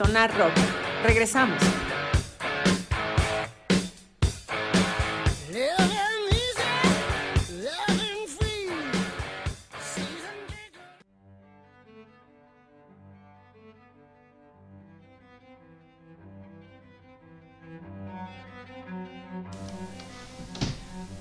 Sonar 0.00 0.34
Rock. 0.38 0.54
Regresamos. 1.04 1.58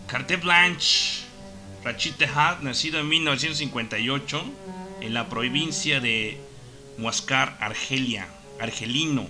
Carte 0.08 0.38
Blanche, 0.38 1.26
Rachid 1.84 2.14
Tehat, 2.14 2.62
nacido 2.62 3.02
en 3.02 3.10
1958 3.10 4.42
en 5.02 5.14
la 5.14 5.28
provincia 5.28 6.00
de 6.00 6.38
Muascar, 6.98 7.58
Argelia, 7.60 8.26
argelino, 8.60 9.28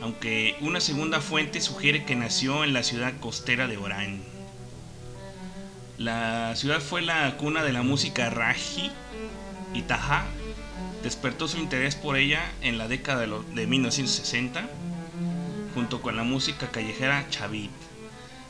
aunque 0.00 0.56
una 0.60 0.80
segunda 0.80 1.20
fuente 1.20 1.60
sugiere 1.60 2.04
que 2.04 2.16
nació 2.16 2.64
en 2.64 2.72
la 2.72 2.82
ciudad 2.82 3.14
costera 3.20 3.66
de 3.66 3.76
Orán. 3.76 4.22
La 5.98 6.54
ciudad 6.56 6.80
fue 6.80 7.02
la 7.02 7.36
cuna 7.36 7.62
de 7.62 7.72
la 7.72 7.82
música 7.82 8.30
raji 8.30 8.90
y 9.74 9.82
Taha 9.82 10.26
despertó 11.02 11.48
su 11.48 11.58
interés 11.58 11.94
por 11.94 12.16
ella 12.16 12.52
en 12.60 12.78
la 12.78 12.88
década 12.88 13.26
de 13.26 13.66
1960 13.66 14.68
junto 15.74 16.02
con 16.02 16.16
la 16.16 16.22
música 16.22 16.70
callejera 16.70 17.26
chavit. 17.30 17.70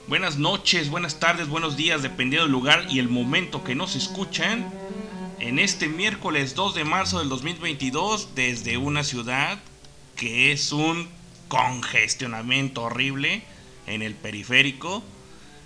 Buenas 0.09 0.37
noches, 0.37 0.91
buenas 0.91 1.21
tardes, 1.21 1.49
buenos 1.49 1.77
días, 1.77 2.03
dependiendo 2.03 2.45
del 2.45 2.53
lugar 2.53 2.87
y 2.91 2.99
el 2.99 3.09
momento 3.09 3.63
que 3.63 3.75
nos 3.75 3.95
escuchan. 3.95 4.71
En 5.53 5.59
este 5.59 5.87
miércoles 5.87 6.55
2 6.55 6.75
de 6.77 6.85
marzo 6.85 7.19
del 7.19 7.29
2022, 7.29 8.35
desde 8.35 8.79
una 8.79 9.05
ciudad 9.05 9.59
que 10.17 10.51
es 10.51 10.73
un 10.73 11.11
congestionamiento 11.49 12.85
horrible 12.85 13.43
en 13.87 14.01
el 14.01 14.15
periférico, 14.15 15.03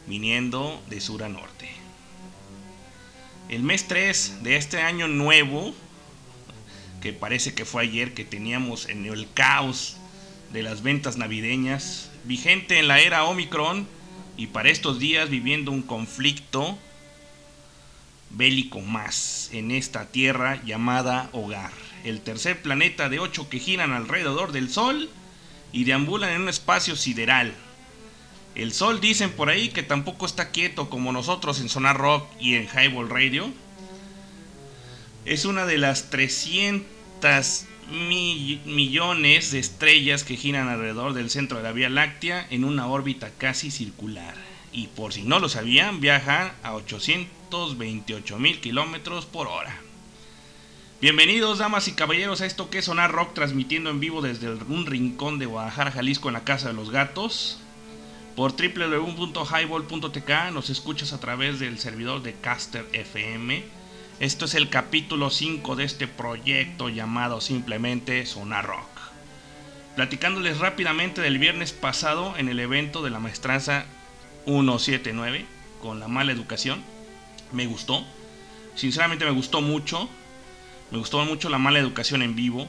viniendo 0.09 0.83
de 0.91 1.01
sur 1.01 1.23
a 1.23 1.29
norte. 1.29 1.69
El 3.49 3.63
mes 3.63 3.87
3 3.87 4.43
de 4.43 4.57
este 4.57 4.81
año 4.81 5.07
nuevo, 5.07 5.73
que 7.01 7.13
parece 7.13 7.55
que 7.55 7.65
fue 7.65 7.85
ayer 7.85 8.13
que 8.13 8.25
teníamos 8.25 8.89
en 8.89 9.07
el 9.07 9.29
caos 9.35 9.99
de 10.53 10.65
las 10.65 10.83
ventas 10.83 11.17
navideñas, 11.17 12.11
vigente 12.25 12.81
en 12.81 12.89
la 12.89 12.99
era 12.99 13.23
Omicron, 13.23 13.87
y 14.37 14.49
para 14.49 14.69
estos 14.69 14.99
días 14.99 15.31
viviendo 15.31 15.71
un 15.71 15.83
conflicto 15.83 16.77
bélico 18.31 18.81
más 18.81 19.51
en 19.53 19.71
esta 19.71 20.07
tierra 20.07 20.63
llamada 20.65 21.31
hogar. 21.33 21.73
El 22.05 22.21
tercer 22.21 22.63
planeta 22.63 23.09
de 23.09 23.19
ocho 23.19 23.49
que 23.49 23.59
giran 23.59 23.93
alrededor 23.93 24.53
del 24.53 24.71
Sol 24.71 25.11
y 25.73 25.85
deambulan 25.85 26.31
en 26.31 26.43
un 26.43 26.49
espacio 26.49 26.97
sideral. 26.97 27.53
El 28.55 28.73
Sol 28.73 29.01
dicen 29.01 29.31
por 29.31 29.51
ahí 29.51 29.69
que 29.69 29.83
tampoco 29.83 30.25
está 30.25 30.51
quieto 30.51 30.89
como 30.89 31.13
nosotros 31.13 31.61
en 31.61 31.69
Sonar 31.69 31.99
Rock 31.99 32.27
y 32.41 32.55
en 32.55 32.69
Highball 32.69 33.11
Radio. 33.11 33.53
Es 35.25 35.45
una 35.45 35.67
de 35.67 35.77
las 35.79 36.09
300 36.11 37.67
millones 38.65 39.51
de 39.51 39.59
estrellas 39.59 40.25
que 40.25 40.37
giran 40.37 40.69
alrededor 40.69 41.13
del 41.13 41.31
centro 41.31 41.59
de 41.59 41.65
la 41.65 41.73
Vía 41.73 41.89
Láctea 41.89 42.47
en 42.51 42.65
una 42.65 42.87
órbita 42.87 43.31
casi 43.37 43.71
circular. 43.71 44.35
Y 44.73 44.89
por 44.89 45.13
si 45.13 45.23
no 45.23 45.39
lo 45.39 45.49
sabían, 45.49 46.01
viajan 46.01 46.53
a 46.63 46.73
828 47.49 48.39
mil 48.39 48.61
kilómetros 48.61 49.27
por 49.27 49.47
hora. 49.47 49.81
Bienvenidos, 51.01 51.59
damas 51.59 51.89
y 51.89 51.93
caballeros, 51.93 52.41
a 52.41 52.47
esto 52.47 52.71
que 52.71 52.79
es 52.79 52.87
Sonar 52.87 53.13
Rock, 53.13 53.35
transmitiendo 53.35 53.91
en 53.91 54.01
vivo 54.01 54.23
desde 54.23 54.51
un 54.51 54.87
rincón 54.87 55.39
de 55.39 55.47
Guadalajara, 55.47 55.93
Jalisco, 55.93 56.29
en 56.29 56.35
la 56.35 56.45
Casa 56.45 56.69
de 56.69 56.75
los 56.75 56.91
Gatos. 56.91 57.61
Por 58.35 58.53
www.highball.tk 58.53 60.31
nos 60.53 60.71
escuchas 60.71 61.13
a 61.13 61.21
través 61.21 61.59
del 61.59 61.79
servidor 61.79 62.23
de 62.23 62.35
Caster 62.35 62.87
FM 62.93 63.77
esto 64.19 64.47
es 64.47 64.55
el 64.55 64.71
capítulo 64.71 65.29
5 65.29 65.77
de 65.77 65.85
este 65.85 66.09
proyecto 66.09 66.89
llamado 66.89 67.43
simplemente 67.43 68.25
Sonar 68.25 68.65
Rock. 68.65 68.89
Platicándoles 69.95 70.59
rápidamente 70.59 71.21
del 71.21 71.39
viernes 71.39 71.73
pasado 71.73 72.35
en 72.39 72.49
el 72.49 72.59
evento 72.59 73.03
de 73.03 73.11
la 73.11 73.19
maestranza 73.19 73.85
179 74.47 75.45
con 75.83 76.01
la 76.01 76.09
mala 76.09 76.33
educación. 76.33 76.83
Me 77.53 77.67
gustó. 77.67 78.05
Sinceramente 78.75 79.25
me 79.25 79.31
gustó 79.31 79.61
mucho. 79.61 80.09
Me 80.91 80.99
gustó 80.99 81.25
mucho 81.25 81.49
la 81.49 81.59
mala 81.59 81.79
educación 81.79 82.23
en 82.23 82.37
vivo. 82.37 82.69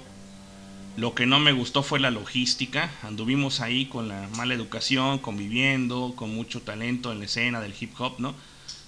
Lo 0.95 1.13
que 1.13 1.25
no 1.25 1.39
me 1.39 1.51
gustó 1.51 1.83
fue 1.83 1.99
la 1.99 2.11
logística. 2.11 2.91
Anduvimos 3.03 3.61
ahí 3.61 3.85
con 3.85 4.07
la 4.07 4.27
mala 4.35 4.53
educación, 4.53 5.19
conviviendo, 5.19 6.13
con 6.15 6.33
mucho 6.33 6.61
talento 6.61 7.11
en 7.11 7.19
la 7.19 7.25
escena 7.25 7.61
del 7.61 7.75
hip 7.79 7.93
hop, 7.99 8.15
¿no? 8.19 8.33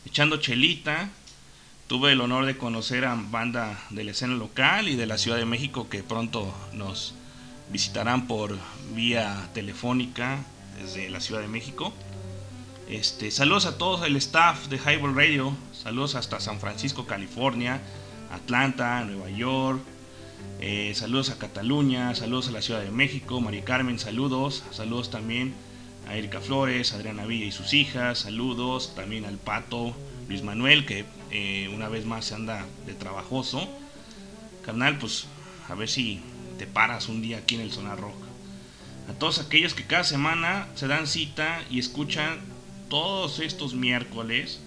Echando 0.06 0.38
chelita, 0.38 1.12
Tuve 1.90 2.12
el 2.12 2.22
honor 2.22 2.46
de 2.46 2.56
conocer 2.56 3.04
a 3.04 3.16
banda 3.16 3.84
de 3.90 4.04
la 4.04 4.12
escena 4.12 4.36
local 4.36 4.90
y 4.90 4.96
de 4.96 5.08
la 5.08 5.18
Ciudad 5.18 5.38
de 5.38 5.46
México 5.46 5.90
que 5.90 6.04
pronto 6.04 6.54
nos 6.72 7.16
visitarán 7.72 8.28
por 8.28 8.56
vía 8.94 9.50
telefónica 9.56 10.38
desde 10.80 11.10
la 11.10 11.20
Ciudad 11.20 11.42
de 11.42 11.48
México. 11.48 11.92
Este, 12.90 13.30
saludos 13.30 13.68
a 13.68 13.78
todos 13.78 14.04
el 14.08 14.16
staff 14.16 14.68
de 14.68 14.80
Highball 14.80 15.16
Radio, 15.16 15.56
saludos 15.74 16.16
hasta 16.16 16.40
San 16.40 16.60
Francisco, 16.60 17.06
California, 17.06 17.80
Atlanta, 18.32 19.06
Nueva 19.06 19.30
York, 19.30 19.80
eh, 20.60 20.92
saludos 20.96 21.30
a 21.30 21.38
Cataluña, 21.38 22.16
saludos 22.16 22.48
a 22.48 22.52
la 22.52 22.64
Ciudad 22.64 22.82
de 22.82 22.90
México, 22.90 23.42
María 23.42 23.64
Carmen, 23.64 24.00
saludos, 24.00 24.64
saludos 24.72 25.12
también 25.12 25.54
a 26.08 26.16
Erika 26.16 26.40
Flores, 26.40 26.94
Adriana 26.94 27.28
Villa 27.28 27.46
y 27.46 27.52
sus 27.52 27.76
hijas, 27.76 28.18
saludos 28.18 28.96
también 28.96 29.26
al 29.26 29.38
Pato, 29.38 29.96
Luis 30.28 30.42
Manuel, 30.42 30.88
que 30.88 31.06
eh, 31.30 31.70
una 31.72 31.90
vez 31.90 32.06
más 32.06 32.26
se 32.26 32.34
anda 32.34 32.66
de 32.88 32.96
trabajoso. 32.96 33.70
Carnal, 34.66 34.98
pues 34.98 35.28
a 35.68 35.76
ver 35.76 35.90
si 35.90 36.22
te 36.58 36.66
paras 36.66 37.08
un 37.08 37.22
día 37.22 37.38
aquí 37.38 37.54
en 37.54 37.62
el 37.62 37.72
Sonar 37.72 38.00
Rock. 38.02 38.18
A 39.08 39.14
todos 39.14 39.38
aquellos 39.38 39.76
que 39.76 39.86
cada 39.86 40.04
semana 40.04 40.68
se 40.74 40.88
dan 40.88 41.06
cita 41.06 41.62
y 41.70 41.78
escuchan 41.78 42.40
todos 42.90 43.40
estos 43.40 43.74
miércoles. 43.74 44.60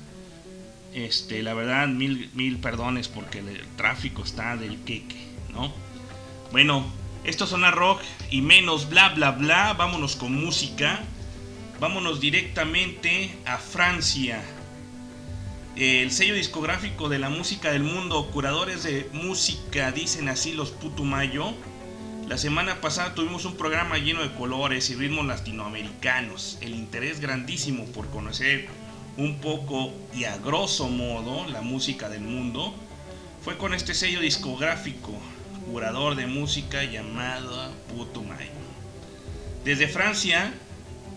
Este, 0.95 1.43
la 1.43 1.55
verdad, 1.55 1.89
mil, 1.89 2.31
mil 2.35 2.59
perdones 2.59 3.09
porque 3.09 3.39
el 3.39 3.63
tráfico 3.77 4.23
está 4.23 4.57
del 4.57 4.79
queque, 4.85 5.27
¿no? 5.53 5.73
Bueno, 6.51 6.85
esto 7.25 7.45
es 7.45 7.51
Sonar 7.51 7.75
Rock 7.75 8.03
y 8.31 8.43
menos 8.43 8.89
bla 8.89 9.11
bla 9.11 9.33
bla. 9.33 9.75
Vámonos 9.75 10.17
con 10.17 10.33
música. 10.35 11.01
Vámonos 11.81 12.21
directamente 12.21 13.35
a 13.45 13.59
Francia 13.59 14.43
el 15.77 16.11
sello 16.11 16.35
discográfico 16.35 17.09
de 17.09 17.19
la 17.19 17.31
música 17.31 17.73
del 17.73 17.83
mundo, 17.83 18.29
curadores 18.31 18.83
de 18.83 19.09
música, 19.13 19.91
dicen 19.91 20.29
así 20.29 20.53
los 20.53 20.71
Putumayo. 20.71 21.55
La 22.33 22.39
semana 22.39 22.81
pasada 22.81 23.15
tuvimos 23.15 23.45
un 23.45 23.59
programa 23.59 23.99
lleno 23.99 24.23
de 24.23 24.33
colores 24.33 24.89
y 24.89 24.95
ritmos 24.95 25.27
latinoamericanos. 25.27 26.57
El 26.63 26.75
interés 26.75 27.21
grandísimo 27.21 27.85
por 27.85 28.09
conocer 28.09 28.69
un 29.19 29.39
poco 29.43 29.93
y 30.15 30.25
a 30.25 30.39
grosso 30.39 30.89
modo 30.89 31.47
la 31.49 31.61
música 31.61 32.09
del 32.09 32.23
mundo 32.23 32.75
fue 33.45 33.59
con 33.59 33.75
este 33.75 33.93
sello 33.93 34.21
discográfico, 34.21 35.13
curador 35.71 36.17
de 36.17 36.27
música 36.27 36.83
llamado 36.85 37.71
Putumayo. 37.95 38.49
Desde 39.67 39.87
Francia, 39.87 40.55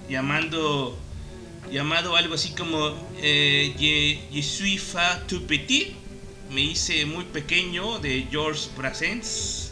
llamando 0.09 0.99
llamado 1.71 2.17
algo 2.17 2.33
así 2.33 2.49
como 2.49 2.93
eh, 3.21 3.73
Je, 3.79 4.43
suis 4.43 4.81
fa 4.81 5.25
tout 5.27 5.47
petit, 5.47 5.93
me 6.51 6.59
hice 6.59 7.05
muy 7.05 7.23
pequeño 7.23 7.99
de 7.99 8.27
George 8.29 8.67
Brassens. 8.75 9.64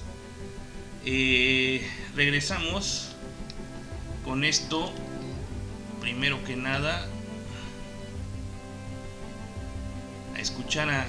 Eh, 1.05 1.85
regresamos 2.15 3.09
con 4.23 4.45
esto, 4.45 4.91
primero 5.99 6.43
que 6.45 6.55
nada, 6.55 7.07
a 10.35 10.39
escuchar 10.39 10.89
a 10.89 11.05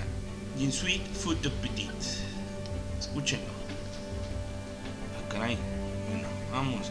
suis 0.71 1.01
fa 1.13 1.35
tout 1.43 1.53
petit. 1.63 1.91
Escúchenlo. 2.99 3.53
Ah, 5.17 5.29
caray. 5.29 5.59
Bueno, 6.09 6.29
vamos 6.53 6.91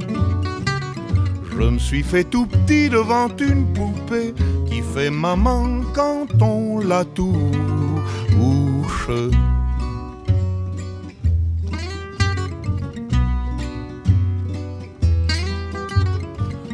Je 1.61 1.67
me 1.67 1.77
suis 1.77 2.01
fait 2.01 2.23
tout 2.23 2.47
petit 2.47 2.89
devant 2.89 3.29
une 3.37 3.71
poupée 3.71 4.33
qui 4.67 4.81
fait 4.81 5.11
maman 5.11 5.81
quand 5.93 6.25
on 6.41 6.79
la 6.79 7.05
touche. 7.05 9.09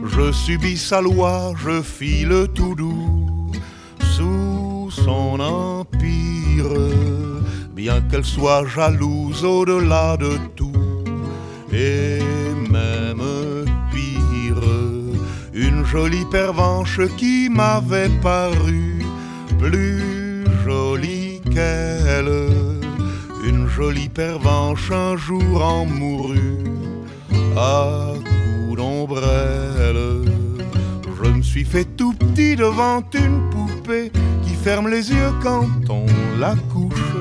Je 0.05 0.31
subis 0.31 0.77
sa 0.77 1.01
loi, 1.01 1.51
je 1.57 1.81
file 1.81 2.47
tout 2.55 2.73
doux 2.73 3.51
sous 4.15 4.89
son 4.89 5.37
empire, 5.41 6.71
bien 7.75 7.99
qu'elle 8.09 8.25
soit 8.25 8.65
jalouse 8.65 9.43
au-delà 9.43 10.15
de 10.15 10.37
tout, 10.55 10.71
jolie 15.91 16.25
pervenche 16.25 16.99
qui 17.15 17.49
m'avait 17.49 18.09
paru 18.21 18.99
plus 19.57 20.43
jolie 20.65 21.41
qu'elle, 21.53 22.49
une 23.47 23.67
jolie 23.67 24.09
pervenche 24.09 24.91
un 24.91 25.15
jour 25.15 25.63
en 25.63 25.85
mourut 25.85 26.63
à 27.55 28.13
coups 28.15 28.77
d'ombrelle. 28.77 30.25
Je 31.23 31.29
me 31.29 31.41
suis 31.41 31.63
fait 31.63 31.85
tout 31.95 32.13
petit 32.13 32.55
devant 32.55 33.01
une 33.13 33.49
poupée 33.49 34.11
qui 34.43 34.53
ferme 34.55 34.89
les 34.89 35.09
yeux 35.11 35.33
quand 35.41 35.69
on 35.89 36.05
la 36.37 36.55
couche. 36.73 37.13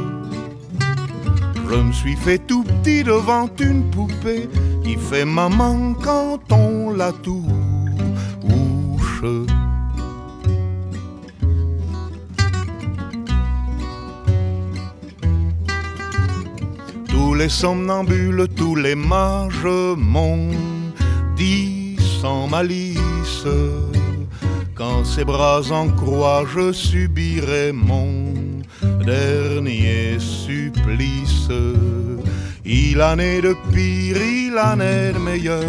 Je 1.70 1.76
me 1.76 1.92
suis 1.92 2.16
fait 2.16 2.38
tout 2.38 2.64
petit 2.64 3.04
devant 3.04 3.48
une 3.60 3.88
poupée 3.90 4.48
qui 4.82 4.96
fait 4.96 5.24
maman 5.24 5.94
quand 5.94 6.40
on 6.50 6.90
la 6.90 7.12
touche. 7.12 7.75
Tous 17.08 17.34
les 17.34 17.48
somnambules, 17.48 18.46
tous 18.56 18.76
les 18.76 18.94
mages 18.94 19.66
m'ont 19.96 20.50
dit 21.36 21.96
sans 22.20 22.46
malice 22.48 23.46
Quand 24.74 25.04
ses 25.04 25.24
bras 25.24 25.62
en 25.70 25.88
croix 25.88 26.44
je 26.54 26.72
subirai 26.72 27.72
mon 27.72 28.34
dernier 29.04 30.18
supplice. 30.18 31.48
Il 32.64 33.00
en 33.00 33.18
est 33.18 33.40
de 33.42 33.54
pire, 33.72 34.16
il 34.16 34.58
en 34.58 34.80
est 34.80 35.12
de 35.12 35.18
meilleur 35.18 35.62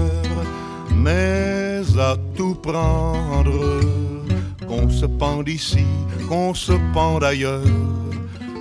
Mais 0.95 1.66
tout 2.35 2.55
prendre 2.55 3.81
Qu'on 4.67 4.89
se 4.89 5.05
pende 5.05 5.49
ici, 5.49 5.85
qu'on 6.27 6.53
se 6.53 6.73
pende 6.93 7.23
ailleurs 7.23 7.63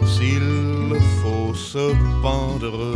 s'il 0.06 1.00
faut 1.20 1.54
se 1.54 1.92
pendre. 2.22 2.94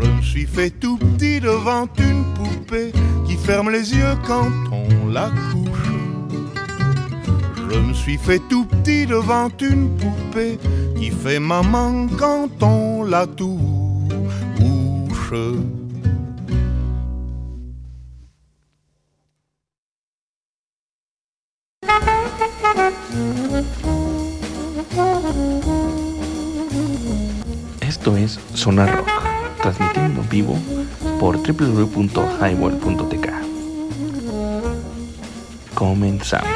Je 0.00 0.08
me 0.10 0.22
suis 0.22 0.46
fait 0.46 0.70
tout 0.70 0.98
petit 0.98 1.40
devant 1.40 1.86
une 1.98 2.24
poupée 2.34 2.92
qui 3.26 3.36
ferme 3.36 3.70
les 3.70 3.94
yeux 3.94 4.16
quand 4.26 4.50
on 4.72 5.08
la 5.08 5.30
couche. 5.52 5.92
Je 7.70 7.78
me 7.78 7.94
suis 7.94 8.18
fait 8.18 8.42
tout 8.50 8.64
petit 8.64 9.06
devant 9.06 9.48
une 9.60 9.90
poupée 9.96 10.58
qui 10.96 11.10
fait 11.10 11.38
maman 11.38 12.08
quand 12.18 12.50
on 12.62 13.04
la 13.04 13.26
touche. 13.26 13.58
Sonar 28.58 28.92
Rock, 28.96 29.08
transmitiendo 29.62 30.20
en 30.20 30.28
vivo 30.28 30.58
por 31.20 31.36
www.highball.tk. 31.36 33.28
Comenzamos. 35.74 36.50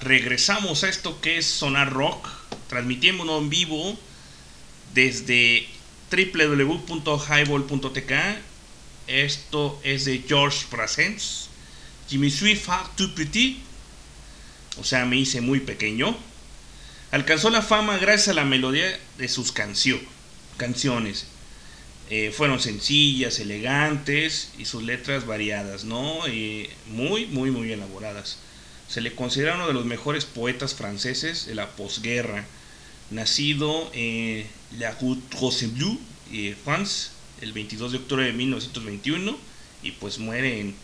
Regresamos 0.00 0.82
a 0.82 0.88
esto 0.88 1.20
que 1.20 1.38
es 1.38 1.46
Sonar 1.46 1.92
Rock, 1.92 2.28
transmitiéndonos 2.66 3.42
en 3.42 3.48
vivo 3.48 3.96
desde 4.92 5.68
www.highball.tk. 6.14 8.12
Esto 9.06 9.80
es 9.82 10.04
de 10.04 10.24
George 10.26 10.66
Brassens. 10.70 11.48
Me 12.12 12.30
suis 12.30 12.54
fait 12.56 12.86
tout 12.96 13.14
petit. 13.14 13.58
O 14.78 14.84
sea, 14.84 15.04
me 15.04 15.16
hice 15.16 15.40
muy 15.40 15.60
pequeño. 15.60 16.16
Alcanzó 17.10 17.50
la 17.50 17.62
fama 17.62 17.98
gracias 17.98 18.28
a 18.28 18.34
la 18.34 18.44
melodía 18.44 18.98
de 19.18 19.28
sus 19.28 19.50
cancio 19.52 20.00
canciones. 20.56 21.26
Eh, 22.10 22.32
fueron 22.36 22.60
sencillas, 22.60 23.38
elegantes 23.38 24.52
y 24.58 24.66
sus 24.66 24.82
letras 24.82 25.26
variadas, 25.26 25.84
¿no? 25.84 26.28
Y 26.28 26.68
muy, 26.86 27.26
muy, 27.26 27.50
muy 27.50 27.72
elaboradas. 27.72 28.38
Se 28.88 29.00
le 29.00 29.14
considera 29.14 29.54
uno 29.54 29.66
de 29.66 29.72
los 29.72 29.86
mejores 29.86 30.24
poetas 30.24 30.74
franceses 30.74 31.46
de 31.46 31.54
la 31.54 31.70
posguerra 31.70 32.44
nacido 33.10 33.90
en 33.94 34.46
La 34.78 34.92
Route 34.92 35.22
eh, 36.32 36.56
France, 36.62 37.10
el 37.40 37.52
22 37.52 37.92
de 37.92 37.98
octubre 37.98 38.24
de 38.24 38.32
1921, 38.32 39.36
y 39.82 39.90
pues 39.92 40.18
muere 40.18 40.60
en 40.60 40.74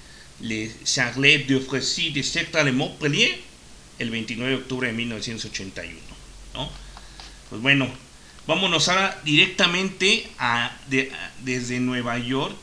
Le 0.41 0.73
Charlet 0.85 1.47
de 1.47 1.61
Frécy 1.61 2.11
de 2.11 2.23
Secta 2.23 2.65
de 2.65 2.73
Montpellier, 2.73 3.41
el 3.99 4.11
29 4.11 4.53
de 4.53 4.59
octubre 4.59 4.89
de 4.89 4.95
1981. 4.95 5.99
¿no? 6.55 6.71
Pues 7.49 7.63
bueno, 7.63 7.89
vámonos 8.47 8.89
ahora 8.89 9.21
directamente 9.25 10.31
a, 10.39 10.77
desde 11.43 11.81
Nueva 11.81 12.19
York, 12.19 12.55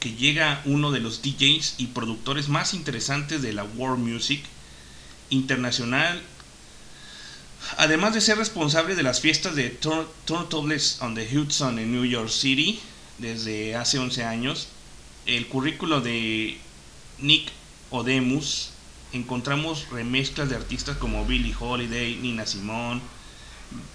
que 0.00 0.12
llega 0.12 0.60
uno 0.66 0.92
de 0.92 1.00
los 1.00 1.22
DJs 1.22 1.76
y 1.78 1.86
productores 1.88 2.48
más 2.48 2.74
interesantes 2.74 3.40
de 3.40 3.52
la 3.52 3.64
world 3.64 4.06
music 4.06 4.42
internacional. 5.30 6.22
Además 7.76 8.14
de 8.14 8.20
ser 8.20 8.38
responsable 8.38 8.94
de 8.94 9.02
las 9.02 9.20
fiestas 9.20 9.54
de 9.54 9.70
Turtles 9.70 10.98
on 11.00 11.14
the 11.14 11.28
Hudson 11.36 11.78
en 11.78 11.92
New 11.92 12.04
York 12.04 12.28
City 12.28 12.80
desde 13.18 13.74
hace 13.76 13.98
11 13.98 14.24
años, 14.24 14.68
el 15.26 15.46
currículo 15.46 16.00
de 16.00 16.58
Nick 17.18 17.50
Odemus 17.90 18.70
encontramos 19.12 19.86
remezclas 19.90 20.48
de 20.48 20.56
artistas 20.56 20.96
como 20.96 21.24
Billie 21.24 21.54
Holiday, 21.58 22.16
Nina 22.16 22.46
Simone, 22.46 23.00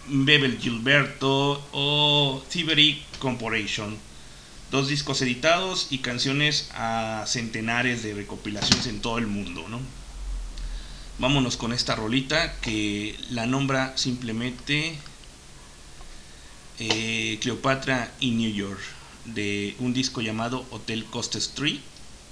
Bebel 0.07 0.57
Gilberto 0.59 1.63
o 1.71 2.43
Thievery 2.49 3.03
Corporation. 3.19 3.97
Dos 4.71 4.87
discos 4.87 5.21
editados 5.21 5.87
y 5.89 5.99
canciones 5.99 6.69
a 6.73 7.23
centenares 7.27 8.03
de 8.03 8.13
recopilaciones 8.13 8.87
en 8.87 9.01
todo 9.01 9.17
el 9.17 9.27
mundo, 9.27 9.67
¿no? 9.67 9.79
Vámonos 11.19 11.57
con 11.57 11.73
esta 11.73 11.95
rolita 11.95 12.55
que 12.61 13.19
la 13.29 13.45
nombra 13.45 13.97
simplemente 13.97 14.97
eh, 16.79 17.37
Cleopatra 17.41 18.09
y 18.21 18.31
New 18.31 18.53
York 18.53 18.79
de 19.25 19.75
un 19.79 19.93
disco 19.93 20.21
llamado 20.21 20.65
Hotel 20.71 21.03
Coast 21.03 21.35
Street 21.35 21.81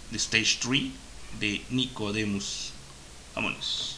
de 0.09 0.17
Stage 0.17 0.59
3 0.61 0.83
de 1.41 1.61
Nicodemus. 1.69 2.71
Vámonos. 3.35 3.97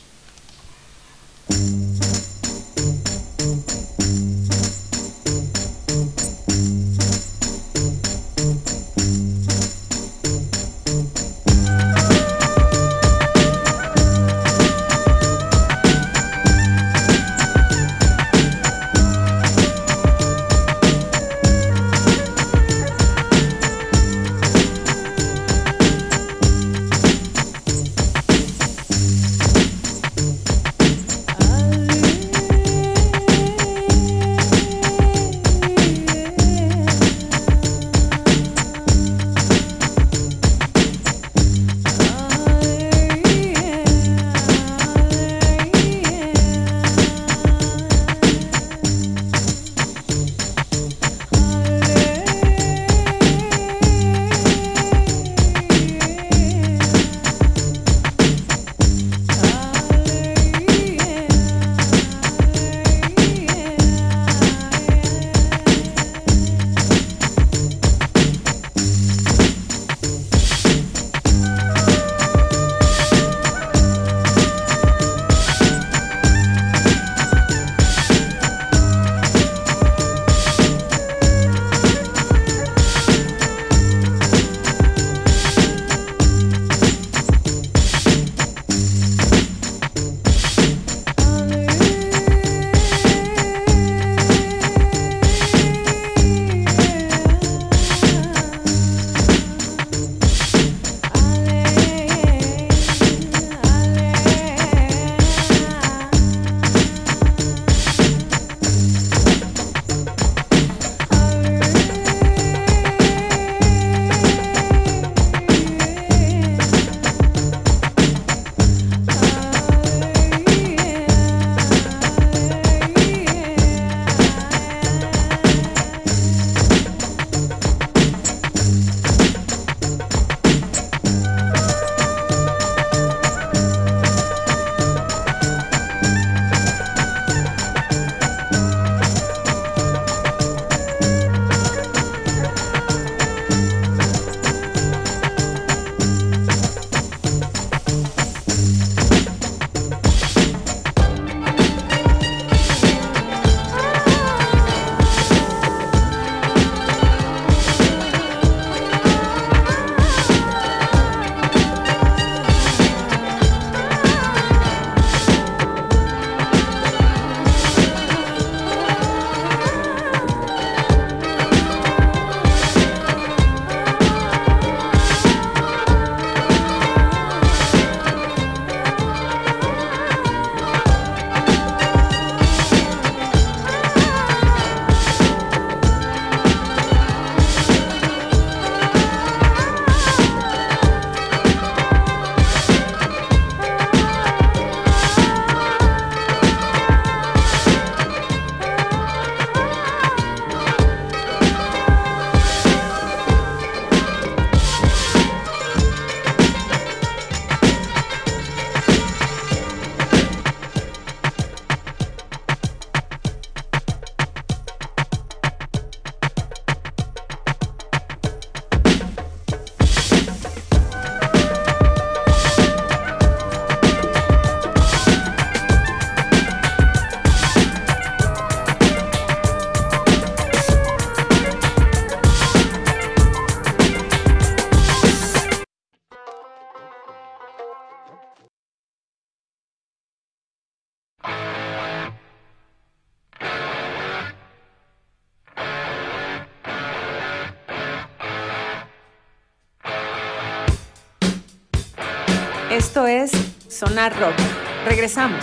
Sonar 253.80 254.13
Rock. 254.20 254.36
Regresamos. 254.84 255.42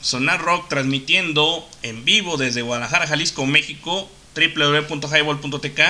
Sonar 0.00 0.40
Rock 0.40 0.70
transmitiendo 0.70 1.68
en 1.82 2.06
vivo 2.06 2.38
desde 2.38 2.62
Guadalajara, 2.62 3.06
Jalisco, 3.06 3.44
México, 3.44 4.10
www.highball.tk. 4.34 5.80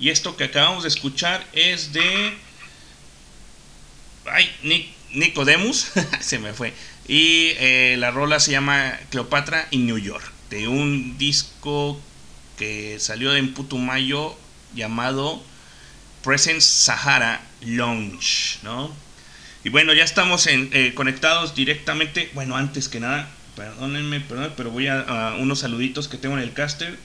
Y 0.00 0.10
esto 0.10 0.36
que 0.36 0.42
acabamos 0.42 0.82
de 0.82 0.88
escuchar 0.88 1.46
es 1.52 1.92
de. 1.92 2.36
Ay, 4.26 4.50
Nicodemus, 5.12 5.92
se 6.20 6.40
me 6.40 6.52
fue. 6.52 6.72
Y 7.06 7.52
eh, 7.58 7.94
la 7.96 8.10
rola 8.10 8.40
se 8.40 8.50
llama 8.50 8.98
Cleopatra 9.10 9.68
in 9.70 9.86
New 9.86 9.98
York, 9.98 10.31
de 10.52 10.68
un 10.68 11.16
disco 11.16 11.98
que 12.58 12.98
salió 13.00 13.34
en 13.34 13.54
Putumayo 13.54 14.36
llamado 14.74 15.42
Presence 16.22 16.68
Sahara 16.68 17.40
Lounge, 17.62 18.58
¿no? 18.62 18.94
Y 19.64 19.70
bueno, 19.70 19.94
ya 19.94 20.04
estamos 20.04 20.46
eh, 20.46 20.92
conectados 20.94 21.54
directamente. 21.54 22.30
Bueno, 22.34 22.54
antes 22.54 22.90
que 22.90 23.00
nada, 23.00 23.30
perdónenme, 23.56 24.20
perdónenme, 24.20 24.54
pero 24.54 24.70
voy 24.70 24.88
a, 24.88 25.36
unos 25.38 25.60
saluditos 25.60 26.06
que 26.06 26.18
tengo 26.18 26.36
en 26.36 26.42
el 26.42 26.52
caster. 26.52 26.98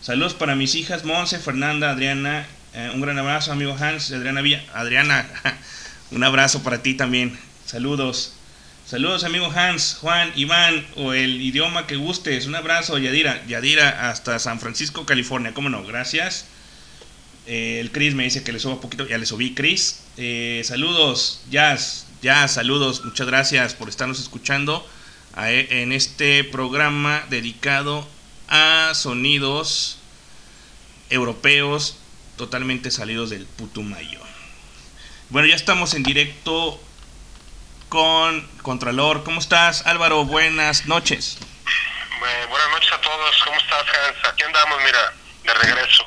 Saludos 0.00 0.32
para 0.32 0.54
mis 0.54 0.74
hijas 0.74 1.04
Monse, 1.04 1.38
Fernanda, 1.38 1.90
Adriana. 1.90 2.46
Eh, 2.72 2.90
un 2.94 3.02
gran 3.02 3.18
abrazo, 3.18 3.52
amigo 3.52 3.76
Hans, 3.78 4.10
Adriana 4.12 4.40
Villa. 4.40 4.64
Adriana, 4.72 5.28
un 6.10 6.24
abrazo 6.24 6.62
para 6.62 6.82
ti 6.82 6.94
también. 6.94 7.38
Saludos. 7.66 8.37
Saludos, 8.88 9.24
amigo 9.24 9.52
Hans, 9.54 9.98
Juan, 10.00 10.32
Iván, 10.34 10.86
o 10.96 11.12
el 11.12 11.42
idioma 11.42 11.86
que 11.86 11.96
gustes. 11.96 12.46
Un 12.46 12.54
abrazo, 12.54 12.96
Yadira. 12.96 13.46
Yadira 13.46 14.08
hasta 14.08 14.38
San 14.38 14.60
Francisco, 14.60 15.04
California. 15.04 15.52
¿Cómo 15.52 15.68
no? 15.68 15.84
Gracias. 15.84 16.46
Eh, 17.46 17.80
el 17.80 17.92
Chris 17.92 18.14
me 18.14 18.24
dice 18.24 18.42
que 18.42 18.50
le 18.50 18.58
suba 18.58 18.80
poquito. 18.80 19.06
Ya 19.06 19.18
le 19.18 19.26
subí, 19.26 19.52
Chris. 19.52 20.04
Eh, 20.16 20.62
saludos, 20.64 21.42
Jazz. 21.50 22.06
Jazz, 22.22 22.54
saludos. 22.54 23.04
Muchas 23.04 23.26
gracias 23.26 23.74
por 23.74 23.90
estarnos 23.90 24.20
escuchando 24.20 24.88
e, 25.36 25.82
en 25.82 25.92
este 25.92 26.42
programa 26.44 27.26
dedicado 27.28 28.08
a 28.48 28.92
sonidos 28.94 29.98
europeos 31.10 31.98
totalmente 32.38 32.90
salidos 32.90 33.28
del 33.28 33.44
Putumayo. 33.44 34.20
Bueno, 35.28 35.46
ya 35.46 35.56
estamos 35.56 35.92
en 35.92 36.04
directo 36.04 36.80
con 37.88 38.46
Contralor. 38.62 39.24
¿Cómo 39.24 39.40
estás, 39.40 39.86
Álvaro? 39.86 40.24
Buenas 40.24 40.86
noches. 40.86 41.38
buenas 42.48 42.70
noches 42.70 42.92
a 42.92 43.00
todos. 43.00 43.42
¿Cómo 43.44 43.56
estás, 43.58 43.82
Hans? 43.82 44.28
Aquí 44.32 44.42
andamos, 44.42 44.78
mira, 44.84 45.12
de 45.44 45.54
regreso. 45.54 46.06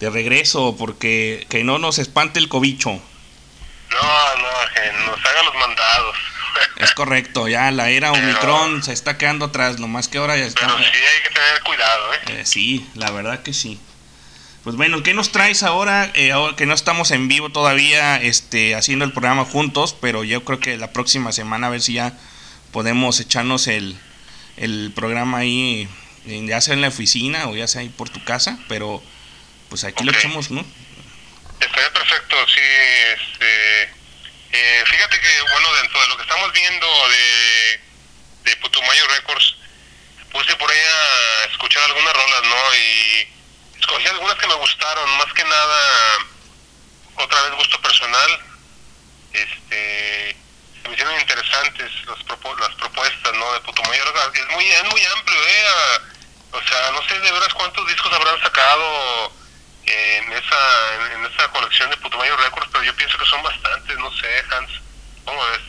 De 0.00 0.10
regreso, 0.10 0.76
porque 0.78 1.46
que 1.48 1.64
no 1.64 1.78
nos 1.78 1.98
espante 1.98 2.38
el 2.38 2.48
cobicho. 2.48 2.90
No, 2.90 4.36
no, 4.36 4.48
que 4.74 4.92
nos 5.04 5.18
haga 5.26 5.42
los 5.44 5.54
mandados. 5.54 6.16
Es 6.76 6.92
correcto, 6.92 7.48
ya 7.48 7.70
la 7.70 7.88
era 7.90 8.12
Omicron 8.12 8.82
se 8.82 8.92
está 8.92 9.16
quedando 9.16 9.46
atrás, 9.46 9.80
lo 9.80 9.88
más 9.88 10.08
que 10.08 10.18
ahora 10.18 10.36
ya 10.36 10.44
está. 10.44 10.66
Pero 10.66 10.78
sí 10.78 10.84
hay 10.84 11.22
que 11.22 11.34
tener 11.34 11.62
cuidado, 11.62 12.14
¿eh? 12.14 12.18
¿eh? 12.28 12.42
Sí, 12.44 12.90
la 12.94 13.10
verdad 13.10 13.42
que 13.42 13.54
sí. 13.54 13.80
Pues 14.64 14.76
bueno, 14.76 15.02
¿qué 15.02 15.12
nos 15.12 15.32
traes 15.32 15.64
ahora? 15.64 16.10
Eh, 16.14 16.30
ahora 16.30 16.54
que 16.54 16.66
no 16.66 16.74
estamos 16.74 17.10
en 17.10 17.26
vivo 17.26 17.50
todavía 17.50 18.16
este, 18.22 18.76
haciendo 18.76 19.04
el 19.04 19.12
programa 19.12 19.44
juntos, 19.44 19.96
pero 20.00 20.22
yo 20.22 20.44
creo 20.44 20.60
que 20.60 20.76
la 20.76 20.92
próxima 20.92 21.32
semana 21.32 21.66
a 21.66 21.70
ver 21.70 21.82
si 21.82 21.94
ya 21.94 22.16
podemos 22.70 23.18
echarnos 23.18 23.66
el, 23.66 23.98
el 24.56 24.92
programa 24.94 25.38
ahí, 25.38 25.88
ya 26.24 26.60
sea 26.60 26.74
en 26.74 26.80
la 26.80 26.88
oficina 26.88 27.48
o 27.48 27.56
ya 27.56 27.66
sea 27.66 27.80
ahí 27.80 27.88
por 27.88 28.08
tu 28.08 28.22
casa, 28.24 28.56
pero 28.68 29.02
pues 29.68 29.82
aquí 29.82 30.04
lo 30.04 30.12
echamos, 30.12 30.52
¿no? 30.52 30.64
Estaría 31.58 31.92
perfecto, 31.92 32.36
sí, 32.46 32.60
este 32.60 33.82
eh, 34.52 34.84
fíjate 34.86 35.18
que, 35.18 35.42
bueno, 35.50 35.74
dentro 35.80 36.00
de 36.02 36.08
lo 36.08 36.16
que 36.16 36.22
estamos 36.22 36.52
viendo 36.52 36.86
de, 37.08 37.80
de 38.50 38.56
Putumayo 38.56 39.06
Records, 39.08 39.56
puse 40.30 40.54
por 40.56 40.70
ahí 40.70 40.78
a 40.78 41.50
escuchar 41.50 41.82
algunas 41.84 42.12
rolas, 42.12 42.42
¿no? 42.44 42.76
Y 42.76 43.28
escogí 43.82 44.06
algunas 44.06 44.36
que 44.36 44.46
me 44.46 44.54
gustaron, 44.54 45.18
más 45.18 45.32
que 45.34 45.44
nada, 45.44 45.78
otra 47.16 47.42
vez 47.42 47.54
gusto 47.56 47.80
personal. 47.82 48.40
Este, 49.32 50.36
me 50.84 50.94
hicieron 50.94 51.20
interesantes 51.20 51.90
las, 52.06 52.18
las 52.60 52.74
propuestas, 52.76 53.34
¿no? 53.34 53.52
De 53.52 53.60
Putumayo 53.60 54.04
Records. 54.04 54.38
Es 54.38 54.48
muy, 54.54 54.64
es 54.66 54.84
muy 54.84 55.04
amplio, 55.04 55.40
¿eh? 55.40 55.64
o 56.52 56.62
sea, 56.62 56.90
no 56.92 57.02
sé 57.08 57.18
de 57.18 57.32
veras 57.32 57.54
cuántos 57.54 57.86
discos 57.88 58.12
habrán 58.12 58.40
sacado 58.42 59.32
en 59.86 60.32
esa, 60.32 61.14
en, 61.14 61.24
esa 61.24 61.48
colección 61.48 61.90
de 61.90 61.96
Putumayo 61.96 62.36
Records, 62.36 62.68
pero 62.70 62.84
yo 62.84 62.94
pienso 62.94 63.18
que 63.18 63.26
son 63.26 63.42
bastantes, 63.42 63.98
no 63.98 64.12
sé, 64.16 64.44
Hans, 64.50 64.70
¿cómo 65.24 65.44
ves? 65.46 65.60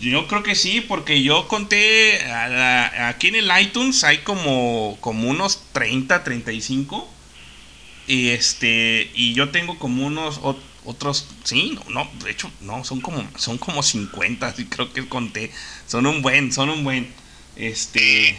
Yo 0.00 0.28
creo 0.28 0.42
que 0.42 0.54
sí, 0.54 0.80
porque 0.80 1.22
yo 1.22 1.48
conté 1.48 2.22
aquí 2.32 3.28
en 3.28 3.36
el 3.36 3.50
iTunes 3.60 4.04
hay 4.04 4.18
como, 4.18 4.98
como 5.00 5.28
unos 5.28 5.72
30, 5.72 6.22
35. 6.22 7.10
Y 8.08 8.30
este 8.30 9.10
y 9.14 9.34
yo 9.34 9.50
tengo 9.50 9.78
como 9.78 10.06
unos 10.06 10.40
otros, 10.84 11.26
sí, 11.42 11.76
no, 11.88 12.08
de 12.22 12.30
hecho 12.30 12.50
no, 12.60 12.84
son 12.84 13.00
como 13.00 13.28
son 13.36 13.58
como 13.58 13.82
50, 13.82 14.54
sí 14.54 14.66
creo 14.66 14.92
que 14.92 15.08
conté. 15.08 15.52
Son 15.86 16.06
un 16.06 16.22
buen, 16.22 16.52
son 16.52 16.68
un 16.68 16.84
buen 16.84 17.12
este 17.56 18.38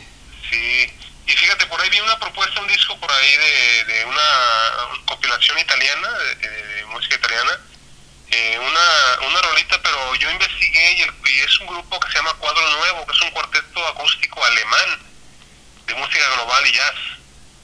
sí. 0.50 0.94
Y 1.28 1.32
fíjate, 1.32 1.66
por 1.66 1.82
ahí 1.82 1.90
vi 1.90 2.00
una 2.00 2.18
propuesta, 2.20 2.62
un 2.62 2.68
disco 2.70 2.98
por 3.00 3.12
ahí 3.12 3.32
de, 3.32 3.94
de 3.94 4.06
una 4.06 5.04
compilación 5.06 5.60
italiana, 5.60 6.08
de, 6.40 6.86
música 6.86 7.16
italiana, 7.16 7.52
eh, 8.32 8.60
una, 8.60 9.28
una 9.28 9.42
rolita, 9.42 9.82
pero 9.82 10.16
yo 10.16 10.30
investigué 10.30 10.92
y, 10.94 11.30
y, 11.30 11.40
es 11.40 11.60
un 11.60 11.68
grupo 11.68 12.00
que 12.00 12.10
se 12.10 12.16
llama 12.16 12.34
Cuadro 12.36 12.70
Nuevo, 12.78 13.06
que 13.06 13.14
es 13.16 13.22
un 13.22 13.32
cuarteto 13.32 13.88
acústico 13.88 14.44
alemán 14.44 15.00
de 15.86 15.96
música 15.96 16.30
global 16.36 16.68
y 16.68 16.74
jazz, 16.74 16.96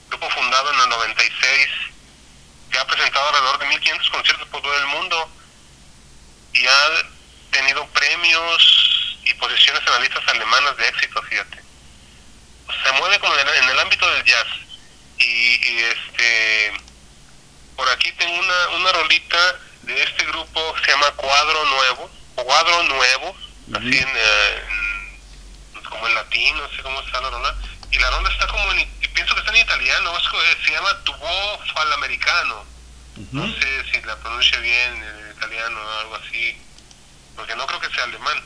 grupo 0.08 0.30
fundado 0.30 0.72
en 0.72 0.80
el 0.80 0.88
96, 0.88 1.68
que 2.70 2.78
ha 2.78 2.86
presentado 2.86 3.28
alrededor 3.28 3.58
de 3.58 3.66
1500 3.66 4.10
conciertos 4.10 4.48
por 4.48 4.62
todo 4.62 4.78
el 4.78 4.86
mundo 4.86 5.30
y 6.52 6.66
ha 6.66 6.90
tenido 7.50 7.86
premios 7.88 9.18
y 9.24 9.34
posiciones 9.34 9.82
en 9.86 9.92
las 9.92 10.00
listas 10.00 10.28
alemanas 10.28 10.76
de 10.76 10.88
éxito, 10.88 11.22
fíjate 11.22 11.64
se 12.84 12.92
mueve 12.92 13.18
como 13.18 13.34
en 13.34 13.68
el, 13.70 13.78
ámbito 13.78 14.10
del 14.10 14.24
jazz. 14.24 14.46
Y, 15.18 15.78
este 15.78 16.72
por 17.76 17.88
aquí 17.88 18.12
tengo 18.12 18.38
una, 18.38 18.68
una 18.76 18.92
rolita 18.92 19.58
de 19.84 20.02
este 20.02 20.24
grupo 20.26 20.74
se 20.84 20.90
llama 20.90 21.10
Cuadro 21.12 21.64
Nuevo, 21.66 22.10
Cuadro 22.34 22.82
Nuevo, 22.84 23.36
así 23.74 23.98
eh, 23.98 24.64
en, 25.74 25.82
como 25.84 26.06
en 26.08 26.14
latín, 26.14 26.56
no 26.56 26.68
sé 26.70 26.82
cómo 26.82 27.00
está 27.00 27.20
la 27.20 27.30
rola. 27.30 27.54
Y 27.90 27.98
la 27.98 28.10
rola 28.10 28.30
está 28.30 28.46
como 28.46 28.72
en, 28.72 28.88
pienso 29.14 29.34
que 29.34 29.40
está 29.40 29.52
en 29.52 29.62
italiano, 29.62 30.12
se 30.64 30.72
llama 30.72 30.98
Tubo 31.04 31.58
Falamericano. 31.74 32.64
No 33.30 33.46
sé 33.46 33.84
si 33.92 34.00
la 34.02 34.16
pronuncia 34.16 34.58
bien 34.58 35.02
en 35.02 35.36
italiano 35.36 35.80
o 35.80 35.98
algo 36.00 36.14
así, 36.16 36.60
porque 37.36 37.54
no 37.54 37.66
creo 37.66 37.80
que 37.80 37.90
sea 37.90 38.04
alemán. 38.04 38.42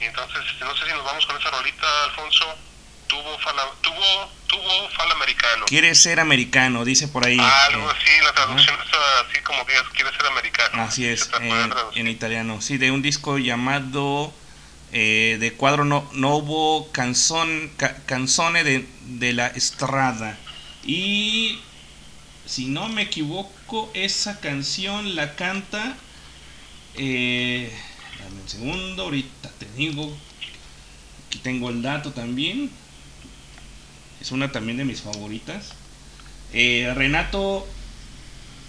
Entonces, 0.00 0.42
no 0.60 0.76
sé 0.76 0.86
si 0.86 0.92
nos 0.92 1.04
vamos 1.04 1.24
con 1.26 1.40
esa 1.40 1.50
rolita, 1.50 2.04
Alfonso 2.04 2.58
tuvo 3.14 3.38
fala, 3.38 3.62
tuvo, 3.80 4.30
tuvo 4.46 4.88
fala 4.90 5.14
americano. 5.14 5.64
Quiere 5.66 5.94
ser 5.94 6.20
americano, 6.20 6.84
dice 6.84 7.08
por 7.08 7.26
ahí. 7.26 7.38
algo 7.38 7.88
así, 7.88 8.10
la 8.24 8.32
traducción 8.32 8.74
es 8.74 8.90
así 9.28 9.42
como 9.42 9.64
que 9.66 9.74
quiere 9.94 10.10
ser 10.16 10.26
americano. 10.26 10.82
Así 10.82 11.06
es, 11.06 11.30
en, 11.94 12.08
italiano. 12.08 12.60
Sí, 12.60 12.76
de 12.78 12.90
un 12.90 13.02
disco 13.02 13.38
llamado 13.38 14.32
eh, 14.92 15.36
de 15.38 15.52
cuadro 15.52 15.84
no, 15.84 16.08
Novo 16.12 16.90
Canzone, 16.92 17.70
canzone 18.06 18.64
de, 18.64 18.86
de 19.02 19.32
la 19.32 19.46
Estrada. 19.48 20.36
Y 20.84 21.60
si 22.46 22.66
no 22.66 22.88
me 22.88 23.02
equivoco, 23.02 23.90
esa 23.94 24.40
canción 24.40 25.14
la 25.14 25.36
canta. 25.36 25.96
Eh, 26.96 27.72
dame 28.18 28.40
un 28.40 28.48
segundo, 28.48 29.02
ahorita 29.04 29.50
te 29.58 29.66
digo. 29.76 30.16
Aquí 31.28 31.38
tengo 31.38 31.70
el 31.70 31.82
dato 31.82 32.12
también 32.12 32.70
es 34.24 34.32
una 34.32 34.50
también 34.50 34.78
de 34.78 34.86
mis 34.86 35.02
favoritas. 35.02 35.72
Eh, 36.54 36.90
Renato 36.96 37.66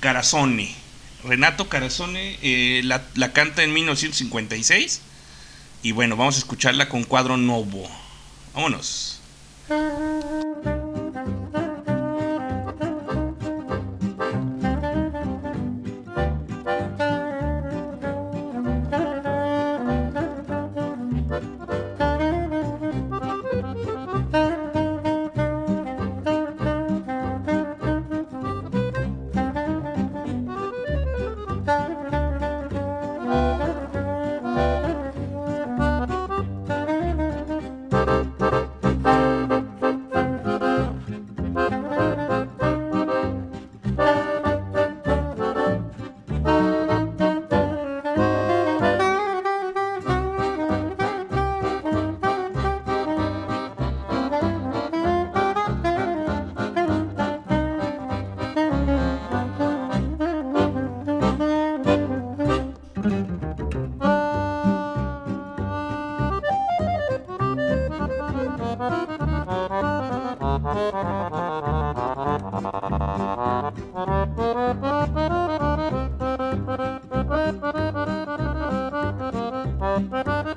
Carazone. 0.01 0.75
Renato 1.23 1.69
Carazone 1.69 2.37
eh, 2.41 2.81
la, 2.83 3.05
la, 3.15 3.31
canta 3.31 3.63
en 3.63 3.71
1956. 3.73 4.99
Y 5.81 5.93
bueno, 5.93 6.17
vamos 6.17 6.35
a 6.35 6.39
escucharla 6.39 6.89
con 6.89 7.05
cuadro 7.05 7.37
nuevo. 7.37 7.89
Vámonos. 8.53 9.21
Thank 77.27 77.65
you. 80.47 80.54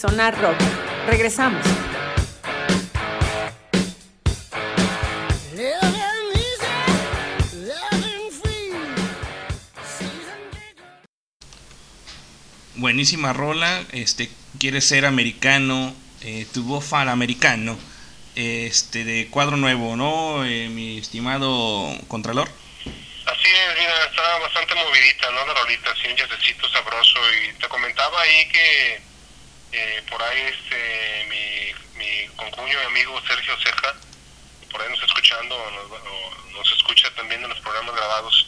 Sonar 0.00 0.34
Rock. 0.40 0.56
Regresamos. 1.06 1.62
Buenísima 12.76 13.34
rola, 13.34 13.84
este, 13.92 14.30
quieres 14.58 14.86
ser 14.86 15.04
americano, 15.04 15.94
eh, 16.22 16.46
tu 16.54 16.64
voz 16.64 16.94
americano, 16.94 17.78
este, 18.36 19.04
de 19.04 19.28
cuadro 19.28 19.58
nuevo, 19.58 19.96
¿no, 19.96 20.46
eh, 20.46 20.70
mi 20.70 20.96
estimado 20.96 21.94
Contralor? 22.08 22.48
Así 22.48 23.48
es, 23.48 23.78
mira, 23.78 24.04
está 24.08 24.38
bastante 24.38 24.74
movidita, 24.76 25.30
¿no? 25.30 25.46
La 25.46 25.52
rolita, 25.60 25.90
así 25.90 26.08
un 26.08 26.16
sabroso. 26.72 27.20
Y 27.44 27.58
te 27.60 27.68
comentaba 27.68 28.22
ahí 28.22 28.48
que 28.48 29.09
eh, 29.72 30.02
por 30.10 30.22
ahí 30.22 30.40
este, 30.40 31.26
mi, 31.28 31.98
mi 31.98 32.28
concuño 32.36 32.76
y 32.82 32.86
amigo 32.86 33.20
Sergio 33.26 33.56
Ceja, 33.58 33.94
por 34.70 34.80
ahí 34.82 34.88
nos 34.88 34.98
está 34.98 35.06
escuchando, 35.06 35.56
nos, 35.70 36.52
nos 36.52 36.72
escucha 36.72 37.10
también 37.14 37.42
en 37.42 37.50
los 37.50 37.60
programas 37.60 37.94
grabados. 37.94 38.46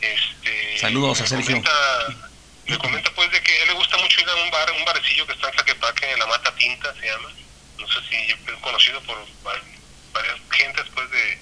Este, 0.00 0.78
Saludos 0.78 1.20
a 1.20 1.26
Sergio. 1.26 1.46
Comenta, 1.46 1.70
me 2.66 2.78
comenta 2.78 3.10
pues 3.14 3.30
de 3.32 3.42
que 3.42 3.52
a 3.52 3.62
él 3.62 3.68
le 3.68 3.74
gusta 3.74 3.96
mucho 3.98 4.20
ir 4.20 4.28
a 4.28 4.34
un 4.36 4.50
bar, 4.50 4.70
un 4.72 4.84
barecillo 4.84 5.26
que 5.26 5.32
está 5.32 5.48
en 5.48 5.54
Tlaquepaque, 5.54 6.16
La 6.16 6.26
Mata 6.26 6.54
Tinta 6.54 6.94
se 6.94 7.06
llama. 7.06 7.28
No 7.78 7.86
sé 7.88 8.00
si 8.08 8.16
es 8.16 8.36
conocido 8.60 9.00
por 9.02 9.16
varias 9.42 10.36
gentes 10.50 10.84
pues 10.94 11.10
de 11.10 11.38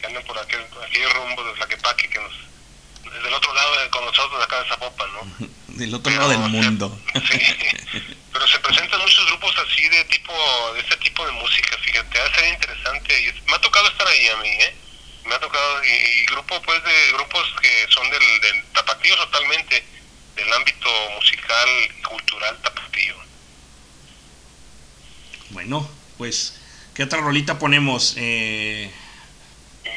que 0.00 0.06
andan 0.06 0.24
por 0.24 0.38
aquel, 0.38 0.64
aquel 0.84 1.10
rumbo 1.10 1.44
de 1.44 1.54
Tlaquepaque 1.54 2.08
que 2.08 2.20
nos 2.20 2.32
desde 3.04 3.28
el 3.28 3.34
otro 3.34 3.52
lado 3.54 3.80
de, 3.80 3.90
con 3.90 4.04
nosotros 4.04 4.42
acá 4.42 4.62
de 4.62 4.68
Zapopan, 4.68 5.12
¿no? 5.12 5.46
del 5.80 5.94
otro 5.94 6.12
lado 6.12 6.28
del 6.28 6.38
mundo. 6.38 7.00
sí, 7.14 7.40
pero 8.32 8.46
se 8.46 8.58
presentan 8.60 9.00
muchos 9.00 9.26
grupos 9.26 9.54
así 9.66 9.88
de 9.88 10.04
tipo, 10.04 10.32
de 10.74 10.80
este 10.80 10.96
tipo 10.98 11.24
de 11.26 11.32
música, 11.32 11.76
fíjate, 11.78 12.18
va 12.18 12.26
a 12.26 12.34
ser 12.34 12.48
interesante. 12.52 13.20
Y 13.20 13.48
me 13.48 13.56
ha 13.56 13.60
tocado 13.60 13.88
estar 13.88 14.06
ahí 14.06 14.28
a 14.28 14.36
mí, 14.36 14.48
¿eh? 14.48 14.74
Me 15.24 15.34
ha 15.34 15.40
tocado, 15.40 15.84
y, 15.84 15.88
y 15.88 16.26
grupo 16.26 16.60
pues 16.62 16.82
de 16.84 17.12
grupos 17.12 17.54
que 17.60 17.86
son 17.88 18.08
del, 18.10 18.40
del 18.40 18.64
tapatío 18.72 19.16
totalmente, 19.16 19.84
del 20.36 20.52
ámbito 20.52 20.88
musical 21.16 21.68
y 21.84 22.02
cultural 22.02 22.58
tapatío. 22.62 23.14
Bueno, 25.50 25.90
pues, 26.18 26.60
¿qué 26.94 27.02
otra 27.04 27.20
rolita 27.20 27.58
ponemos? 27.58 28.14
Eh, 28.16 28.90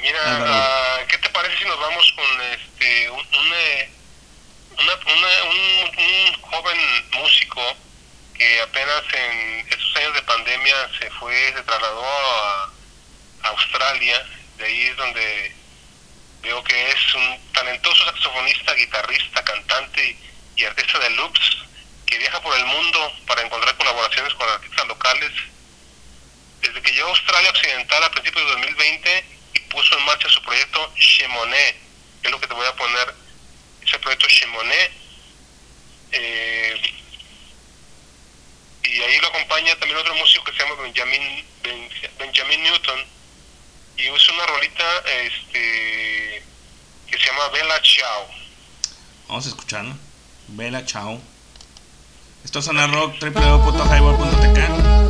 Mira, 0.01 1.03
uh, 1.03 1.07
¿qué 1.07 1.17
te 1.17 1.29
parece 1.29 1.57
si 1.57 1.65
nos 1.65 1.79
vamos 1.79 2.13
con 2.15 2.41
este 2.41 3.09
un, 3.09 3.19
un, 3.19 3.53
eh, 3.55 3.89
una, 4.77 4.93
una, 4.93 5.43
un, 5.43 5.97
un, 5.97 6.41
joven 6.41 7.09
músico 7.11 7.61
que 8.33 8.61
apenas 8.61 9.03
en 9.13 9.67
estos 9.69 9.95
años 9.97 10.13
de 10.15 10.21
pandemia 10.23 10.89
se 10.99 11.09
fue, 11.11 11.53
se 11.55 11.63
trasladó 11.63 12.03
a, 12.05 12.69
Australia, 13.43 14.25
de 14.57 14.65
ahí 14.65 14.81
es 14.83 14.95
donde 14.95 15.55
veo 16.41 16.63
que 16.63 16.89
es 16.91 17.15
un 17.15 17.51
talentoso 17.51 18.05
saxofonista, 18.05 18.73
guitarrista, 18.73 19.43
cantante 19.43 20.17
y, 20.55 20.63
artista 20.63 20.97
de 20.99 21.09
loops 21.09 21.57
que 22.05 22.17
viaja 22.19 22.41
por 22.41 22.57
el 22.57 22.65
mundo 22.65 23.13
para 23.27 23.41
encontrar 23.41 23.75
colaboraciones 23.75 24.33
con 24.35 24.47
artistas 24.47 24.87
locales. 24.87 25.31
Desde 26.61 26.81
que 26.81 26.93
llegó 26.93 27.07
a 27.07 27.11
Australia 27.11 27.49
Occidental 27.49 28.03
a 28.03 28.11
principios 28.11 28.45
de 28.45 28.51
2020 28.53 29.25
y 29.55 29.59
puso 29.59 29.97
en 29.97 30.05
marcha 30.05 30.29
su 30.29 30.41
proyecto 30.41 30.93
Chemonet, 30.95 31.75
que 32.21 32.27
es 32.29 32.31
lo 32.31 32.39
que 32.39 32.47
te 32.47 32.53
voy 32.53 32.65
a 32.65 32.75
poner, 32.77 33.13
ese 33.85 33.99
proyecto 33.99 34.27
Chemonet. 34.27 34.91
Eh, 36.11 36.81
y 38.83 39.01
ahí 39.01 39.19
lo 39.19 39.27
acompaña 39.27 39.75
también 39.77 39.97
otro 39.97 40.13
músico 40.15 40.43
que 40.43 40.51
se 40.51 40.59
llama 40.59 40.81
Benjamin, 40.81 41.45
ben, 41.63 41.89
Benjamin 42.19 42.63
Newton, 42.63 42.99
y 43.97 44.09
usa 44.11 44.33
una 44.33 44.45
rolita 44.45 44.83
este, 45.23 46.43
que 47.07 47.17
se 47.17 47.25
llama 47.25 47.49
Bella 47.49 47.81
Ciao. 47.81 48.27
Vamos 49.27 49.45
a 49.45 49.49
escuchar, 49.49 49.83
¿no? 49.83 49.97
Bella 50.49 50.85
Ciao. 50.85 51.19
Esto 52.43 52.59
es 52.59 52.67
Rock, 52.67 53.15
www.highball.tk. 53.21 55.02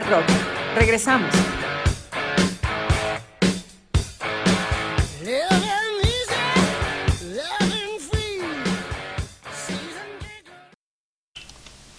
Rock. 0.00 0.24
Regresamos. 0.74 1.30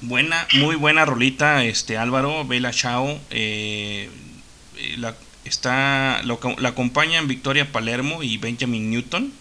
Buena, 0.01 0.47
muy 0.53 0.75
buena 0.75 1.05
rolita, 1.05 1.63
este 1.65 1.97
Álvaro, 1.97 2.45
Bella 2.45 2.71
Chao. 2.71 3.19
eh, 3.29 4.09
eh, 4.77 4.95
la, 4.97 5.15
está, 5.43 6.21
lo, 6.23 6.39
la 6.59 6.69
acompañan 6.69 7.27
Victoria 7.27 7.71
Palermo 7.71 8.23
y 8.23 8.37
Benjamin 8.37 8.89
Newton 8.89 9.33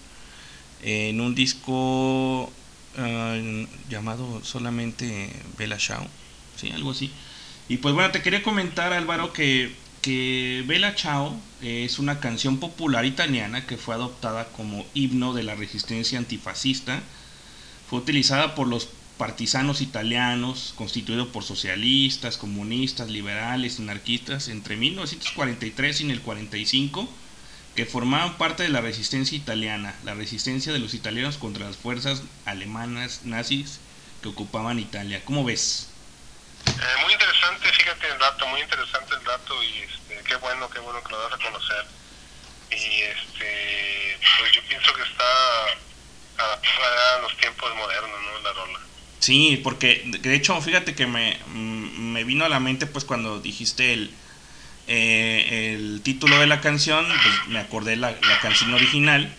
en 0.83 1.21
un 1.21 1.35
disco 1.35 2.51
eh, 2.97 3.67
llamado 3.89 4.43
solamente 4.45 5.31
Bella 5.57 5.77
Chao. 5.77 6.07
Sí, 6.57 6.71
algo 6.71 6.91
así. 6.91 7.13
Y 7.69 7.79
pues 7.79 7.95
bueno, 7.95 8.13
te 8.13 8.23
quería 8.23 8.43
comentar, 8.43 8.93
Álvaro, 8.93 9.33
que, 9.33 9.75
que 10.03 10.65
Bella 10.67 10.95
Ciao 10.95 11.37
es 11.63 11.99
una 11.99 12.21
canción 12.21 12.59
popular 12.59 13.05
italiana 13.05 13.67
que 13.67 13.77
fue 13.77 13.95
adoptada 13.95 14.49
como 14.57 14.87
himno 14.95 15.35
de 15.35 15.43
la 15.43 15.57
resistencia 15.57 16.19
antifascista. 16.19 17.03
Fue 17.91 17.99
utilizada 17.99 18.55
por 18.55 18.69
los 18.69 18.89
partisanos 19.19 19.81
italianos, 19.81 20.75
constituido 20.77 21.33
por 21.33 21.43
socialistas, 21.43 22.37
comunistas, 22.37 23.11
liberales, 23.11 23.81
anarquistas, 23.81 24.49
entre 24.49 24.77
1943 24.77 26.03
y 26.03 26.11
el 26.11 26.21
45, 26.21 27.09
que 27.75 27.87
formaban 27.87 28.37
parte 28.39 28.63
de 28.63 28.69
la 28.69 28.81
resistencia 28.81 29.37
italiana, 29.37 29.95
la 30.05 30.15
resistencia 30.15 30.73
de 30.73 30.79
los 30.79 30.95
italianos 30.95 31.37
contra 31.39 31.67
las 31.67 31.77
fuerzas 31.77 32.23
alemanas 32.45 33.23
nazis 33.25 33.81
que 34.23 34.29
ocupaban 34.29 34.79
Italia. 34.79 35.23
¿Cómo 35.25 35.45
ves? 35.45 35.89
Eh, 36.69 37.03
muy 37.03 37.13
interesante, 37.13 37.73
fíjate 37.73 38.09
el 38.09 38.19
dato, 38.19 38.47
muy 38.49 38.61
interesante 38.61 39.15
el 39.15 39.25
dato 39.25 39.63
y 39.63 39.79
este, 39.79 40.23
qué 40.25 40.37
bueno, 40.37 40.69
qué 40.71 40.79
bueno 40.81 41.03
que 41.03 41.13
lo 41.13 41.23
das 41.23 41.33
a 41.33 41.39
conocer. 41.39 41.85
Y 42.71 43.03
este, 43.03 44.19
pues 44.39 44.53
yo 44.53 44.61
pienso 44.69 44.93
que 44.93 45.03
está 45.03 45.25
adaptada 46.39 47.17
a 47.17 47.23
los 47.23 47.37
tiempos 47.39 47.75
modernos, 47.77 48.21
¿no? 48.23 48.41
La 48.43 48.53
rola. 48.53 48.81
Sí, 49.21 49.61
porque 49.63 50.03
de 50.05 50.35
hecho, 50.35 50.61
fíjate 50.61 50.95
que 50.95 51.07
me, 51.07 51.39
mm, 51.47 52.13
me 52.13 52.25
vino 52.25 52.45
a 52.45 52.49
la 52.49 52.61
mente 52.61 52.87
pues 52.87 53.05
cuando 53.05 53.41
dijiste 53.41 53.93
el, 53.93 54.15
eh, 54.89 55.73
el 55.75 56.03
título 56.03 56.39
de 56.39 56.47
la 56.47 56.61
canción, 56.61 57.07
pues 57.07 57.49
me 57.49 57.59
acordé 57.59 57.97
la, 57.97 58.11
la 58.11 58.41
canción 58.41 58.75
original 58.75 59.35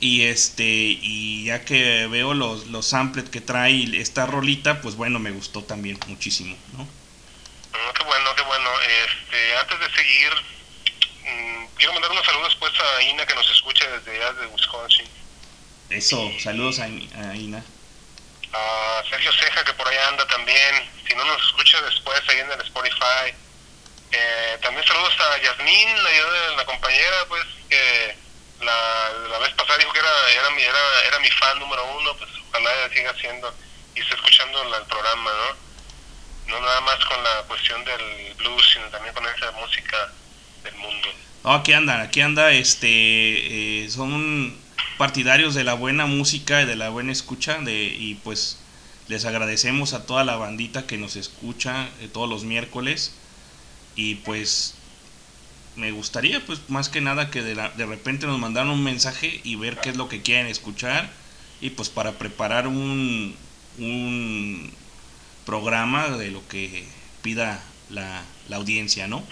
y 0.00 0.22
este 0.26 0.64
y 0.64 1.44
ya 1.44 1.64
que 1.64 2.06
veo 2.06 2.32
los, 2.32 2.66
los 2.68 2.86
samples 2.86 3.28
que 3.28 3.42
trae 3.42 4.00
esta 4.00 4.24
rolita, 4.26 4.80
pues 4.80 4.96
bueno, 4.96 5.18
me 5.18 5.30
gustó 5.30 5.62
también 5.62 5.98
muchísimo, 6.06 6.56
¿no? 6.72 6.84
Mm, 6.84 7.92
qué 7.94 8.02
bueno, 8.04 8.34
qué 8.34 8.42
bueno. 8.42 8.70
Este, 8.80 9.56
antes 9.58 9.78
de 9.78 9.94
seguir, 9.94 10.30
mm, 11.24 11.66
quiero 11.76 11.92
mandar 11.92 12.10
unos 12.10 12.24
saludos 12.24 12.56
pues 12.58 12.72
a 12.80 13.02
Ina 13.02 13.26
que 13.26 13.34
nos 13.34 13.50
escucha 13.50 13.86
desde 13.90 14.16
allá 14.16 14.32
de 14.32 14.46
Wisconsin. 14.46 15.06
Eso, 15.90 16.30
saludos 16.38 16.78
a, 16.78 16.84
a 16.84 17.36
Ina. 17.36 17.62
A 18.52 19.02
Sergio 19.08 19.32
Ceja 19.34 19.64
que 19.64 19.74
por 19.74 19.86
allá 19.86 20.08
anda 20.08 20.26
también. 20.26 20.90
Si 21.06 21.14
no 21.14 21.24
nos 21.24 21.42
escucha 21.44 21.80
después 21.82 22.20
ahí 22.28 22.38
en 22.38 22.50
el 22.50 22.60
Spotify. 22.62 23.34
Eh, 24.12 24.58
también 24.62 24.84
saludos 24.86 25.12
a 25.20 25.42
Yasmín, 25.42 25.88
la, 26.02 26.56
la 26.56 26.64
compañera 26.64 27.26
pues 27.28 27.44
que 27.68 28.16
la, 28.60 29.28
la 29.30 29.38
vez 29.38 29.50
pasada 29.54 29.78
dijo 29.78 29.92
que 29.92 29.98
era, 29.98 30.08
era, 30.34 30.50
mi, 30.50 30.62
era, 30.62 30.78
era 31.08 31.18
mi 31.20 31.30
fan 31.30 31.58
número 31.58 31.84
uno, 31.98 32.14
pues 32.16 32.30
ojalá 32.48 32.70
siga 32.92 33.14
siendo 33.20 33.54
y 33.94 34.00
esté 34.00 34.14
escuchando 34.14 34.62
el 34.62 34.86
programa, 34.86 35.30
¿no? 35.30 35.70
No 36.52 36.60
nada 36.60 36.80
más 36.80 37.04
con 37.04 37.22
la 37.22 37.42
cuestión 37.46 37.84
del 37.84 38.34
blues, 38.38 38.70
sino 38.72 38.86
también 38.86 39.14
con 39.14 39.24
esa 39.26 39.50
música 39.52 40.12
del 40.64 40.74
mundo. 40.76 41.08
No, 41.44 41.54
aquí 41.54 41.72
anda, 41.72 42.02
aquí 42.02 42.20
anda, 42.20 42.50
este, 42.52 43.84
eh, 43.84 43.90
son 43.90 44.58
partidarios 44.98 45.54
de 45.54 45.64
la 45.64 45.74
buena 45.74 46.06
música 46.06 46.60
y 46.62 46.66
de 46.66 46.76
la 46.76 46.90
buena 46.90 47.12
escucha, 47.12 47.58
de, 47.58 47.84
y 47.84 48.16
pues 48.16 48.58
les 49.08 49.24
agradecemos 49.24 49.92
a 49.94 50.06
toda 50.06 50.24
la 50.24 50.36
bandita 50.36 50.86
que 50.86 50.98
nos 50.98 51.16
escucha 51.16 51.88
eh, 52.00 52.08
todos 52.12 52.28
los 52.28 52.44
miércoles, 52.44 53.14
y 53.96 54.16
pues 54.16 54.74
me 55.76 55.92
gustaría 55.92 56.44
pues 56.44 56.68
más 56.68 56.88
que 56.88 57.00
nada 57.00 57.30
que 57.30 57.42
de, 57.42 57.54
la, 57.54 57.70
de 57.70 57.86
repente 57.86 58.26
nos 58.26 58.38
mandaran 58.38 58.70
un 58.70 58.82
mensaje 58.82 59.40
y 59.44 59.56
ver 59.56 59.78
qué 59.80 59.90
es 59.90 59.96
lo 59.96 60.08
que 60.08 60.22
quieren 60.22 60.46
escuchar 60.46 61.08
y 61.60 61.70
pues 61.70 61.88
para 61.88 62.12
preparar 62.12 62.66
un, 62.66 63.36
un 63.78 64.74
programa 65.46 66.08
de 66.08 66.30
lo 66.30 66.46
que 66.48 66.86
pida 67.22 67.62
la, 67.90 68.22
la 68.48 68.56
audiencia, 68.56 69.06
¿no? 69.06 69.26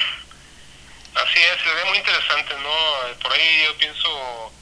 Así 1.14 1.38
es, 1.38 1.62
sería 1.62 1.84
muy 1.86 1.98
interesante, 1.98 2.54
¿no? 2.62 3.18
Por 3.20 3.32
ahí 3.32 3.64
yo 3.64 3.76
pienso, 3.78 4.52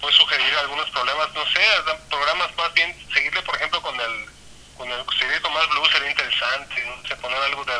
puedo 0.00 0.14
sugerir 0.14 0.54
algunos 0.60 0.88
problemas, 0.90 1.28
no 1.34 1.44
sé, 1.46 1.60
programas 2.08 2.56
más 2.56 2.72
bien, 2.74 2.94
seguirle 3.12 3.42
por 3.42 3.56
ejemplo 3.56 3.82
con 3.82 3.94
el, 4.00 4.26
con 4.76 4.90
el, 4.90 5.04
seguir 5.18 5.40
con 5.42 5.52
más 5.52 5.68
blues 5.68 5.90
sería 5.92 6.10
interesante, 6.10 6.84
no 6.86 7.08
sé, 7.08 7.16
poner 7.16 7.38
algo 7.42 7.64
de 7.64 7.72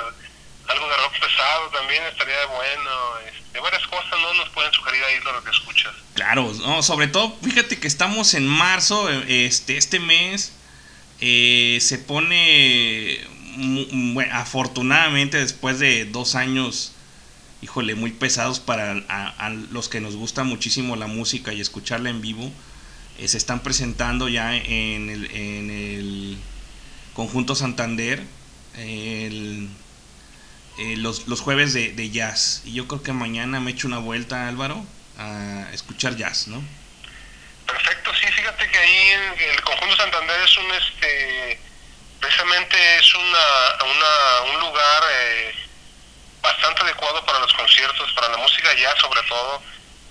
algo 0.70 0.88
de 0.88 0.96
rock 0.96 1.12
pesado 1.20 1.68
también 1.70 2.02
estaría 2.04 2.46
bueno. 2.46 2.90
Este, 3.26 3.60
varias 3.60 3.86
cosas 3.86 4.12
no 4.20 4.34
nos 4.34 4.48
pueden 4.50 4.72
sugerir 4.72 5.02
ahí 5.04 5.16
lo 5.24 5.44
que 5.44 5.50
escuchas. 5.50 5.92
Claro, 6.14 6.52
no, 6.60 6.82
sobre 6.82 7.08
todo, 7.08 7.36
fíjate 7.42 7.78
que 7.78 7.86
estamos 7.86 8.34
en 8.34 8.46
marzo, 8.46 9.08
este, 9.28 9.76
este 9.76 10.00
mes 10.00 10.52
eh, 11.20 11.78
se 11.80 11.98
pone, 11.98 13.20
afortunadamente 14.32 15.38
después 15.38 15.78
de 15.78 16.04
dos 16.04 16.34
años, 16.34 16.92
híjole, 17.62 17.94
muy 17.94 18.12
pesados 18.12 18.60
para 18.60 18.92
a 19.08 19.50
los 19.50 19.88
que 19.88 20.00
nos 20.00 20.16
gusta 20.16 20.44
muchísimo 20.44 20.96
la 20.96 21.06
música 21.06 21.52
y 21.52 21.60
escucharla 21.60 22.10
en 22.10 22.20
vivo, 22.20 22.50
eh, 23.18 23.28
se 23.28 23.36
están 23.36 23.60
presentando 23.60 24.28
ya 24.28 24.56
en 24.56 25.10
el, 25.10 25.30
en 25.30 25.70
el 25.70 26.38
conjunto 27.14 27.54
Santander. 27.54 28.24
El, 28.78 29.68
eh, 30.78 30.96
los, 30.96 31.26
los, 31.26 31.40
jueves 31.40 31.72
de, 31.74 32.10
jazz. 32.10 32.62
Y 32.64 32.74
yo 32.74 32.86
creo 32.88 33.02
que 33.02 33.12
mañana 33.12 33.60
me 33.60 33.72
echo 33.72 33.86
una 33.86 33.98
vuelta, 33.98 34.48
Álvaro, 34.48 34.84
a 35.18 35.68
escuchar 35.72 36.16
jazz, 36.16 36.48
¿no? 36.48 36.62
Perfecto, 37.66 38.10
sí, 38.14 38.26
fíjate 38.26 38.68
que 38.70 38.78
ahí 38.78 39.08
el 39.50 39.60
Conjunto 39.62 39.96
Santander 39.96 40.40
es 40.42 40.56
un, 40.56 40.70
este, 40.72 41.60
precisamente 42.20 42.76
es 42.96 43.14
una, 43.14 43.84
una 43.84 44.52
un 44.52 44.60
lugar 44.60 45.02
eh, 45.12 45.54
bastante 46.42 46.82
adecuado 46.82 47.24
para 47.24 47.38
los 47.40 47.52
conciertos, 47.52 48.12
para 48.12 48.28
la 48.28 48.38
música 48.38 48.72
jazz 48.74 48.98
sobre 49.00 49.22
todo, 49.22 49.62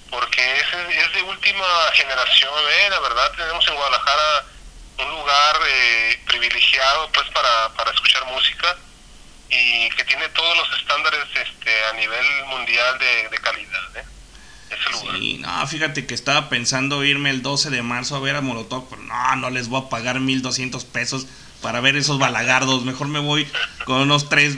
porque 0.09 0.41
es, 0.57 0.97
es 0.97 1.13
de 1.13 1.21
última 1.23 1.65
generación, 1.93 2.53
¿eh? 2.71 2.89
la 2.89 2.99
verdad, 2.99 3.31
tenemos 3.35 3.67
en 3.67 3.75
Guadalajara 3.75 4.45
un 4.97 5.09
lugar 5.09 5.59
eh, 5.67 6.21
privilegiado 6.25 7.09
pues 7.11 7.27
para, 7.29 7.69
para 7.75 7.91
escuchar 7.91 8.25
música 8.25 8.75
y 9.49 9.89
que 9.95 10.03
tiene 10.05 10.27
todos 10.29 10.57
los 10.57 10.79
estándares 10.79 11.25
este, 11.35 11.71
a 11.91 11.93
nivel 11.93 12.25
mundial 12.47 12.97
de, 12.99 13.29
de 13.29 13.37
calidad. 13.37 13.97
¿eh? 13.97 14.03
Ese 14.69 14.91
lugar. 14.91 15.19
Sí, 15.19 15.37
no, 15.39 15.67
fíjate 15.67 16.05
que 16.05 16.13
estaba 16.13 16.49
pensando 16.49 17.03
irme 17.03 17.29
el 17.31 17.41
12 17.41 17.69
de 17.69 17.81
marzo 17.81 18.15
a 18.15 18.19
ver 18.19 18.35
a 18.35 18.41
Molotov, 18.41 18.87
pero 18.89 19.01
no, 19.01 19.35
no 19.35 19.49
les 19.49 19.67
voy 19.67 19.81
a 19.81 19.89
pagar 19.89 20.19
1200 20.19 20.85
pesos 20.85 21.27
para 21.61 21.81
ver 21.81 21.95
esos 21.95 22.19
balagardos. 22.19 22.85
Mejor 22.85 23.07
me 23.07 23.19
voy 23.19 23.47
con 23.85 24.01
unos 24.01 24.29
tres 24.29 24.55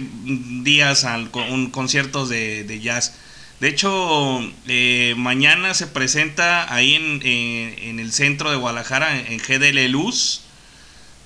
días 0.63 1.05
a 1.05 1.17
un 1.17 1.71
conciertos 1.71 2.29
de, 2.29 2.63
de 2.63 2.79
jazz. 2.79 3.15
De 3.61 3.67
hecho, 3.67 4.39
eh, 4.67 5.13
mañana 5.17 5.75
se 5.75 5.85
presenta 5.85 6.73
ahí 6.73 6.95
en, 6.95 7.21
en, 7.23 7.99
el 7.99 8.11
centro 8.11 8.49
de 8.49 8.57
Guadalajara, 8.57 9.19
en 9.19 9.37
GDL 9.37 9.85
Luz, 9.91 10.41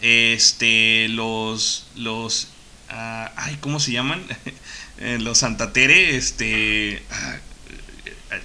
este, 0.02 1.08
los, 1.08 1.88
los, 1.96 2.50
ah, 2.96 3.32
ay, 3.36 3.58
¿cómo 3.62 3.80
se 3.80 3.92
llaman? 3.92 4.24
Eh, 4.98 5.18
los 5.20 5.40
Santa 5.40 5.74
Tere, 5.74 6.16
este, 6.16 7.04
ah, 7.12 7.36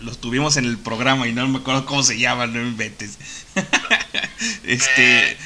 los 0.00 0.20
tuvimos 0.20 0.56
en 0.56 0.64
el 0.64 0.78
programa 0.78 1.28
y 1.28 1.32
no 1.32 1.46
me 1.46 1.58
acuerdo 1.58 1.86
cómo 1.86 2.02
se 2.02 2.18
llaman, 2.18 2.52
no 2.52 2.60
inventes. 2.60 3.18
este... 4.64 5.36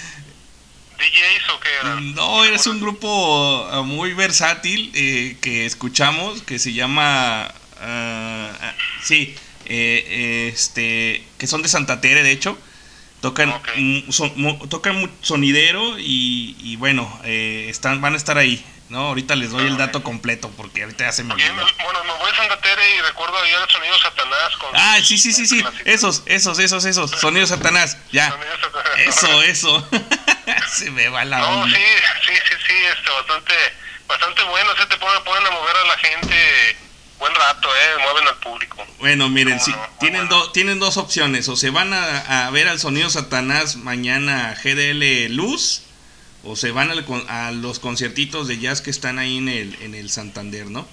¿DJs 0.97 1.51
o 1.53 1.61
qué? 1.61 2.01
No, 2.15 2.45
eres 2.47 2.67
un 2.67 2.81
grupo 2.81 3.69
ah, 3.71 3.83
muy 3.83 4.15
versátil 4.15 4.93
eh, 4.95 5.37
que 5.43 5.67
escuchamos 5.67 6.41
que 6.41 6.59
se 6.59 6.73
llama... 6.73 7.53
Uh, 7.75 8.49
sí, 9.03 9.35
eh, 9.67 10.51
este, 10.53 11.23
que 11.39 11.47
son 11.47 11.63
de 11.63 11.69
Santa 11.69 12.01
Tere, 12.01 12.23
de 12.23 12.33
hecho. 12.33 12.59
Tocan, 13.21 13.55
tocan 14.69 15.11
sonidero 15.23 15.99
y, 15.99 16.57
y 16.61 16.77
bueno, 16.77 17.11
eh, 17.25 17.67
están, 17.71 18.01
van 18.01 18.15
a 18.15 18.17
estar 18.17 18.37
ahí. 18.37 18.63
No, 18.89 19.09
ahorita 19.09 19.35
les 19.35 19.51
doy 19.51 19.67
el 19.67 19.79
dato 19.79 20.03
completo 20.03 20.51
porque 20.57 20.83
ahorita 20.83 21.05
ya 21.05 21.13
se 21.13 21.25
me 21.25 21.33
olvidó. 21.33 21.55
Bueno, 21.55 22.05
me 22.05 22.13
voy 22.13 22.31
a 22.31 22.37
Santa 22.37 22.61
Tere 22.61 22.97
y 22.97 23.01
recuerdo 23.01 23.39
ahí 23.39 23.51
el 23.51 23.71
sonido 23.71 23.99
Satanás. 23.99 24.57
Con 24.61 24.71
ah, 24.75 24.99
sí, 25.03 25.17
sí, 25.17 25.33
sí, 25.33 25.47
sí. 25.47 25.65
Esos, 25.87 26.23
esos, 26.27 26.59
esos, 26.59 26.85
esos. 26.85 27.11
Sonido 27.21 27.47
Satanás. 27.47 27.97
Ya. 28.13 28.37
Eso, 28.99 29.43
eso. 29.43 29.89
se 30.71 30.91
me 30.91 31.09
va 31.09 31.25
la 31.25 31.39
no, 31.39 31.67
sí, 31.67 31.75
sí, 32.27 32.33
sí, 32.35 32.55
sí. 32.67 32.75
Este, 32.75 33.11
bastante, 33.11 33.55
bastante 34.07 34.43
bueno. 34.45 34.71
Se 34.77 34.87
te 34.87 34.97
ponen, 34.99 35.25
ponen 35.25 35.47
a 35.47 35.51
mover 35.51 35.77
a 35.77 35.87
la 35.87 35.99
gente 35.99 36.77
buen 37.19 37.35
rato, 37.35 37.69
¿eh? 37.75 38.03
Mueven 38.03 38.29
al 38.29 38.37
público. 38.37 38.87
Bueno, 38.99 39.31
miren, 39.31 39.61
sí, 39.61 39.75
tienen, 39.99 40.29
dos 40.29 40.53
tienen 40.53 40.79
dos 40.79 40.99
opciones. 40.99 41.49
O 41.49 41.57
se 41.57 41.71
van 41.71 41.95
a, 41.95 42.47
a 42.47 42.51
ver 42.51 42.69
al 42.69 42.79
sonido 42.79 43.09
Satanás 43.09 43.77
mañana 43.77 44.55
GDL 44.63 45.35
Luz 45.35 45.84
o 46.45 46.57
se 46.57 46.71
van 46.71 46.91
a 47.29 47.51
los 47.53 47.79
conciertitos 47.79 48.49
de 48.49 48.59
jazz 48.59 48.81
que 48.81 48.91
están 48.91 49.19
ahí 49.19 49.39
en 49.39 49.49
el, 49.49 49.83
en 49.83 49.95
el 49.95 50.11
Santander, 50.11 50.67
¿no? 50.67 50.87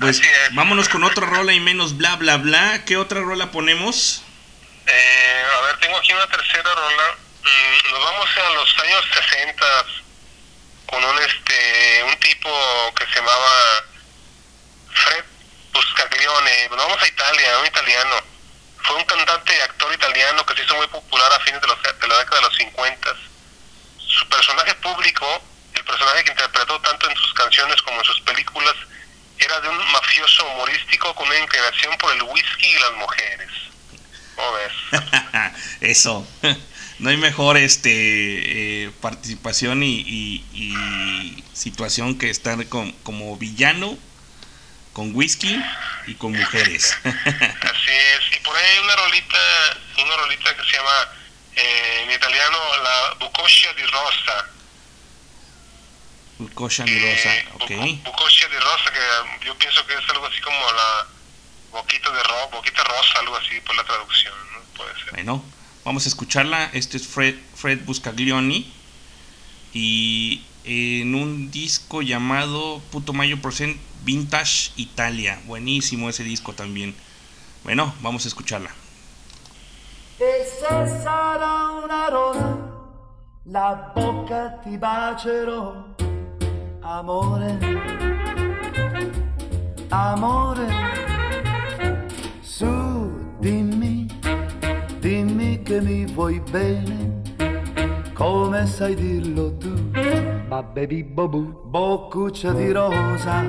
Pues 0.00 0.20
vámonos 0.52 0.88
con 0.88 1.02
otra 1.02 1.26
rola 1.26 1.52
y 1.52 1.60
menos 1.60 1.96
bla 1.96 2.16
bla 2.16 2.36
bla. 2.36 2.84
¿Qué 2.84 2.96
otra 2.96 3.20
rola 3.20 3.50
ponemos? 3.50 4.22
Eh, 4.86 5.44
a 5.56 5.60
ver, 5.62 5.78
tengo 5.80 5.96
aquí 5.96 6.12
una 6.12 6.26
tercera 6.28 6.72
rola. 6.74 7.16
Mm, 7.42 7.90
nos 7.90 8.04
vamos 8.04 8.28
a 8.36 8.50
los 8.54 8.78
años 8.78 9.04
60 9.30 9.66
con 10.86 11.04
un 11.04 11.18
este 11.18 12.04
un 12.04 12.16
tipo 12.20 12.48
que 12.96 13.06
se 13.06 13.16
llamaba 13.16 13.84
Fred 14.92 15.24
Buscaglione. 15.72 16.68
Nos 16.70 16.78
vamos 16.78 17.02
a 17.02 17.08
Italia, 17.08 17.58
un 17.58 17.66
italiano. 17.66 18.14
Fue 18.84 18.96
un 18.96 19.04
cantante 19.04 19.56
y 19.56 19.60
actor 19.60 19.92
italiano 19.92 20.46
que 20.46 20.54
se 20.54 20.62
hizo 20.62 20.76
muy 20.76 20.86
popular 20.86 21.32
a 21.32 21.40
fines 21.40 21.60
de, 21.60 21.66
los, 21.66 21.82
de 21.82 22.08
la 22.08 22.18
década 22.18 22.36
de 22.36 22.42
los 22.46 22.56
50 22.56 23.27
su 24.08 24.28
personaje 24.28 24.74
público, 24.76 25.26
el 25.74 25.84
personaje 25.84 26.24
que 26.24 26.30
interpretó 26.30 26.80
tanto 26.80 27.10
en 27.10 27.16
sus 27.16 27.32
canciones 27.34 27.80
como 27.82 27.98
en 27.98 28.04
sus 28.04 28.20
películas, 28.22 28.74
era 29.38 29.60
de 29.60 29.68
un 29.68 29.92
mafioso 29.92 30.46
humorístico 30.46 31.14
con 31.14 31.28
una 31.28 31.38
inclinación 31.38 31.96
por 31.98 32.12
el 32.14 32.22
whisky 32.22 32.66
y 32.66 32.78
las 32.78 32.92
mujeres. 32.94 33.50
¿Cómo 34.34 34.52
ves? 34.52 35.52
Eso. 35.80 36.26
No 36.98 37.10
hay 37.10 37.16
mejor 37.16 37.56
este 37.56 37.92
eh, 37.92 38.90
participación 39.00 39.84
y, 39.84 40.42
situación 41.52 42.18
que 42.18 42.28
estar 42.28 42.68
con, 42.68 42.90
como 43.04 43.36
villano 43.36 43.96
con 44.98 45.14
whisky 45.14 45.56
y 46.08 46.14
con 46.14 46.32
mujeres. 46.32 46.96
Así 47.04 47.90
es. 47.90 48.36
Y 48.36 48.40
por 48.40 48.56
ahí 48.56 48.64
hay 48.64 48.78
una 48.82 48.96
rolita, 48.96 49.38
una 50.04 50.16
rolita 50.16 50.56
que 50.56 50.64
se 50.64 50.76
llama 50.76 51.12
eh, 51.58 52.02
in 52.04 52.10
italiano 52.10 52.56
la 52.82 53.16
Bucoscia 53.18 53.72
di 53.72 53.82
Rosa. 53.82 54.48
Bucoscia 56.36 56.84
di 56.84 56.98
Rosa, 56.98 57.30
ok. 57.54 58.02
Bucoscia 58.02 58.46
di 58.46 58.56
Rosa, 58.56 58.92
que 58.92 59.46
yo 59.46 59.56
pienso 59.56 59.84
que 59.86 59.94
es 59.94 60.08
algo 60.08 60.26
así 60.26 60.40
como 60.40 60.56
la 60.72 61.06
boquita 61.72 62.10
de 62.10 62.22
ro 62.22 62.48
boquita 62.52 62.84
rosa, 62.84 63.18
algo 63.18 63.36
así 63.36 63.60
por 63.66 63.74
la 63.74 63.84
traducción, 63.84 64.34
¿no? 64.52 64.60
Puede 64.76 64.94
ser. 64.94 65.12
Bueno, 65.14 65.44
vamos 65.84 66.06
a 66.06 66.08
escucharla. 66.08 66.70
Este 66.72 66.96
es 66.96 67.06
Fred, 67.08 67.34
Fred 67.56 67.80
Buscaglioni. 67.84 68.72
Y 69.74 70.42
en 70.64 71.14
un 71.14 71.50
disco 71.50 72.02
llamado 72.02 72.80
Puto 72.92 73.12
Mayo 73.12 73.42
Percent 73.42 73.76
Vintage 74.04 74.70
Italia. 74.76 75.40
Buenísimo 75.44 76.08
ese 76.08 76.22
disco 76.22 76.52
también. 76.52 76.94
Bueno, 77.64 77.94
vamos 78.00 78.24
a 78.24 78.28
escucharla. 78.28 78.72
E 80.20 80.44
se 80.44 81.00
sarà 81.00 81.80
una 81.80 82.08
rosa, 82.08 82.58
la 83.44 83.92
bocca 83.94 84.58
ti 84.64 84.76
bacerò, 84.76 85.72
amore, 86.80 87.56
amore. 89.90 90.66
Su, 92.40 92.66
dimmi, 93.38 94.08
dimmi 94.98 95.62
che 95.62 95.80
mi 95.80 96.04
vuoi 96.06 96.42
bene, 96.50 97.22
come 98.12 98.66
sai 98.66 98.96
dirlo 98.96 99.56
tu, 99.56 99.72
ma 100.48 100.64
baby 100.64 101.04
bobu, 101.04 101.62
boccuccia 101.64 102.50
di 102.50 102.72
rosa. 102.72 103.44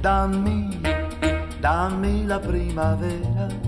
Dammi, 0.00 0.80
dammi 1.60 2.26
la 2.26 2.40
primavera 2.40 3.67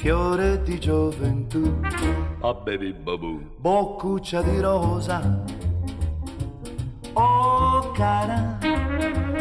fiore 0.00 0.62
di 0.62 0.80
gioventù. 0.80 1.78
Ah 2.40 2.54
baby 2.54 2.94
babu. 2.94 3.38
Boccuccia 3.58 4.40
di 4.40 4.58
rosa. 4.58 5.44
Oh 7.12 7.90
cara, 7.92 8.56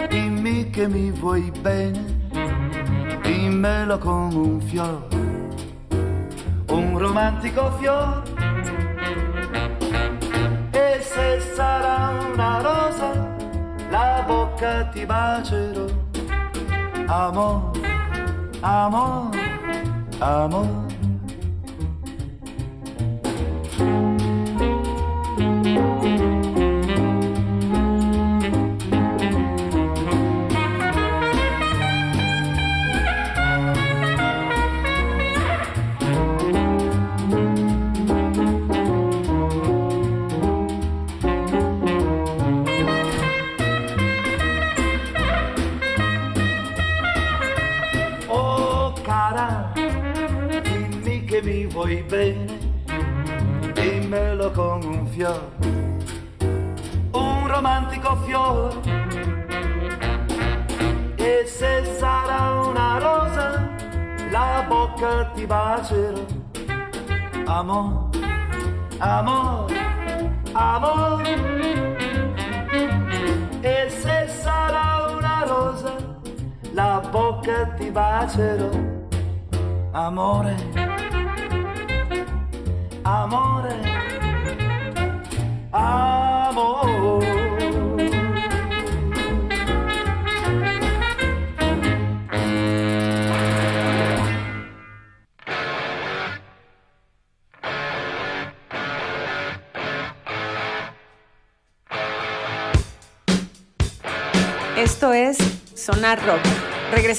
dimmi 0.10 0.70
che 0.70 0.86
mi 0.90 1.12
vuoi 1.12 1.50
bene, 1.62 2.28
dimmelo 3.22 3.98
con 4.00 4.34
un 4.36 4.60
fiore, 4.60 5.48
un 6.68 6.98
romantico 6.98 7.72
fiore. 7.80 8.22
E 10.72 11.00
se 11.00 11.40
sarà 11.56 12.20
una 12.34 12.62
rosa, 12.62 13.36
la 13.90 14.26
bocca 14.28 14.84
ti 14.88 15.06
bacerò. 15.06 15.86
Amore, 17.06 17.80
amore 18.60 19.49
amor. 20.22 20.68
vuoi 26.02 26.29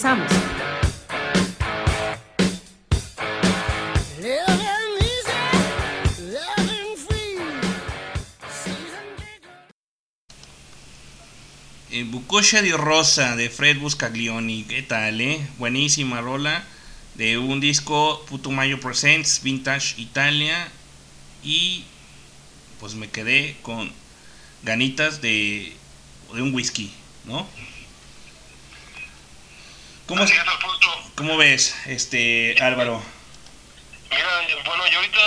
Regresamos. 0.03 0.33
Eh, 11.91 12.05
Bucoscia 12.05 12.63
di 12.63 12.73
Rosa 12.73 13.37
de 13.37 13.51
Fred 13.51 13.79
Buscaglioni. 13.79 14.65
¿Qué 14.65 14.83
tal, 14.83 15.21
eh? 15.21 15.47
Buenísima 15.59 16.23
rola 16.23 16.65
de 17.17 17.37
un 17.37 17.61
disco 17.61 18.25
Putumayo 18.27 18.81
Presents 18.81 19.43
Vintage 19.43 20.01
Italia. 20.01 20.69
Y 21.45 21.85
pues 22.79 22.95
me 22.95 23.11
quedé 23.11 23.59
con 23.61 23.93
ganitas 24.63 25.21
de, 25.21 25.75
de 26.33 26.41
un 26.41 26.55
whisky, 26.55 26.91
¿no? 27.27 27.47
¿Cómo, 30.21 30.29
Así 30.29 30.39
es, 30.39 30.49
Alfonso. 30.49 31.13
¿Cómo 31.15 31.37
ves, 31.39 31.75
este 31.87 32.55
Álvaro? 32.61 33.03
Mira, 34.11 34.29
bueno, 34.67 34.87
yo 34.89 34.99
ahorita 34.99 35.21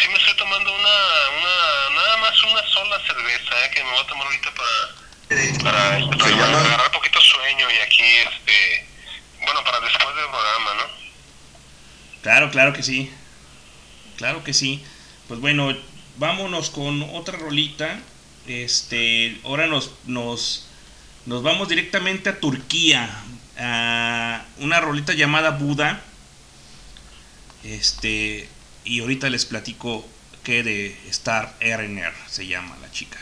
sí 0.00 0.08
me 0.08 0.14
estoy 0.14 0.36
tomando 0.36 0.72
una, 0.72 0.88
una 1.40 2.00
nada 2.00 2.16
más 2.18 2.44
una 2.44 2.62
sola 2.68 2.96
cerveza, 3.04 3.64
eh, 3.64 3.70
que 3.74 3.82
me 3.82 3.90
voy 3.90 3.98
a 3.98 4.06
tomar 4.06 4.26
ahorita 4.28 4.50
para, 4.54 5.64
para, 5.64 5.98
este, 5.98 6.16
para 6.16 6.30
llama? 6.30 6.60
agarrar 6.60 6.92
poquito 6.92 7.20
sueño 7.20 7.66
y 7.72 7.78
aquí, 7.80 8.04
este, 8.04 8.86
bueno, 9.44 9.64
para 9.64 9.80
después 9.80 10.14
del 10.14 10.26
programa, 10.26 10.74
¿no? 10.74 10.84
Claro, 12.22 12.50
claro 12.52 12.72
que 12.72 12.84
sí. 12.84 13.12
Claro 14.16 14.44
que 14.44 14.54
sí. 14.54 14.84
Pues 15.26 15.40
bueno, 15.40 15.76
vámonos 16.18 16.70
con 16.70 17.02
otra 17.14 17.36
rolita. 17.36 17.98
Este, 18.46 19.40
ahora 19.42 19.66
nos, 19.66 19.90
nos, 20.04 20.68
nos 21.24 21.42
vamos 21.42 21.68
directamente 21.68 22.30
a 22.30 22.38
Turquía. 22.38 23.10
A 23.58 24.44
una 24.58 24.80
rolita 24.80 25.14
llamada 25.14 25.50
Buda. 25.50 26.00
Este, 27.64 28.48
y 28.84 29.00
ahorita 29.00 29.28
les 29.30 29.44
platico 29.44 30.06
que 30.44 30.62
de 30.62 30.96
Star 31.10 31.54
Erener 31.60 32.12
se 32.28 32.46
llama 32.46 32.76
la 32.80 32.90
chica. 32.90 33.18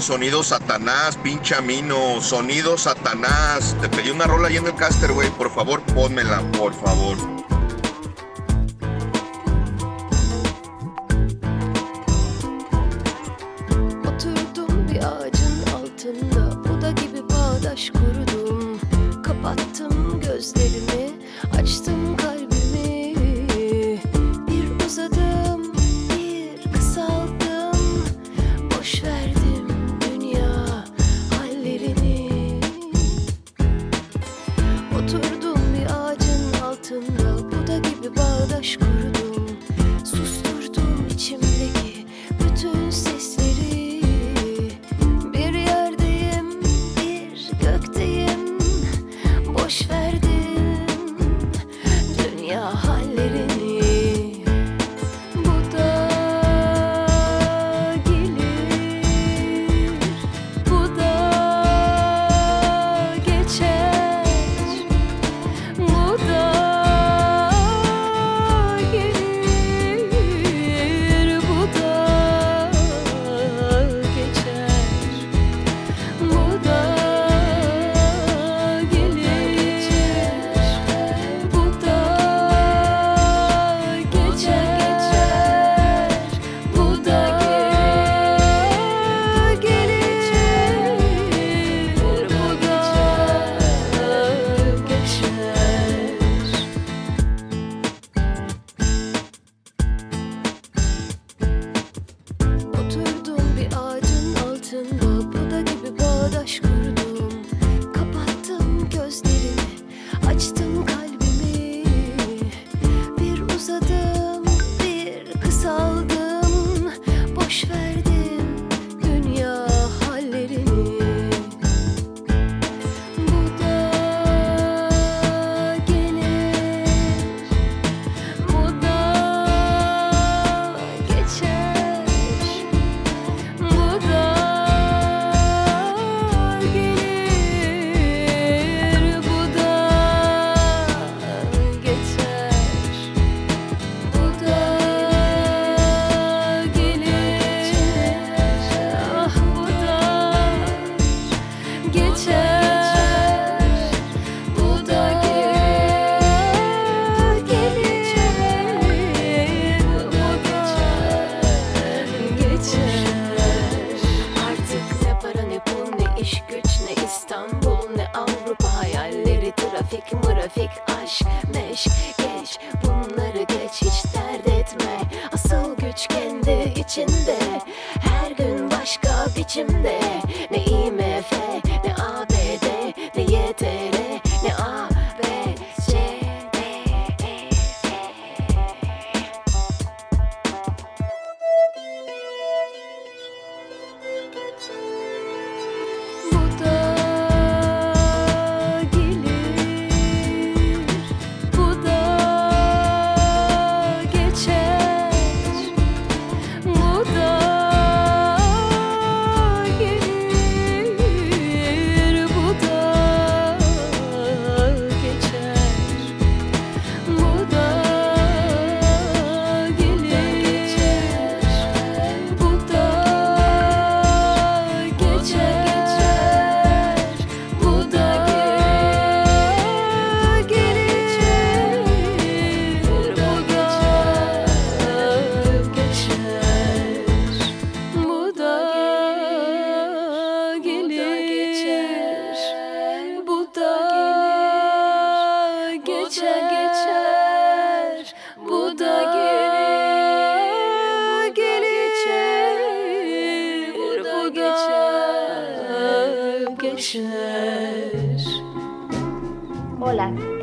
Sonido 0.00 0.42
Satanás, 0.42 1.16
pinche 1.16 1.54
amino. 1.54 2.20
Sonido 2.20 2.76
Satanás. 2.76 3.76
Te 3.80 3.88
pedí 3.88 4.10
una 4.10 4.26
rola 4.26 4.48
ahí 4.48 4.56
en 4.56 4.66
el 4.66 4.74
caster, 4.74 5.12
güey. 5.12 5.30
Por 5.30 5.54
favor, 5.54 5.82
pónmela, 5.82 6.42
por 6.52 6.74
favor. 6.74 7.16
Altında 16.04 16.64
Buda 16.64 16.90
gibi 16.90 17.22
bağdaş 17.30 17.90
kurdum 17.90 18.80
Kapattım 19.22 20.20
gözlerimi 20.20 21.10
Açtım 21.60 22.16
kalbimi 22.16 22.33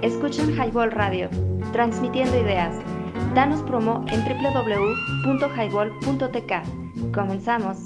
Hola, 0.02 0.08
escuchan 0.08 0.50
Highball 0.56 0.92
Radio, 0.92 1.30
transmitiendo 1.74 2.40
ideas. 2.40 2.74
Danos 3.36 3.62
promo 3.62 4.04
en 4.10 4.26
www.highball.tk. 4.26 7.14
Comenzamos. 7.14 7.78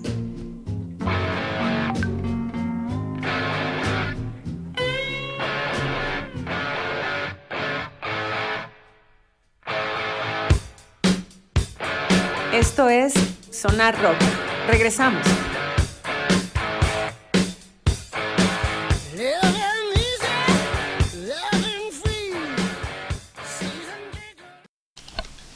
Esto 12.54 12.90
es 12.90 13.14
Sonar 13.52 14.02
Rock. 14.02 14.16
Regresamos. 14.70 15.28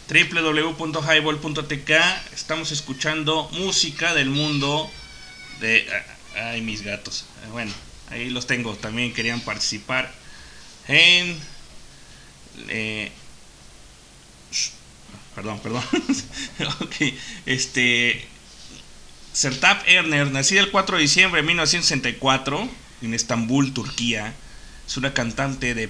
www.highball.tk 0.09 1.91
Estamos 2.33 2.71
escuchando 2.71 3.47
música 3.53 4.15
del 4.15 4.31
mundo 4.31 4.89
de... 5.59 5.87
Ay, 6.35 6.61
mis 6.61 6.81
gatos. 6.81 7.25
Bueno, 7.51 7.71
ahí 8.09 8.31
los 8.31 8.47
tengo. 8.47 8.75
También 8.75 9.13
querían 9.13 9.39
participar 9.41 10.11
en... 10.87 11.39
Eh, 12.69 13.11
perdón, 15.35 15.59
perdón. 15.59 15.83
ok, 16.81 16.95
este... 17.45 18.27
Sertab 19.31 19.77
Erner, 19.85 20.31
nacida 20.31 20.59
el 20.61 20.71
4 20.71 20.97
de 20.97 21.03
diciembre 21.03 21.41
de 21.41 21.47
1964 21.47 22.67
en 23.03 23.13
Estambul, 23.13 23.73
Turquía, 23.73 24.33
es 24.87 24.97
una 24.97 25.13
cantante 25.13 25.75
de 25.75 25.87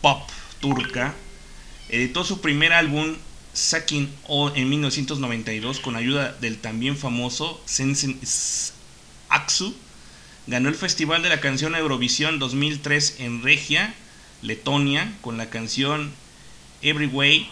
pop 0.00 0.26
turca. 0.58 1.14
Editó 1.90 2.24
su 2.24 2.40
primer 2.40 2.72
álbum 2.72 3.14
Sakin 3.54 4.12
O 4.26 4.50
en 4.54 4.68
1992 4.70 5.80
con 5.80 5.96
ayuda 5.96 6.32
del 6.40 6.58
también 6.58 6.96
famoso 6.96 7.60
Sensen 7.66 8.18
Aksu. 9.28 9.74
Ganó 10.46 10.68
el 10.68 10.74
Festival 10.74 11.22
de 11.22 11.28
la 11.28 11.40
Canción 11.40 11.74
Eurovisión 11.74 12.38
2003 12.38 13.16
en 13.20 13.42
Regia, 13.42 13.94
Letonia, 14.40 15.12
con 15.20 15.36
la 15.36 15.50
canción 15.50 16.12
Every 16.80 17.06
Way 17.06 17.48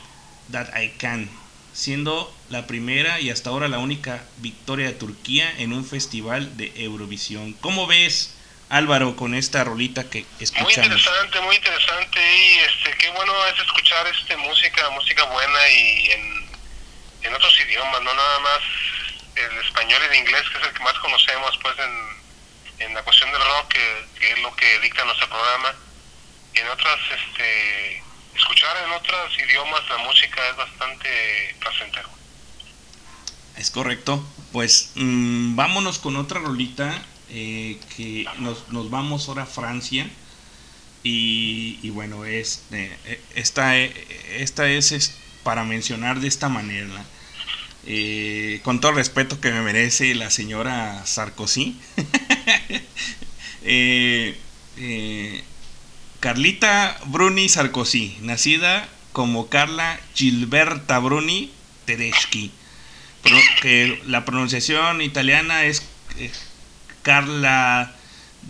That 0.50 0.68
I 0.76 0.90
Can, 0.98 1.28
siendo 1.72 2.34
la 2.48 2.66
primera 2.66 3.20
y 3.20 3.30
hasta 3.30 3.50
ahora 3.50 3.68
la 3.68 3.78
única 3.78 4.24
victoria 4.42 4.86
de 4.86 4.94
Turquía 4.94 5.48
en 5.58 5.72
un 5.72 5.84
festival 5.84 6.56
de 6.56 6.72
Eurovisión. 6.76 7.52
¿Cómo 7.60 7.86
ves, 7.86 8.34
Álvaro, 8.70 9.16
con 9.16 9.34
esta 9.34 9.64
rolita 9.64 10.08
que 10.08 10.24
escuchamos? 10.38 10.76
Muy 10.76 10.84
interesante, 10.84 11.40
muy 11.40 11.56
interesante 11.56 12.20
y 12.20 12.58
este, 12.58 12.96
qué 12.98 13.10
bueno 13.10 13.32
es 13.46 13.58
escuchar 13.58 14.06
este 14.06 14.36
música, 14.36 14.88
música 14.90 15.24
buena 15.24 15.68
y 15.70 16.10
en, 16.12 16.50
en 17.22 17.34
otros 17.34 17.52
idiomas, 17.60 18.00
no 18.00 18.14
nada 18.14 18.38
más 18.38 18.60
el 19.34 19.58
español 19.66 20.00
y 20.02 20.14
el 20.14 20.20
inglés, 20.20 20.42
que 20.50 20.58
es 20.58 20.64
el 20.68 20.72
que 20.72 20.84
más 20.84 20.94
conocemos 21.00 21.58
pues 21.60 21.74
en, 21.78 22.86
en 22.86 22.94
la 22.94 23.02
cuestión 23.02 23.32
del 23.32 23.42
rock, 23.42 23.68
que, 23.68 24.06
que, 24.20 24.32
es 24.32 24.38
lo 24.38 24.54
que 24.54 24.78
dicta 24.80 25.04
nuestro 25.04 25.28
programa. 25.28 25.74
Y 26.54 26.60
en 26.60 26.68
otras, 26.68 26.98
este, 27.10 28.02
escuchar 28.36 28.76
en 28.86 28.92
otros 28.92 29.36
idiomas 29.36 29.88
la 29.88 29.98
música 29.98 30.48
es 30.48 30.56
bastante 30.56 31.56
placentero. 31.58 32.08
Es 33.56 33.70
correcto. 33.70 34.24
Pues 34.52 34.92
mmm, 34.94 35.56
vámonos 35.56 35.98
con 35.98 36.16
otra 36.16 36.38
rolita 36.38 37.02
eh, 37.30 37.78
que 37.96 38.26
nos, 38.38 38.68
nos, 38.70 38.90
vamos 38.90 39.28
ahora 39.28 39.44
a 39.44 39.46
Francia. 39.46 40.08
Y, 41.02 41.88
bueno, 41.90 42.26
es, 42.26 42.62
eh, 42.72 42.94
esta, 43.34 43.78
esta 43.78 44.68
es, 44.68 45.14
para 45.42 45.64
mencionar 45.64 46.20
de 46.20 46.28
esta 46.28 46.48
manera. 46.48 47.04
Eh, 47.86 48.60
con 48.62 48.80
todo 48.80 48.90
el 48.90 48.98
respeto 48.98 49.40
que 49.40 49.50
me 49.50 49.62
merece 49.62 50.14
la 50.14 50.30
señora 50.30 51.06
Sarkozy. 51.06 51.76
Carlita 56.20 56.98
Bruni 57.06 57.48
Sarkozy, 57.48 58.18
nacida 58.20 58.86
como 59.12 59.48
Carla 59.48 59.98
Gilberta 60.14 60.98
Bruni 60.98 61.50
Tedeschi 61.86 62.52
que 63.62 64.00
la 64.06 64.24
pronunciación 64.24 65.02
italiana 65.02 65.64
es 65.64 65.82
eh, 66.18 66.30
Carla 67.02 67.94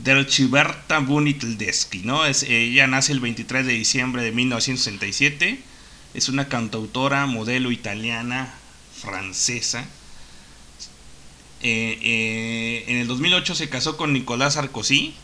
Delciberta 0.02 0.98
Bunitldeschi, 1.00 2.00
¿no? 2.00 2.26
Es, 2.26 2.42
ella 2.44 2.86
nace 2.86 3.12
el 3.12 3.20
23 3.20 3.66
de 3.66 3.72
diciembre 3.72 4.22
de 4.22 4.32
1967, 4.32 5.60
es 6.14 6.28
una 6.28 6.48
cantautora, 6.48 7.26
modelo 7.26 7.70
italiana, 7.70 8.54
francesa. 9.00 9.86
Eh, 11.62 11.98
eh, 12.02 12.84
en 12.88 12.96
el 12.96 13.06
2008 13.06 13.54
se 13.54 13.68
casó 13.68 13.96
con 13.96 14.12
Nicolás 14.12 14.54
Sarkozy, 14.54 15.14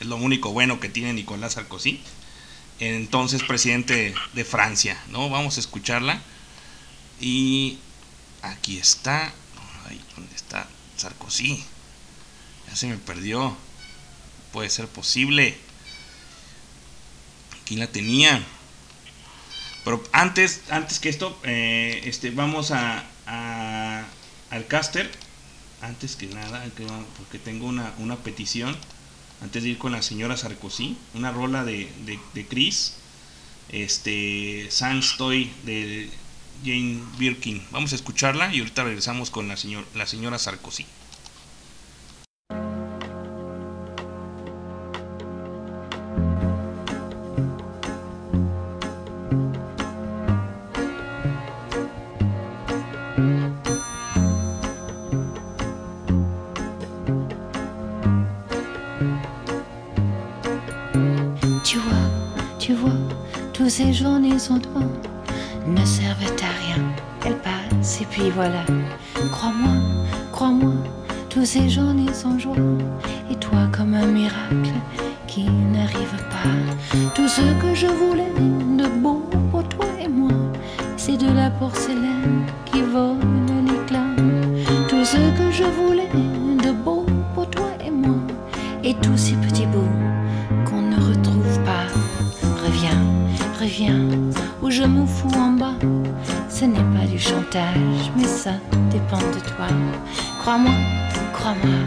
es 0.00 0.06
lo 0.06 0.16
único 0.16 0.52
bueno 0.52 0.80
que 0.80 0.88
tiene 0.88 1.12
Nicolás 1.12 1.54
Sarkozy, 1.54 2.00
entonces 2.78 3.42
presidente 3.42 4.14
de 4.34 4.44
Francia, 4.44 5.02
¿no? 5.10 5.28
Vamos 5.30 5.56
a 5.56 5.60
escucharla. 5.60 6.22
Y 7.20 7.78
Aquí 8.42 8.78
está. 8.78 9.32
¿Dónde 10.16 10.34
está 10.34 10.66
Sarkozy? 10.96 11.64
Ya 12.70 12.76
se 12.76 12.86
me 12.86 12.96
perdió. 12.96 13.56
Puede 14.52 14.70
ser 14.70 14.86
posible. 14.86 15.56
Aquí 17.62 17.76
la 17.76 17.88
tenía. 17.88 18.42
Pero 19.84 20.02
antes, 20.12 20.62
antes 20.70 20.98
que 21.00 21.08
esto, 21.08 21.38
eh, 21.42 22.02
este, 22.04 22.30
vamos 22.30 22.70
a, 22.70 23.04
al 24.50 24.66
caster. 24.68 25.10
Antes 25.82 26.14
que 26.14 26.26
nada, 26.26 26.64
porque 27.16 27.38
tengo 27.38 27.66
una, 27.66 27.92
una, 27.98 28.16
petición. 28.16 28.76
Antes 29.42 29.62
de 29.62 29.70
ir 29.70 29.78
con 29.78 29.92
la 29.92 30.02
señora 30.02 30.36
Sarkozy, 30.36 30.96
una 31.14 31.32
rola 31.32 31.64
de, 31.64 31.88
de, 32.34 32.46
Chris. 32.46 32.94
Este, 33.70 34.68
Sanstoy 34.70 35.50
de 35.64 36.10
Jane 36.64 37.00
Birkin. 37.18 37.64
Vamos 37.70 37.92
a 37.92 37.96
escucharla 37.96 38.54
y 38.54 38.58
ahorita 38.58 38.84
regresamos 38.84 39.30
con 39.30 39.48
la, 39.48 39.56
señor, 39.56 39.86
la 39.94 40.06
señora 40.06 40.38
Sarkozy. 40.38 40.84
Toi 64.48 64.82
ne 65.66 65.84
servent 65.84 66.22
à 66.22 66.52
rien. 66.64 66.82
Elles 67.26 67.36
passent 67.38 68.00
et 68.00 68.06
puis 68.06 68.30
voilà. 68.30 68.64
Crois-moi, 69.32 69.74
crois-moi, 70.32 70.72
tous 71.28 71.44
ces 71.44 71.68
journées 71.68 72.12
sont 72.14 72.38
joie. 72.38 72.56
Et 73.30 73.36
toi 73.36 73.68
comme 73.76 73.92
un 73.94 74.06
miracle 74.06 74.72
qui 75.26 75.44
n'arrive 75.44 76.16
pas. 76.30 76.98
Tout 77.14 77.28
ce 77.28 77.42
que 77.60 77.74
je 77.74 77.86
voulais 77.86 78.32
de 78.78 78.86
beau 79.02 79.22
pour 79.50 79.68
toi 79.68 79.86
et 80.02 80.08
moi, 80.08 80.32
c'est 80.96 81.18
de 81.18 81.30
la 81.30 81.50
porcelaine 81.50 82.46
qui 82.64 82.80
vole 82.80 83.18
l'éclat. 83.66 84.16
Tout 84.88 85.04
ce 85.04 85.18
que 85.36 85.50
je 85.52 85.64
voulais 85.64 86.08
de 86.64 86.72
beau 86.72 87.04
pour 87.34 87.48
toi 87.50 87.70
et 87.84 87.90
moi, 87.90 88.16
et 88.82 88.94
tous 88.94 89.18
ces 89.18 89.34
petits 89.34 89.66
bouts 89.66 89.96
qu'on 90.64 90.80
ne 90.80 90.96
retrouve 90.96 91.60
pas. 91.64 91.86
Reviens, 92.64 93.02
reviens, 93.60 94.29
je 94.70 94.84
me 94.84 95.04
fous 95.04 95.36
en 95.36 95.50
bas. 95.50 95.74
Ce 96.48 96.64
n'est 96.64 96.76
pas 96.94 97.04
du 97.10 97.18
chantage, 97.18 98.12
mais 98.16 98.24
ça 98.24 98.52
dépend 98.90 99.18
de 99.18 99.40
toi. 99.40 99.66
Crois-moi, 100.40 100.72
crois-moi, 101.32 101.78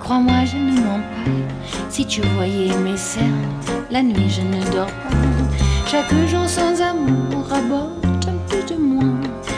crois-moi, 0.00 0.44
je 0.44 0.56
ne 0.56 0.80
mens 0.80 1.00
pas. 1.00 1.30
Si 1.90 2.06
tu 2.06 2.20
voyais 2.36 2.76
mes 2.78 2.96
cernes, 2.96 3.48
la 3.90 4.02
nuit 4.02 4.30
je 4.30 4.42
ne 4.42 4.62
dors 4.72 4.86
pas. 4.86 5.16
Chaque 5.86 6.14
jour 6.28 6.48
sans 6.48 6.80
amour 6.80 7.44
rabote 7.48 8.28
un 8.28 8.38
peu 8.48 8.62
de 8.72 8.78
moi. 8.80 9.14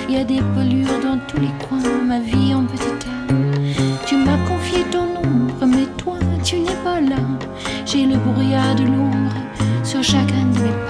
Il 0.08 0.14
y 0.14 0.18
a 0.18 0.24
des 0.24 0.40
pollueurs 0.54 1.00
dans 1.02 1.18
tous 1.28 1.40
les 1.40 1.52
coins, 1.68 2.02
ma 2.06 2.18
vie 2.18 2.54
en 2.54 2.64
petit 2.64 2.94
tas. 2.98 3.34
Tu 4.06 4.16
m'as 4.16 4.38
confié 4.48 4.84
ton 4.90 5.18
ombre, 5.18 5.66
mais 5.66 5.86
toi 5.98 6.16
tu 6.42 6.60
n'es 6.60 6.80
pas 6.82 7.00
là. 7.00 7.22
J'ai 7.84 8.06
le 8.06 8.16
brouillard 8.16 8.74
de 8.74 8.84
l'ombre 8.84 9.34
sur 9.84 10.02
chacun 10.02 10.46
de 10.54 10.60
mes 10.60 10.70
pas. 10.86 10.89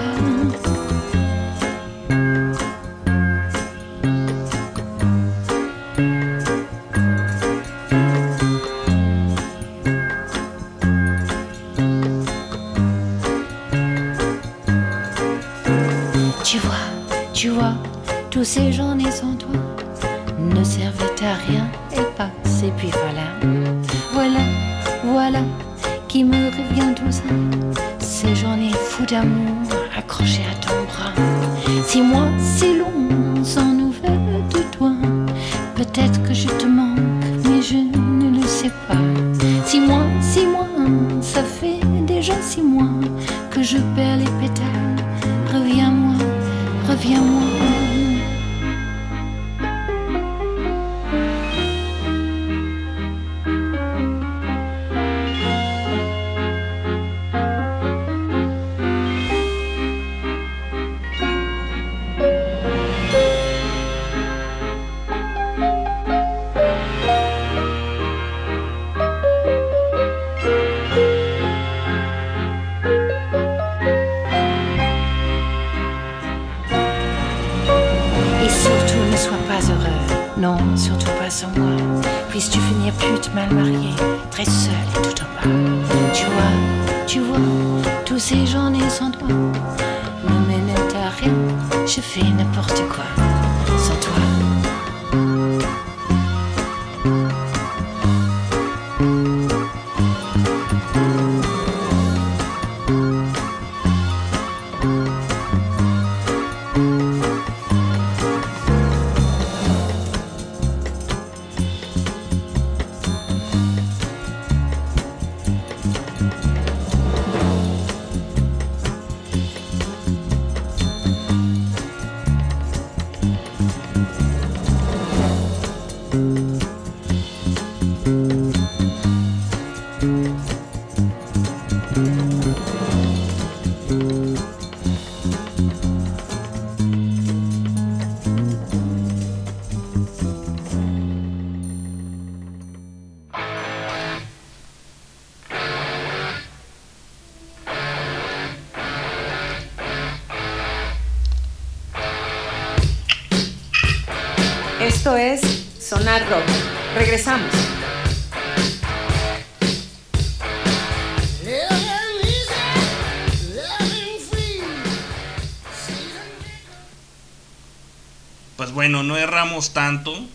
Tanto. 169.69 170.27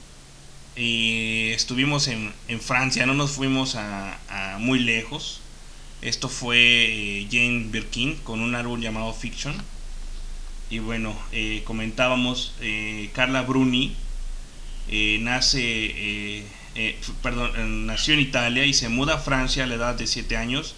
Y 0.76 1.50
estuvimos 1.52 2.06
en, 2.08 2.32
en 2.48 2.60
Francia, 2.60 3.06
no 3.06 3.14
nos 3.14 3.32
fuimos 3.32 3.74
a, 3.76 4.18
muy 4.60 4.78
lejos. 4.78 5.40
Esto 6.02 6.28
fue 6.28 6.58
eh, 6.58 7.28
Jane 7.30 7.66
Birkin 7.70 8.16
con 8.16 8.40
un 8.40 8.54
álbum 8.54 8.80
llamado 8.80 9.12
Fiction. 9.12 9.54
Y 10.70 10.78
bueno, 10.80 11.16
eh, 11.32 11.62
comentábamos, 11.64 12.54
eh, 12.60 13.10
Carla 13.14 13.42
Bruni 13.42 13.94
eh, 14.88 15.18
nace, 15.20 15.60
eh, 15.62 16.46
eh, 16.74 16.96
perdón, 17.22 17.52
eh, 17.56 17.64
nació 17.66 18.14
en 18.14 18.20
Italia 18.20 18.64
y 18.66 18.72
se 18.74 18.88
muda 18.88 19.14
a 19.14 19.18
Francia 19.18 19.64
a 19.64 19.66
la 19.66 19.74
edad 19.74 19.94
de 19.94 20.06
7 20.06 20.36
años. 20.36 20.74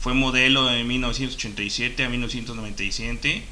Fue 0.00 0.14
modelo 0.14 0.66
de 0.66 0.84
1987 0.84 2.04
a 2.04 2.08
1997. 2.08 3.42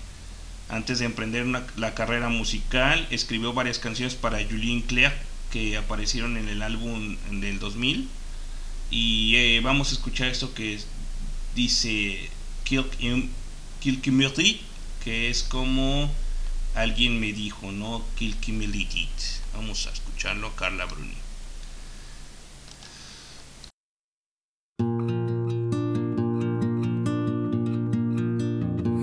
Antes 0.68 0.98
de 0.98 1.06
emprender 1.06 1.44
una- 1.44 1.66
la 1.76 1.94
carrera 1.94 2.28
musical, 2.28 3.06
escribió 3.10 3.52
varias 3.54 3.78
canciones 3.78 4.14
para 4.14 4.42
Julien 4.44 4.82
Clerc 4.82 5.14
que 5.50 5.76
aparecieron 5.78 6.36
en 6.36 6.48
el 6.48 6.60
álbum 6.62 7.16
del 7.40 7.58
2000. 7.58 8.08
Y 8.90 9.34
eh, 9.36 9.60
vamos 9.62 9.90
a 9.90 9.92
escuchar 9.92 10.28
esto 10.28 10.52
que 10.54 10.78
dice 11.54 12.28
Kilky 12.64 14.10
Murray, 14.10 14.60
que 15.04 15.30
es 15.30 15.42
como 15.42 16.10
alguien 16.74 17.18
me 17.18 17.32
dijo, 17.32 17.72
¿no? 17.72 18.04
Kilky 18.18 18.52
Militit. 18.52 19.08
Vamos 19.54 19.86
a 19.86 19.90
escucharlo, 19.90 20.54
Carla 20.54 20.84
Bruni. 20.84 21.14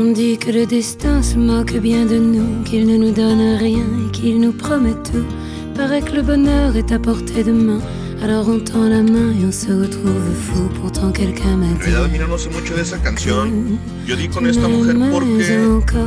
On 0.00 0.12
dit 0.12 0.38
que 0.38 0.50
le 0.50 0.64
destin 0.64 1.22
se 1.22 1.36
moque 1.36 1.76
bien 1.76 2.06
de 2.06 2.16
nous, 2.16 2.62
qu'il 2.64 2.86
ne 2.86 2.96
nous 2.96 3.10
donne 3.10 3.56
rien 3.58 3.84
et 4.02 4.10
qu'il 4.10 4.40
nous 4.40 4.52
promet 4.52 4.94
tout. 4.94 5.26
Paraît 5.74 6.00
que 6.00 6.12
le 6.12 6.22
bonheur 6.22 6.74
est 6.74 6.90
à 6.90 6.98
portée 6.98 7.44
de 7.44 7.52
main, 7.52 7.80
alors 8.22 8.48
on 8.48 8.60
tend 8.60 8.88
la 8.88 9.02
main 9.02 9.30
et 9.38 9.44
on 9.46 9.52
se 9.52 9.70
retrouve 9.70 10.34
fou. 10.34 10.70
Pourtant 10.80 11.12
quelqu'un 11.12 11.54
m'a 11.58 11.66
En 11.66 11.72
dit 11.72 11.84
realidad, 11.84 12.08
mira, 12.10 12.26
no 12.26 12.38
sé 12.38 12.48
mucho 12.48 12.74
de 12.74 12.80
esa 12.80 12.96
canción. 13.02 13.78
Yo 14.06 14.16
di 14.16 14.28
con 14.28 14.46
esta 14.46 14.68
mujer 14.68 14.96
porque 15.12 15.58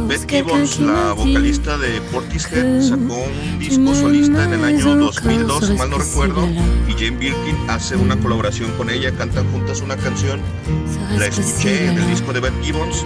Beth 0.07 0.27
Gibbons, 0.27 0.79
la 0.79 1.13
vocalista 1.13 1.77
de 1.77 2.01
Portishead, 2.11 2.81
sacó 2.81 3.17
un 3.53 3.59
disco 3.59 3.93
solista 3.93 4.43
en 4.45 4.53
el 4.53 4.63
año 4.63 4.95
2002, 4.95 5.67
si 5.67 5.73
mal 5.73 5.91
no 5.91 5.99
recuerdo, 5.99 6.47
y 6.89 6.93
Jane 6.93 7.17
Birkin 7.17 7.57
hace 7.67 7.95
una 7.95 8.19
colaboración 8.19 8.71
con 8.71 8.89
ella, 8.89 9.11
cantan 9.11 9.45
juntas 9.51 9.81
una 9.81 9.95
canción. 9.97 10.39
La 11.15 11.27
escuché 11.27 11.89
en 11.89 11.97
el 11.99 12.07
disco 12.07 12.33
de 12.33 12.39
Beth 12.39 12.63
Gibbons, 12.63 13.05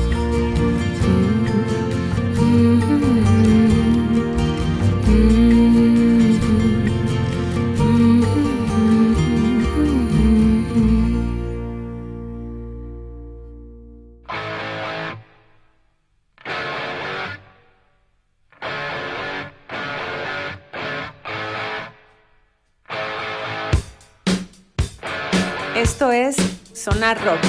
Rock. 27.15 27.39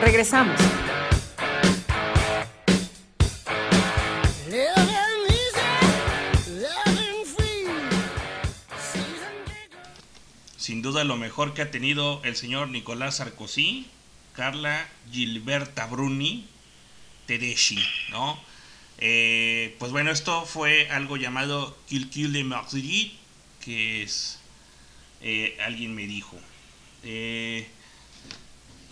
Regresamos. 0.00 0.58
Sin 10.56 10.82
duda 10.82 11.04
lo 11.04 11.16
mejor 11.16 11.54
que 11.54 11.62
ha 11.62 11.70
tenido 11.70 12.20
el 12.24 12.36
señor 12.36 12.68
Nicolás 12.68 13.16
Sarkozy, 13.16 13.86
Carla 14.34 14.88
Gilberta 15.10 15.86
Bruni, 15.86 16.46
Tedeschi, 17.26 17.82
¿no? 18.10 18.40
Eh, 18.98 19.76
pues 19.78 19.92
bueno, 19.92 20.10
esto 20.10 20.46
fue 20.46 20.88
algo 20.90 21.16
llamado 21.16 21.76
Kill 21.88 22.32
de 22.32 22.44
Madrid, 22.44 23.12
que 23.60 24.02
es, 24.02 24.38
eh, 25.20 25.58
alguien 25.64 25.94
me 25.94 26.06
dijo. 26.06 26.36
Eh, 27.02 27.68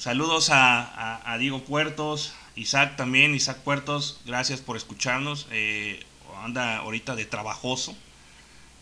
saludos 0.01 0.49
a, 0.51 1.37
Diego 1.39 1.63
Puertos, 1.63 2.33
Isaac 2.57 2.97
también, 2.97 3.35
Isaac 3.35 3.59
Puertos, 3.59 4.21
gracias 4.25 4.61
por 4.61 4.77
escucharnos. 4.77 5.47
Eh, 5.51 6.05
anda 6.43 6.79
ahorita 6.79 7.15
de 7.17 7.27
trabajoso 7.27 7.95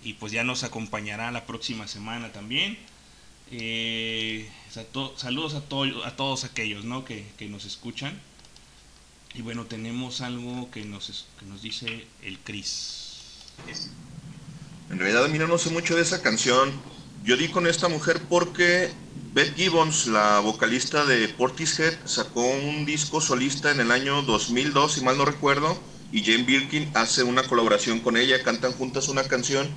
y 0.05 0.15
pues 0.15 0.33
ya 0.33 0.45
nos 0.45 0.63
acompañará 0.63 1.31
la 1.33 1.45
próxima 1.45 1.89
semana 1.89 2.31
también. 2.31 2.79
Eh, 3.51 4.49
saludos 5.17 5.55
a, 5.55 5.61
to 5.63 6.05
a 6.05 6.17
todos 6.17 6.45
aquellos 6.45 6.85
¿no? 6.85 7.05
que, 7.05 7.27
que, 7.37 7.49
nos 7.49 7.65
escuchan. 7.65 8.19
Y 9.35 9.43
bueno, 9.43 9.67
tenemos 9.67 10.21
algo 10.21 10.71
que 10.71 10.85
nos, 10.85 11.27
que 11.39 11.47
nos 11.47 11.63
dice 11.63 12.07
el 12.23 12.39
Cris. 12.39 13.45
En 14.89 14.99
realidad, 14.99 15.29
mira, 15.29 15.47
no 15.49 15.59
sé 15.59 15.71
mucho 15.71 15.97
de 15.97 16.03
esa 16.03 16.23
canción. 16.23 16.73
Yo 17.25 17.37
di 17.37 17.49
con 17.49 17.67
esta 17.67 17.89
mujer 17.89 18.23
porque 18.29 18.93
Beth 19.39 19.55
Gibbons, 19.55 20.09
la 20.09 20.41
vocalista 20.41 21.05
de 21.05 21.29
Portishead, 21.29 21.95
sacó 22.07 22.41
un 22.41 22.85
disco 22.85 23.21
solista 23.21 23.71
en 23.71 23.79
el 23.79 23.93
año 23.93 24.23
2002, 24.23 24.95
si 24.95 25.01
mal 25.01 25.17
no 25.17 25.25
recuerdo, 25.25 25.81
y 26.11 26.25
Jane 26.25 26.43
Birkin 26.43 26.91
hace 26.95 27.23
una 27.23 27.45
colaboración 27.45 28.01
con 28.01 28.17
ella, 28.17 28.43
cantan 28.43 28.73
juntas 28.73 29.07
una 29.07 29.29
canción. 29.29 29.69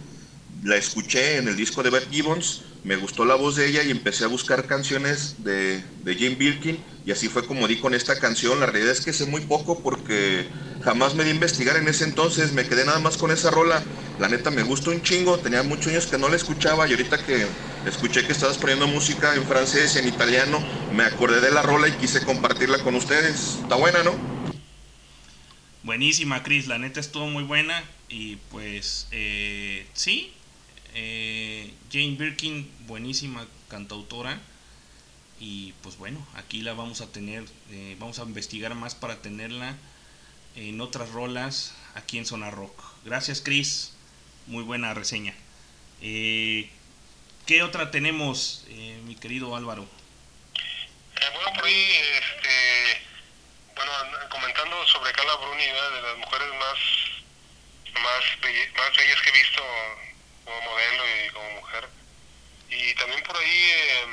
La 0.64 0.78
escuché 0.78 1.38
en 1.38 1.47
el 1.47 1.55
disco 1.55 1.82
de 1.82 1.89
Beth 1.89 2.09
Gibbons, 2.12 2.62
me 2.84 2.95
gustó 2.95 3.26
la 3.26 3.36
voz 3.36 3.55
de 3.55 3.68
ella 3.68 3.84
y 3.84 3.89
empecé 3.91 4.26
a 4.26 4.28
buscar 4.28 4.68
canciones 4.68 5.36
de, 5.38 5.84
de 6.03 6.16
Jane 6.16 6.36
Birkin 6.36 6.80
y 7.03 7.12
así 7.12 7.30
fue 7.30 7.45
como 7.45 7.68
di 7.68 7.78
con 7.78 7.95
esta 7.95 8.20
canción. 8.20 8.59
La 8.59 8.68
realidad 8.68 8.91
es 8.91 9.01
que 9.01 9.14
sé 9.14 9.26
muy 9.26 9.41
poco 9.41 9.82
porque 9.82 10.47
jamás 10.82 11.16
me 11.16 11.24
di 11.24 11.32
a 11.32 11.34
investigar 11.34 11.78
en 11.78 11.88
ese 11.88 12.03
entonces, 12.03 12.53
me 12.53 12.66
quedé 12.66 12.86
nada 12.86 12.99
más 12.99 13.18
con 13.18 13.32
esa 13.32 13.49
rola. 13.49 13.84
La 14.20 14.30
neta 14.30 14.51
me 14.51 14.62
gustó 14.62 14.91
un 14.91 15.01
chingo, 15.01 15.39
tenía 15.39 15.64
muchos 15.64 15.88
años 15.91 16.05
que 16.05 16.18
no 16.20 16.30
la 16.30 16.36
escuchaba 16.36 16.88
y 16.88 16.91
ahorita 16.91 17.24
que 17.24 17.47
escuché 17.86 18.24
que 18.24 18.32
estabas 18.32 18.59
poniendo 18.59 18.88
música 18.88 19.36
en 19.36 19.45
francés 19.45 19.95
y 19.95 19.99
en 19.99 20.07
italiano, 20.07 20.64
me 20.89 21.03
acordé 21.03 21.41
de 21.41 21.49
la 21.49 21.64
rola 21.64 21.88
y 21.88 21.93
quise 21.93 22.24
compartirla 22.24 22.84
con 22.84 22.93
ustedes. 22.93 23.59
Está 23.62 23.76
buena, 23.76 24.03
¿no? 24.03 24.16
Buenísima, 25.84 26.43
Chris, 26.43 26.68
la 26.68 26.78
neta 26.78 26.99
estuvo 26.99 27.28
muy 27.28 27.43
buena 27.43 27.84
y 28.07 28.36
pues 28.51 29.07
eh, 29.09 29.88
sí, 29.93 30.32
eh, 30.93 31.73
Jane 31.91 32.15
Birkin, 32.15 32.69
buenísima 32.87 33.47
cantautora 33.69 34.39
y 35.39 35.73
pues 35.81 35.97
bueno, 35.97 36.25
aquí 36.35 36.61
la 36.61 36.73
vamos 36.73 37.01
a 37.01 37.11
tener, 37.11 37.43
eh, 37.71 37.95
vamos 37.99 38.19
a 38.19 38.23
investigar 38.23 38.75
más 38.75 38.95
para 38.95 39.21
tenerla 39.21 39.75
en 40.55 40.81
otras 40.81 41.09
rolas 41.09 41.73
aquí 41.95 42.17
en 42.17 42.25
Zona 42.25 42.51
Rock. 42.51 42.81
Gracias 43.05 43.41
Chris, 43.41 43.93
muy 44.47 44.63
buena 44.63 44.93
reseña. 44.93 45.33
Eh, 46.01 46.69
¿Qué 47.45 47.63
otra 47.63 47.91
tenemos, 47.91 48.65
eh, 48.69 48.99
mi 49.05 49.15
querido 49.15 49.55
Álvaro? 49.55 49.83
Eh, 49.83 51.29
bueno, 51.33 51.53
por 51.53 51.65
ahí, 51.65 51.91
este, 52.19 53.01
bueno, 53.75 53.91
comentando 54.29 54.87
sobre 54.87 55.11
Carla 55.11 55.35
Bruni, 55.35 55.65
¿verdad? 55.65 55.91
de 55.91 56.01
las 56.01 56.17
mujeres 56.17 56.47
más, 56.59 56.77
más 58.03 58.95
bellas 58.95 59.21
que 59.21 59.29
he 59.29 59.33
visto 59.33 59.63
como 60.45 60.61
modelo 60.61 61.03
y 61.25 61.29
como 61.29 61.49
mujer. 61.51 61.89
Y 62.69 62.93
también 62.95 63.23
por 63.23 63.37
ahí 63.37 63.71
eh, 63.71 64.05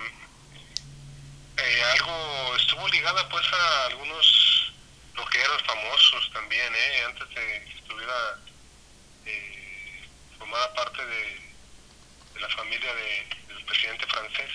eh, 1.58 1.82
algo 1.92 2.56
estuvo 2.56 2.88
ligada 2.88 3.28
pues 3.28 3.46
a 3.52 3.86
algunos 3.86 4.72
rockeros 5.14 5.62
famosos 5.64 6.30
también, 6.32 6.72
¿eh? 6.74 7.02
antes 7.06 7.28
de 7.28 7.34
que 7.34 7.78
estuviera 7.78 8.38
eh, 9.26 10.08
formada 10.38 10.74
parte 10.74 11.04
de, 11.04 11.48
la 12.40 12.48
familia 12.50 12.94
de- 12.94 13.26
del 13.48 13.64
presidente 13.64 14.06
francés. 14.06 14.50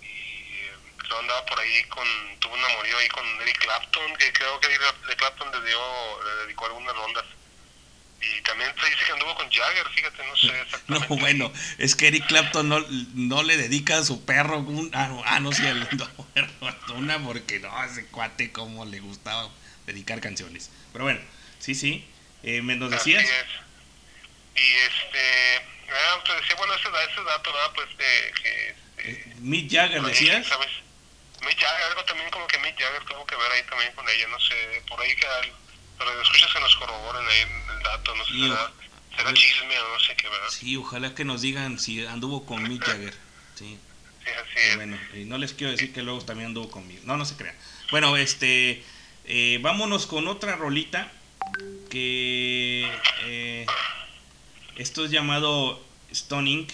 Y 0.00 0.06
eh, 0.06 0.72
luego 0.98 1.18
andaba 1.20 1.46
por 1.46 1.60
ahí 1.60 1.84
con, 1.84 2.06
tuvo 2.40 2.54
un 2.54 2.64
amorío 2.64 2.98
ahí 2.98 3.08
con 3.08 3.24
Eric 3.42 3.58
Clapton, 3.58 4.16
que 4.16 4.32
creo 4.32 4.58
que 4.60 4.66
Eric 4.66 5.16
Clapton 5.16 5.50
le, 5.52 5.68
dio, 5.68 6.22
le 6.24 6.30
dedicó 6.44 6.66
algunas 6.66 6.94
rondas. 6.96 7.24
Y 8.26 8.40
también 8.42 8.70
se 8.80 8.90
dice 8.90 9.04
que 9.04 9.12
anduvo 9.12 9.34
con 9.34 9.50
Jagger, 9.50 9.86
fíjate, 9.94 10.26
no 10.26 10.36
sé 10.36 10.46
No, 10.48 10.52
exactamente. 10.62 11.06
bueno, 11.16 11.52
es 11.78 11.94
que 11.94 12.08
Eric 12.08 12.26
Clapton 12.26 12.68
no, 12.68 12.84
no 13.14 13.42
le 13.42 13.56
dedica 13.56 13.98
a 13.98 14.04
su 14.04 14.24
perro 14.24 14.58
un, 14.58 14.90
ah, 14.94 15.08
no, 15.08 15.22
ah, 15.24 15.40
no, 15.40 15.52
sí, 15.52 15.64
el- 15.66 15.86
no, 15.96 16.08
una 16.94 17.18
porque 17.22 17.60
no, 17.60 17.84
ese 17.84 18.06
cuate 18.06 18.52
como 18.52 18.84
le 18.84 19.00
gustaba 19.00 19.48
dedicar 19.86 20.20
canciones. 20.20 20.70
Pero 20.92 21.04
bueno, 21.04 21.20
sí, 21.58 21.74
sí, 21.74 22.08
eh, 22.42 22.62
me 22.62 22.76
nos 22.76 22.90
decías. 22.90 23.22
Así 23.22 23.32
es. 23.32 24.62
Y 24.62 24.72
este, 24.86 25.64
ah, 25.92 26.22
decía, 26.40 26.56
bueno, 26.56 26.74
ese, 26.74 26.88
ese 26.88 27.22
dato, 27.22 27.52
¿verdad? 27.52 27.72
Pues 27.74 27.88
de 27.98 28.32
que... 28.42 28.74
Eh, 28.98 29.34
Mick 29.40 29.70
Jagger, 29.70 30.00
ahí, 30.00 30.06
decías. 30.06 30.46
¿sabes? 30.46 30.68
Mick 31.42 31.58
Jagger, 31.60 31.84
algo 31.86 32.04
también 32.04 32.30
como 32.30 32.46
que 32.46 32.58
Mick 32.58 32.78
Jagger 32.80 33.04
tuvo 33.04 33.26
que 33.26 33.36
ver 33.36 33.52
ahí 33.52 33.62
también 33.68 33.92
con 33.92 34.08
ella, 34.08 34.26
no 34.28 34.40
sé, 34.40 34.82
por 34.88 35.00
ahí 35.00 35.14
que 35.14 35.26
pero 35.98 36.22
escuchas 36.22 36.52
que 36.52 36.60
nos 36.60 36.76
corroboren 36.76 37.26
ahí 37.26 37.40
el 37.76 37.82
dato, 37.82 38.14
no 38.14 38.24
sé, 38.24 38.32
Sí, 38.32 38.42
será, 38.42 38.72
será 39.16 39.34
chisme 39.34 39.78
o 39.78 39.92
no 39.92 40.00
sé 40.00 40.16
qué, 40.16 40.28
¿verdad? 40.28 40.48
Sí, 40.50 40.76
ojalá 40.76 41.14
que 41.14 41.24
nos 41.24 41.42
digan 41.42 41.78
si 41.78 42.04
anduvo 42.06 42.44
con 42.44 42.62
Mick 42.62 42.84
Jagger. 42.84 43.14
Sí. 43.54 43.78
Sí, 44.24 44.30
así 44.30 44.68
es. 44.68 44.76
bueno, 44.76 44.98
y 45.14 45.24
no 45.24 45.38
les 45.38 45.52
quiero 45.52 45.70
decir 45.70 45.92
que 45.92 46.02
luego 46.02 46.20
también 46.22 46.48
anduvo 46.48 46.70
conmigo. 46.70 47.00
No, 47.04 47.16
no 47.16 47.24
se 47.24 47.36
crean. 47.36 47.54
Bueno, 47.90 48.16
este, 48.16 48.82
eh, 49.24 49.58
vámonos 49.62 50.06
con 50.06 50.26
otra 50.28 50.56
rolita 50.56 51.10
que 51.90 52.90
eh, 53.24 53.66
esto 54.76 55.04
es 55.04 55.10
llamado 55.10 55.82
Stunning. 56.12 56.66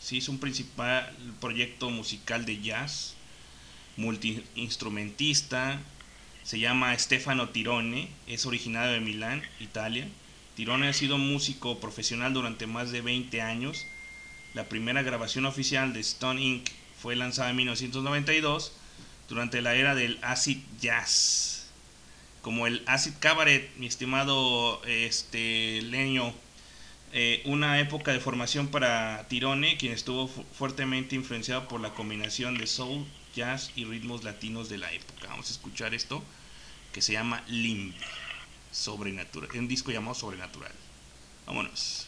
Sí, 0.00 0.18
es 0.18 0.28
un 0.28 0.40
principal 0.40 1.14
proyecto 1.40 1.90
musical 1.90 2.44
de 2.44 2.60
jazz, 2.60 3.14
multiinstrumentista. 3.96 5.80
Se 6.44 6.58
llama 6.58 6.96
Stefano 6.98 7.48
Tirone, 7.50 8.08
es 8.26 8.46
originario 8.46 8.92
de 8.92 9.00
Milán, 9.00 9.42
Italia. 9.60 10.08
Tirone 10.56 10.88
ha 10.88 10.92
sido 10.92 11.16
músico 11.18 11.78
profesional 11.80 12.34
durante 12.34 12.66
más 12.66 12.90
de 12.90 13.00
20 13.00 13.40
años. 13.40 13.86
La 14.54 14.68
primera 14.68 15.02
grabación 15.02 15.46
oficial 15.46 15.92
de 15.92 16.00
Stone 16.00 16.42
Inc. 16.42 16.68
fue 17.00 17.16
lanzada 17.16 17.50
en 17.50 17.56
1992 17.56 18.72
durante 19.28 19.62
la 19.62 19.74
era 19.74 19.94
del 19.94 20.18
acid 20.22 20.58
jazz. 20.80 21.66
Como 22.42 22.66
el 22.66 22.82
acid 22.86 23.12
cabaret, 23.20 23.70
mi 23.76 23.86
estimado 23.86 24.82
este 24.84 25.80
leño, 25.82 26.34
eh, 27.12 27.40
una 27.44 27.78
época 27.78 28.12
de 28.12 28.20
formación 28.20 28.68
para 28.68 29.26
Tirone, 29.28 29.76
quien 29.76 29.92
estuvo 29.92 30.26
fu- 30.26 30.44
fuertemente 30.58 31.14
influenciado 31.14 31.68
por 31.68 31.80
la 31.80 31.94
combinación 31.94 32.58
de 32.58 32.66
soul, 32.66 33.06
jazz 33.34 33.72
y 33.76 33.84
ritmos 33.84 34.24
latinos 34.24 34.68
de 34.68 34.78
la 34.78 34.92
época. 34.92 35.28
Vamos 35.28 35.48
a 35.48 35.52
escuchar 35.52 35.94
esto 35.94 36.22
que 36.92 37.02
se 37.02 37.12
llama 37.12 37.42
Limb, 37.48 37.94
sobrenatural, 38.70 39.50
un 39.58 39.68
disco 39.68 39.90
llamado 39.90 40.14
Sobrenatural. 40.14 40.72
Vámonos. 41.46 42.06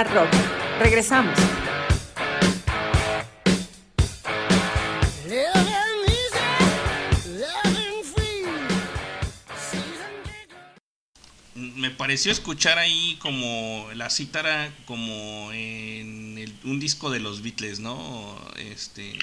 Sonar 0.00 0.14
Rock. 0.14 0.32
Regresamos. 0.80 1.38
Me 11.54 11.90
pareció 11.90 12.30
escuchar 12.32 12.78
ahí 12.78 13.16
como 13.20 13.88
la 13.94 14.08
cítara 14.08 14.70
como 14.86 15.50
en 15.52 16.38
el- 16.38 16.54
un 16.64 16.78
disco 16.78 17.10
de 17.10 17.20
los 17.20 17.42
Beatles, 17.42 17.80
¿no? 17.80 18.40
Este 18.56 19.18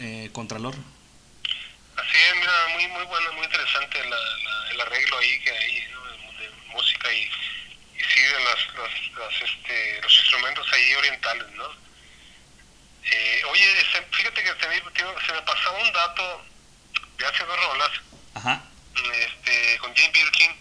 eh, 0.00 0.28
Contralor. 0.32 0.74
Así 0.74 2.16
es, 2.30 2.34
mira, 2.36 2.52
muy 2.74 2.86
muy 2.88 3.04
bueno, 3.06 3.32
muy 3.34 3.44
interesante 3.44 3.98
la, 4.04 4.16
la- 4.16 4.70
el 4.72 4.80
arreglo 4.80 5.18
ahí 5.18 5.40
que 5.40 5.50
hay 5.50 5.82
¿no? 5.92 6.04
de, 6.04 6.44
de 6.44 6.50
música 6.72 7.12
y, 7.12 7.28
sigue 8.28 8.44
las, 8.44 8.74
las, 8.74 9.18
las, 9.18 9.42
este, 9.42 10.00
los 10.02 10.18
instrumentos 10.18 10.72
ahí 10.72 10.94
orientales, 10.94 11.48
¿no? 11.52 11.68
Eh, 13.10 13.42
oye, 13.50 13.64
se- 13.92 14.02
fíjate 14.16 14.42
que 14.42 14.54
se 14.60 14.68
me, 14.68 14.76
se 15.26 15.32
me 15.32 15.42
pasaba 15.42 15.78
un 15.78 15.92
dato 15.92 16.44
de 17.16 17.26
hace 17.26 17.44
dos 17.44 17.56
rolas 17.64 17.90
Ajá. 18.34 18.62
este, 19.14 19.78
con 19.78 19.94
Jane 19.96 20.10
Birkin, 20.12 20.52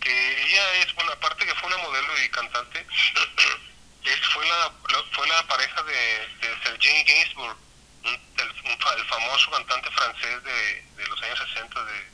que 0.00 0.42
ella 0.44 0.72
es, 0.82 0.94
bueno, 0.94 1.12
aparte 1.12 1.44
que 1.46 1.54
fue 1.56 1.66
una 1.68 1.78
modelo 1.78 2.22
y 2.22 2.28
cantante, 2.30 2.86
es, 4.04 4.20
fue, 4.32 4.46
la, 4.46 4.72
la- 4.92 5.04
fue 5.12 5.26
la 5.28 5.42
pareja 5.48 5.82
de, 5.82 6.28
de 6.40 6.62
Sergei 6.62 7.04
Gainsbourg, 7.04 7.56
un- 8.04 8.20
el, 8.38 8.70
un 8.70 8.78
fa- 8.78 8.94
el 8.94 9.04
famoso 9.06 9.50
cantante 9.50 9.90
francés 9.90 10.44
de, 10.44 10.82
de 10.96 11.06
los 11.08 11.22
años 11.22 11.38
60 11.54 11.84
de, 11.84 12.04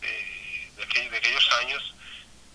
de, 0.00 0.70
de 0.76 0.84
aquel- 0.84 1.10
de 1.10 1.16
aquellos 1.16 1.52
años. 1.54 1.94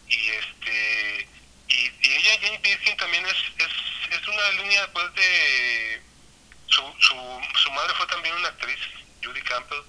Y 0.09 0.29
este 0.29 1.27
y, 1.69 2.07
y 2.07 2.15
ella, 2.15 2.39
Jane 2.41 2.59
Birkin, 2.59 2.97
también 2.97 3.25
es, 3.25 3.35
es, 3.57 4.17
es 4.19 4.27
una 4.27 4.51
línea 4.51 4.91
pues 4.93 5.13
de... 5.15 6.01
Su, 6.67 6.81
su, 6.99 7.41
su 7.63 7.71
madre 7.71 7.93
fue 7.95 8.05
también 8.07 8.35
una 8.35 8.49
actriz, 8.49 8.79
Judy 9.23 9.41
Campbell, 9.41 9.83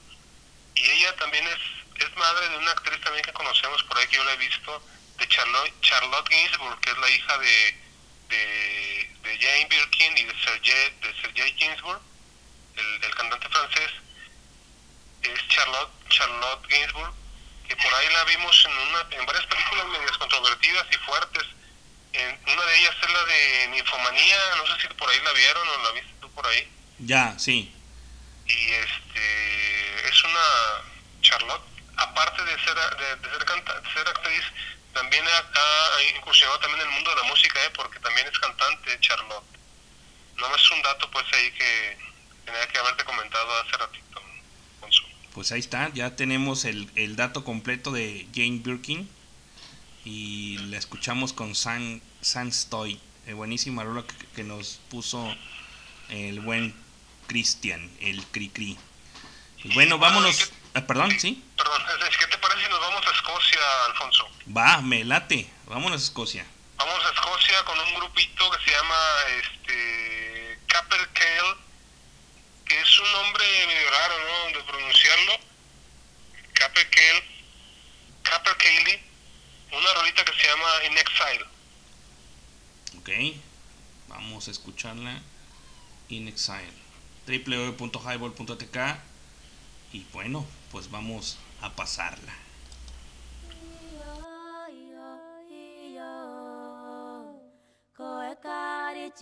y 0.79 0.91
ella 0.91 1.17
también 1.17 1.45
es, 1.47 2.05
es 2.07 2.17
madre 2.17 2.49
de 2.49 2.57
una 2.57 2.71
actriz 2.71 3.01
también 3.01 3.25
que 3.25 3.33
conocemos 3.33 3.83
por 3.85 3.99
ahí 3.99 4.07
que 4.07 4.17
yo 4.17 4.25
la 4.25 4.35
he 4.35 4.37
visto 4.37 4.83
de 5.19 5.29
Charlotte, 5.29 5.73
Charlotte 5.81 6.29
Gainsbourg 6.29 6.81
que 6.81 6.91
es 6.91 6.99
la 6.99 7.11
hija 7.11 7.39
de, 7.39 7.81
de, 8.29 9.39
Jane 9.41 9.67
Birkin 9.67 10.19
y 10.19 10.25
de 10.25 10.35
Sergei, 10.43 10.91
de 11.01 11.21
Sergei 11.21 11.53
Gainsbourg 11.53 12.01
el, 12.77 13.05
el 13.05 13.15
cantante 13.15 13.49
francés 13.49 13.91
es 15.23 15.49
Charlotte 15.49 15.91
Charlotte 16.09 16.67
Gainsbourg 16.69 17.15
que 17.67 17.77
por 17.77 17.95
ahí 17.95 18.09
la 18.13 18.25
vimos 18.25 18.65
en 18.65 18.79
una 18.79 19.07
en 19.11 19.27
varias 19.27 19.47
películas 19.47 19.87
medias 19.87 20.19
controvertidas 20.19 20.87
y 20.93 20.97
fuertes 20.99 21.47
en, 22.13 22.39
una 22.53 22.65
de 22.65 22.79
ellas 22.81 22.95
es 23.03 23.11
la 23.13 23.25
de 23.25 23.69
Ninfomanía 23.69 24.37
no 24.57 24.67
sé 24.67 24.81
si 24.83 24.95
por 24.95 25.09
ahí 25.11 25.19
la 25.23 25.33
vieron 25.33 25.69
o 25.69 25.83
la 25.85 25.91
viste 25.93 26.11
tú 26.21 26.31
por 26.33 26.47
ahí 26.47 26.69
Ya, 26.99 27.39
sí. 27.39 27.73
y 28.47 28.71
este 28.73 30.09
es 30.09 30.25
una 30.25 30.41
Charlotte 31.21 31.63
aparte 31.97 32.43
de 32.45 32.53
ser 32.65 32.75
de, 32.75 33.17
de 33.17 33.31
ser 33.35 33.45
canta- 33.45 33.81
de 33.81 33.93
ser 33.93 34.09
actriz 34.09 34.45
también 34.95 35.25
ha, 35.27 35.97
ha 35.97 36.03
incursionado 36.17 36.59
también 36.61 36.81
en 36.81 36.89
el 36.89 36.95
mundo 36.95 37.11
de 37.11 37.17
la 37.17 37.23
música 37.25 37.61
¿eh? 37.65 37.71
porque 37.75 37.99
también 38.01 38.27
es 38.27 38.39
cantante 38.39 38.99
Charlotte 39.01 39.45
no 40.37 40.55
es 40.55 40.71
un 40.71 40.83
dato 40.83 41.11
pues 41.11 41.27
ahí 41.33 41.51
que 41.53 41.99
tenía 42.47 42.67
que 42.69 42.79
haberte 42.79 43.05
comentado 43.05 43.53
hace 43.61 43.77
ratito 43.77 44.23
Pues 45.35 45.53
ahí 45.53 45.61
está, 45.61 45.91
ya 45.95 46.17
tenemos 46.17 46.65
el, 46.65 46.91
el 46.97 47.15
dato 47.17 47.45
completo 47.45 47.93
de 47.93 48.27
Jane 48.35 48.61
Birkin 48.65 49.09
y 50.09 50.57
la 50.71 50.79
escuchamos 50.79 51.35
con 51.35 51.55
San, 51.55 52.01
San 52.23 52.51
Stoy, 52.51 52.99
eh, 53.27 53.35
buenísima 53.35 53.85
rola 53.85 54.05
que, 54.07 54.27
que 54.29 54.43
nos 54.43 54.81
puso 54.89 55.37
el 56.09 56.41
buen 56.41 56.75
Cristian, 57.27 57.91
el 58.01 58.25
Cri 58.29 58.49
Cri. 58.49 58.79
Pues 59.61 59.75
bueno, 59.75 59.99
vámonos. 59.99 60.51
ah, 60.73 60.81
perdón, 60.81 61.11
sí. 61.21 61.45
perdón 61.59 61.83
¿qué 62.19 62.27
te 62.27 62.39
parece 62.39 62.65
si 62.65 62.71
nos 62.71 62.81
vamos 62.81 63.07
a 63.07 63.11
Escocia 63.11 63.61
Alfonso? 63.89 64.31
Va, 64.57 64.81
me 64.81 65.05
late. 65.05 65.47
Vámonos 65.67 66.01
a 66.01 66.05
Escocia. 66.05 66.47
Vamos 66.79 67.05
a 67.05 67.11
Escocia 67.11 67.63
con 67.67 67.79
un 67.79 67.95
grupito 67.97 68.51
que 68.51 68.65
se 68.65 68.71
llama 68.71 68.97
este 69.43 70.59
Capercaillie, 70.69 71.55
que 72.65 72.81
es 72.81 72.99
un 72.99 73.13
nombre 73.13 73.45
medio 73.67 73.91
raro, 73.91 74.15
¿no? 74.21 74.59
De 74.59 74.65
pronunciarlo. 74.65 75.33
Capercaillie, 76.55 77.25
Capercaillie, 78.23 79.08
una 79.73 79.95
rolita 79.95 80.24
que 80.24 80.32
se 80.32 80.47
llama 80.47 80.66
In 80.86 80.99
Exile. 80.99 81.45
Ok, 82.99 83.11
vamos 84.09 84.49
a 84.49 84.51
escucharla. 84.51 85.23
In 86.09 86.28
Exile. 86.28 86.73
www.highball.tk 87.27 88.78
y 89.93 90.05
bueno, 90.12 90.47
pues 90.70 90.90
vamos 90.90 91.39
a 91.61 91.74
pasarla. 91.74 92.35
Koe 97.97 98.36
kari 98.40 99.12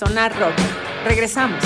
Sonar 0.00 0.34
Rock. 0.38 0.56
Regresamos. 1.04 1.62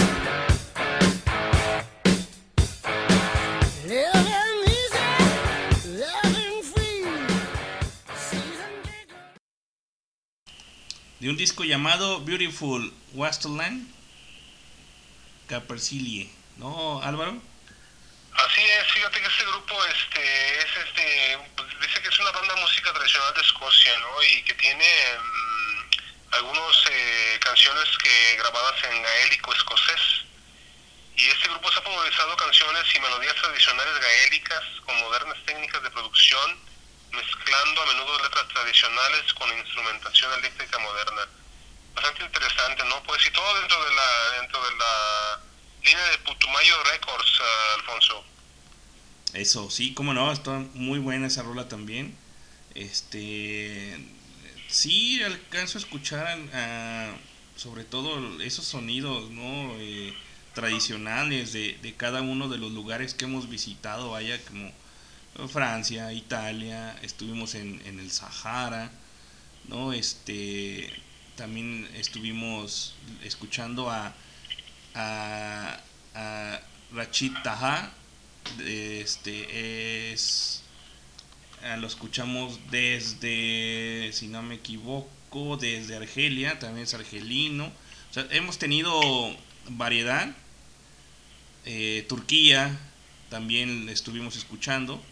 De 11.20 11.30
un 11.30 11.36
disco 11.36 11.62
llamado 11.62 12.24
Beautiful 12.24 12.92
Wasteland, 13.12 13.86
Capercilie, 15.46 16.28
¿no, 16.56 17.00
Álvaro? 17.02 17.40
Así 18.32 18.62
es, 18.62 18.92
fíjate 18.94 19.20
que 19.20 19.28
este 19.28 19.44
grupo 19.44 19.76
este, 19.84 20.58
es 20.58 20.66
este, 20.88 21.38
dice 21.86 22.02
que 22.02 22.08
es 22.08 22.18
una 22.18 22.32
banda 22.32 22.52
de 22.52 22.60
música 22.62 22.92
tradicional 22.92 23.32
de 23.32 23.42
Escocia, 23.42 23.92
¿no? 24.00 24.08
Y 24.24 24.42
que 24.42 24.54
tiene 24.54 24.84
mm, 25.20 25.43
algunas 26.34 26.76
eh, 26.90 27.38
canciones 27.40 27.84
que 28.02 28.36
grabadas 28.36 28.84
en 28.84 29.02
gaélico 29.02 29.52
escocés. 29.54 30.24
Y 31.16 31.28
este 31.28 31.48
grupo 31.48 31.70
se 31.70 31.78
ha 31.78 31.84
popularizado 31.84 32.36
canciones 32.36 32.84
y 32.94 33.00
melodías 33.00 33.34
tradicionales 33.36 34.00
gaélicas 34.00 34.62
con 34.84 34.98
modernas 34.98 35.38
técnicas 35.46 35.82
de 35.82 35.90
producción, 35.90 36.58
mezclando 37.12 37.82
a 37.82 37.86
menudo 37.86 38.22
letras 38.22 38.48
tradicionales 38.48 39.32
con 39.34 39.58
instrumentación 39.58 40.32
eléctrica 40.40 40.78
moderna. 40.78 41.28
Bastante 41.94 42.24
interesante, 42.24 42.84
¿no? 42.86 43.02
Pues 43.04 43.24
y 43.26 43.30
todo 43.30 43.60
dentro 43.60 43.84
de 43.84 43.94
la, 43.94 44.40
dentro 44.40 44.64
de 44.64 44.76
la 44.76 45.40
línea 45.84 46.04
de 46.10 46.18
Putumayo 46.18 46.82
Records, 46.84 47.40
uh, 47.40 47.78
Alfonso. 47.78 48.24
Eso, 49.34 49.70
sí, 49.70 49.94
cómo 49.94 50.14
no, 50.14 50.32
está 50.32 50.50
muy 50.74 50.98
buena 50.98 51.28
esa 51.28 51.42
rola 51.42 51.68
también. 51.68 52.16
Este, 52.74 53.96
sí, 54.74 55.22
alcanzo 55.22 55.78
a 55.78 55.80
escuchar 55.80 56.38
uh, 56.38 57.58
sobre 57.58 57.84
todo 57.84 58.40
esos 58.42 58.64
sonidos, 58.64 59.30
¿no? 59.30 59.74
Eh, 59.78 60.14
tradicionales 60.54 61.52
de, 61.52 61.78
de, 61.82 61.94
cada 61.94 62.22
uno 62.22 62.48
de 62.48 62.58
los 62.58 62.72
lugares 62.72 63.14
que 63.14 63.24
hemos 63.24 63.48
visitado, 63.48 64.10
vaya, 64.10 64.40
como 64.44 64.72
Francia, 65.48 66.12
Italia, 66.12 66.96
estuvimos 67.02 67.54
en, 67.54 67.82
en 67.86 67.98
el 67.98 68.10
Sahara, 68.10 68.90
¿no? 69.68 69.92
Este, 69.92 70.92
también 71.36 71.88
estuvimos 71.94 72.94
escuchando 73.24 73.90
a 73.90 74.14
a, 74.94 75.80
a 76.14 76.60
Rachid 76.92 77.32
Taha. 77.42 77.90
Este 78.60 80.12
es. 80.12 80.63
Lo 81.78 81.86
escuchamos 81.86 82.60
desde, 82.70 84.10
si 84.12 84.28
no 84.28 84.42
me 84.42 84.56
equivoco, 84.56 85.56
desde 85.56 85.96
Argelia, 85.96 86.58
también 86.58 86.84
es 86.84 86.92
argelino. 86.92 87.72
O 88.10 88.12
sea, 88.14 88.26
hemos 88.30 88.58
tenido 88.58 89.00
variedad. 89.70 90.36
Eh, 91.64 92.04
Turquía 92.06 92.78
también 93.30 93.88
estuvimos 93.88 94.36
escuchando. 94.36 95.02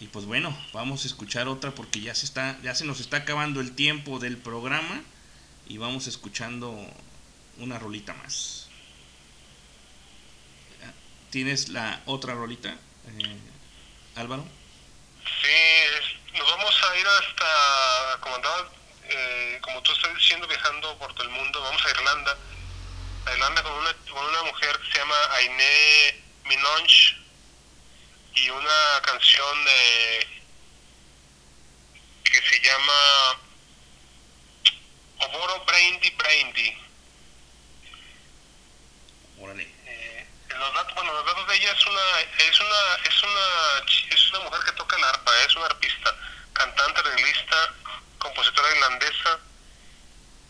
Y 0.00 0.06
pues 0.06 0.24
bueno, 0.24 0.56
vamos 0.72 1.04
a 1.04 1.08
escuchar 1.08 1.46
otra 1.46 1.74
porque 1.74 2.00
ya 2.00 2.14
se 2.14 2.24
está, 2.24 2.58
ya 2.62 2.74
se 2.74 2.86
nos 2.86 3.00
está 3.00 3.18
acabando 3.18 3.60
el 3.60 3.72
tiempo 3.72 4.18
del 4.18 4.38
programa 4.38 5.02
y 5.68 5.76
vamos 5.76 6.06
escuchando 6.06 6.74
una 7.58 7.78
rolita 7.78 8.14
más. 8.14 8.68
¿Tienes 11.28 11.68
la 11.68 12.02
otra 12.06 12.34
rolita, 12.34 12.70
eh, 12.70 13.36
Álvaro? 14.16 14.59
Sí, 15.42 16.38
nos 16.38 16.50
vamos 16.50 16.82
a 16.82 16.96
ir 16.96 17.06
hasta, 17.06 18.20
como, 18.20 18.36
andaba, 18.36 18.70
eh, 19.04 19.58
como 19.62 19.82
tú 19.82 19.92
estás 19.92 20.14
diciendo, 20.14 20.46
viajando 20.46 20.98
por 20.98 21.12
todo 21.14 21.24
el 21.24 21.30
mundo, 21.30 21.60
vamos 21.60 21.84
a 21.84 21.90
Irlanda. 21.90 22.36
Irlanda 23.32 23.62
con 23.62 23.72
una, 23.72 23.92
con 24.10 24.24
una 24.24 24.42
mujer 24.44 24.78
que 24.78 24.92
se 24.92 24.98
llama 24.98 25.16
Aine 25.32 26.22
Minogue 26.44 27.16
y 28.34 28.50
una 28.50 29.02
canción 29.02 29.64
de, 29.64 30.26
que 32.24 32.42
se 32.48 32.60
llama 32.60 33.40
Oboro 35.18 35.64
Brandy 35.64 36.10
Brandy. 36.10 36.78
Órale 39.40 39.69
los 40.60 40.94
bueno, 40.94 41.12
los 41.14 41.24
datos 41.24 41.46
de 41.48 41.56
ella 41.56 41.72
es 41.72 41.86
una, 41.86 42.20
es 42.20 42.60
una, 42.60 43.08
es 43.08 43.22
una, 43.22 44.14
es 44.14 44.30
una 44.30 44.40
mujer 44.40 44.60
que 44.64 44.72
toca 44.72 44.96
el 44.96 45.04
arpa, 45.04 45.32
es 45.46 45.56
una 45.56 45.66
arpista, 45.66 46.14
cantante, 46.52 47.00
arreglista, 47.00 47.74
compositora 48.18 48.74
irlandesa, 48.74 49.38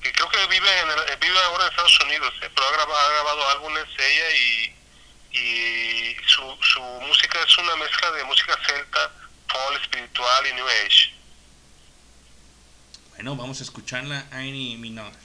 que 0.02 0.12
creo 0.12 0.28
que 0.28 0.46
vive, 0.46 0.80
en 0.80 1.20
vive 1.20 1.38
ahora 1.44 1.64
en 1.64 1.70
Estados 1.70 2.00
Unidos, 2.00 2.34
eh, 2.42 2.50
pero 2.54 2.66
ha 2.66 2.72
grabado, 2.72 2.98
ha 2.98 3.12
grabado 3.12 3.48
álbumes 3.50 3.86
ella 3.98 4.30
y, 4.30 5.38
y 5.38 6.16
su, 6.26 6.58
su 6.62 6.80
música 6.80 7.38
es 7.46 7.58
una 7.58 7.76
mezcla 7.76 8.10
de 8.10 8.24
música 8.24 8.58
celta, 8.66 9.12
folk, 9.48 9.80
espiritual 9.82 10.46
y 10.48 10.52
new 10.54 10.66
age. 10.66 11.14
Bueno, 13.10 13.36
vamos 13.36 13.60
a 13.60 13.62
escucharla, 13.62 14.26
Aini 14.32 14.76
Minogue. 14.76 15.16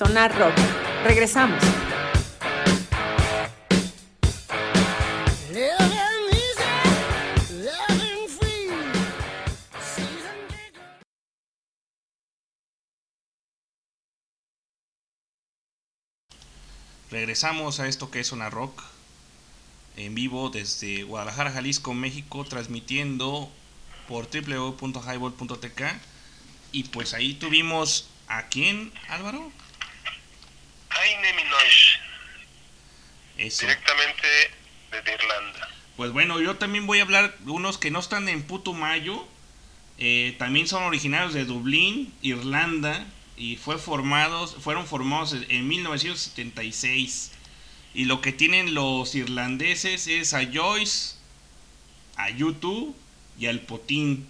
Sonar 0.00 0.34
Rock. 0.38 0.54
Regresamos. 1.04 1.62
Regresamos 17.10 17.78
a 17.80 17.88
esto 17.88 18.10
que 18.10 18.20
es 18.20 18.28
Sonar 18.28 18.54
Rock 18.54 18.82
en 19.98 20.14
vivo 20.14 20.48
desde 20.48 21.02
Guadalajara, 21.02 21.50
Jalisco, 21.50 21.92
México, 21.92 22.46
transmitiendo 22.46 23.50
por 24.08 24.30
www.highball.tk 24.30 25.82
y 26.72 26.84
pues 26.84 27.12
ahí 27.12 27.34
tuvimos 27.34 28.08
a 28.28 28.48
quién, 28.48 28.94
Álvaro? 29.10 29.52
Eso. 33.38 33.66
directamente 33.66 34.28
desde 34.90 35.14
Irlanda. 35.14 35.68
Pues 35.96 36.12
bueno, 36.12 36.40
yo 36.40 36.56
también 36.56 36.86
voy 36.86 36.98
a 36.98 37.02
hablar 37.02 37.36
de 37.38 37.50
unos 37.50 37.78
que 37.78 37.90
no 37.90 38.00
están 38.00 38.28
en 38.28 38.42
Putumayo. 38.42 39.26
Eh, 39.98 40.34
también 40.38 40.66
son 40.66 40.82
originarios 40.84 41.34
de 41.34 41.44
Dublín, 41.44 42.12
Irlanda. 42.22 43.06
Y 43.36 43.56
fue 43.56 43.78
formados, 43.78 44.56
fueron 44.60 44.86
formados 44.86 45.34
en 45.48 45.68
1976. 45.68 47.32
Y 47.94 48.04
lo 48.04 48.20
que 48.20 48.32
tienen 48.32 48.74
los 48.74 49.14
irlandeses 49.14 50.06
es 50.06 50.34
a 50.34 50.44
Joyce, 50.50 51.16
a 52.16 52.30
YouTube 52.30 52.94
y 53.38 53.46
al 53.46 53.60
Potín. 53.60 54.28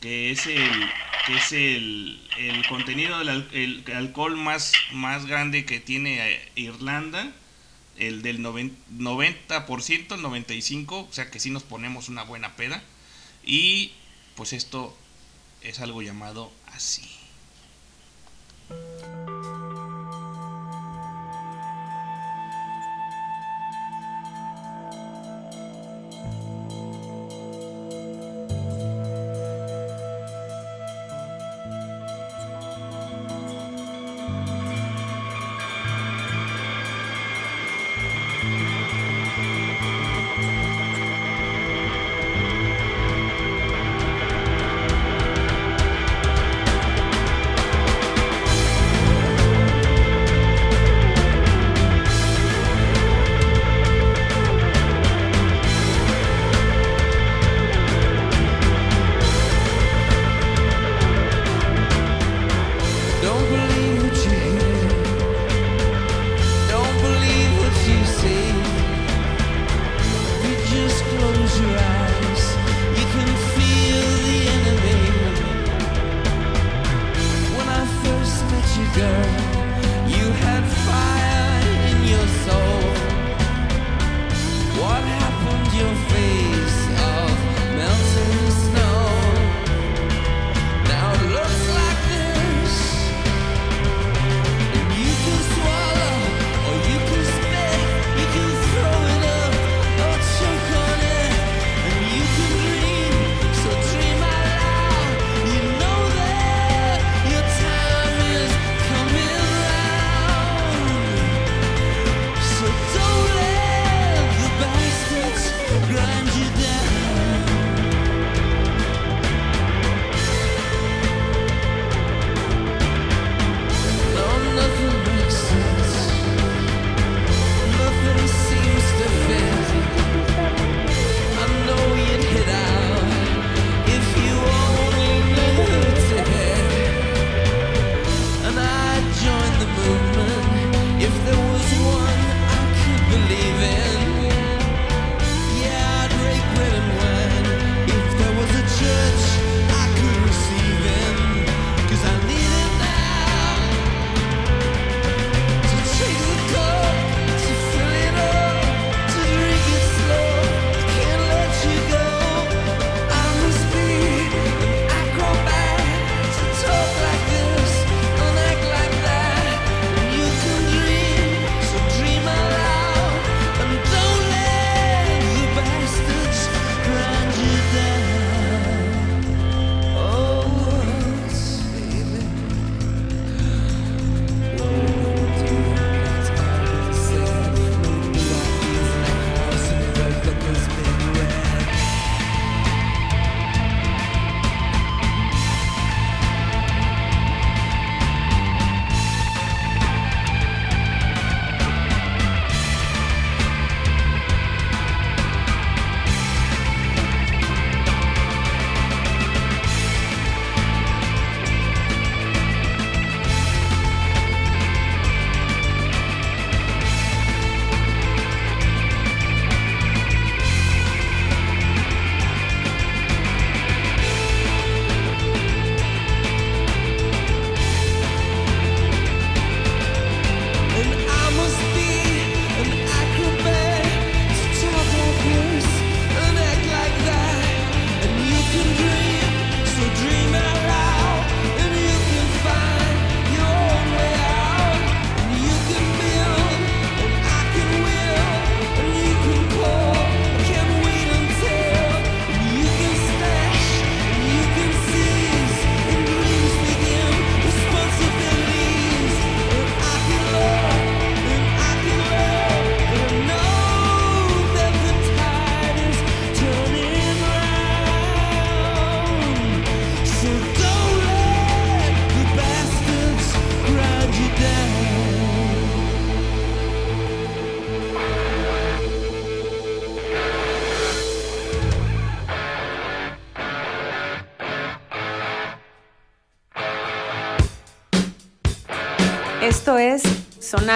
Que 0.00 0.30
es 0.30 0.46
el, 0.46 0.92
que 1.26 1.36
es 1.36 1.52
el, 1.52 2.20
el 2.38 2.66
contenido 2.66 3.18
del 3.18 3.48
el 3.52 3.84
alcohol 3.94 4.36
más, 4.36 4.72
más 4.92 5.26
grande 5.26 5.64
que 5.64 5.80
tiene 5.80 6.32
eh, 6.34 6.52
Irlanda 6.56 7.32
el 7.96 8.20
del 8.22 8.40
noven- 8.42 8.76
90%, 8.92 10.14
el 10.14 10.20
95%, 10.22 11.08
o 11.08 11.12
sea 11.12 11.30
que 11.30 11.40
sí 11.40 11.50
nos 11.50 11.62
ponemos 11.62 12.08
una 12.10 12.24
buena 12.24 12.54
peda. 12.56 12.82
Y 13.44 13.92
pues 14.34 14.52
esto 14.52 14.96
es 15.62 15.80
algo 15.80 16.02
llamado 16.02 16.52
así. 16.66 17.02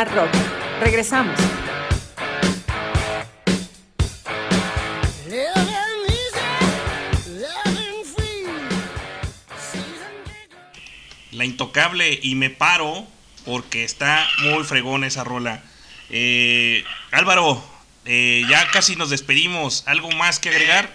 Sonar 0.00 0.14
Rock. 0.14 0.34
Regresamos. 0.80 1.38
La 11.32 11.44
intocable 11.44 12.18
y 12.22 12.34
me 12.34 12.48
paro 12.48 13.06
porque 13.44 13.84
está 13.84 14.26
muy 14.38 14.64
fregón 14.64 15.04
esa 15.04 15.22
rola. 15.22 15.62
Eh, 16.08 16.82
Álvaro, 17.10 17.62
eh, 18.06 18.42
ya 18.48 18.70
casi 18.70 18.96
nos 18.96 19.10
despedimos. 19.10 19.84
¿Algo 19.86 20.10
más 20.12 20.38
que 20.38 20.48
agregar? 20.48 20.88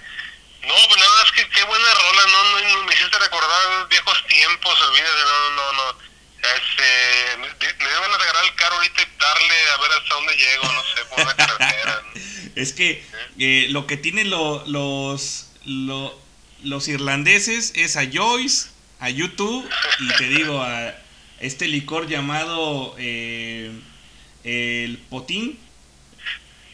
No, 0.63 0.73
pues 0.73 0.99
nada, 0.99 1.23
es 1.25 1.31
que 1.31 1.49
qué 1.49 1.63
buena 1.63 1.85
rola, 1.93 2.21
no, 2.25 2.43
no, 2.43 2.77
no, 2.77 2.85
me 2.85 2.93
hiciste 2.95 3.19
recordar 3.19 3.87
viejos 3.87 4.25
tiempos, 4.27 4.81
olvídate, 4.81 5.21
no, 5.25 5.49
no, 5.55 5.73
no. 5.73 6.14
Este, 6.55 7.37
me, 7.37 7.47
me 7.47 7.89
deben 7.91 8.19
regalar 8.19 8.43
el 8.45 8.55
carro 8.55 8.75
ahorita 8.75 9.01
y 9.01 9.05
darle 9.19 9.55
a 9.73 9.81
ver 9.81 9.91
hasta 9.91 10.15
dónde 10.15 10.35
llego, 10.35 10.63
no 10.73 10.83
sé, 10.83 11.05
por 11.09 11.21
una 11.21 11.35
carretera. 11.35 12.03
Es 12.55 12.73
que 12.73 13.03
eh, 13.39 13.67
lo 13.69 13.87
que 13.87 13.97
tienen 13.97 14.29
lo- 14.29 14.63
los, 14.67 15.51
lo- 15.65 16.17
los 16.63 16.87
irlandeses 16.87 17.73
es 17.75 17.95
a 17.97 18.03
Joyce, 18.11 18.69
a 18.99 19.09
YouTube 19.09 19.67
y 19.99 20.07
te 20.17 20.29
digo 20.29 20.61
a 20.61 20.95
este 21.39 21.67
licor 21.67 22.07
llamado 22.07 22.95
eh, 22.97 23.71
el 24.43 24.97
potín. 25.09 25.59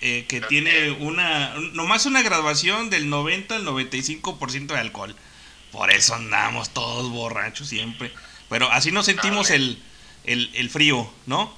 eh, 0.02 0.26
que 0.27 0.41
tiene 0.41 0.91
una 0.91 1.53
nomás 1.73 2.06
una 2.07 2.22
graduación 2.23 2.89
del 2.89 3.10
90 3.10 3.56
al 3.56 3.65
95% 3.65 4.68
de 4.68 4.80
alcohol. 4.80 5.15
Por 5.72 5.91
eso 5.91 6.15
andamos 6.15 6.73
todos 6.73 7.10
borrachos 7.11 7.68
siempre. 7.69 8.11
Pero 8.52 8.69
así 8.69 8.91
nos 8.91 9.06
sentimos 9.06 9.49
el, 9.49 9.82
el, 10.26 10.52
el 10.56 10.69
frío, 10.69 11.10
¿no? 11.26 11.57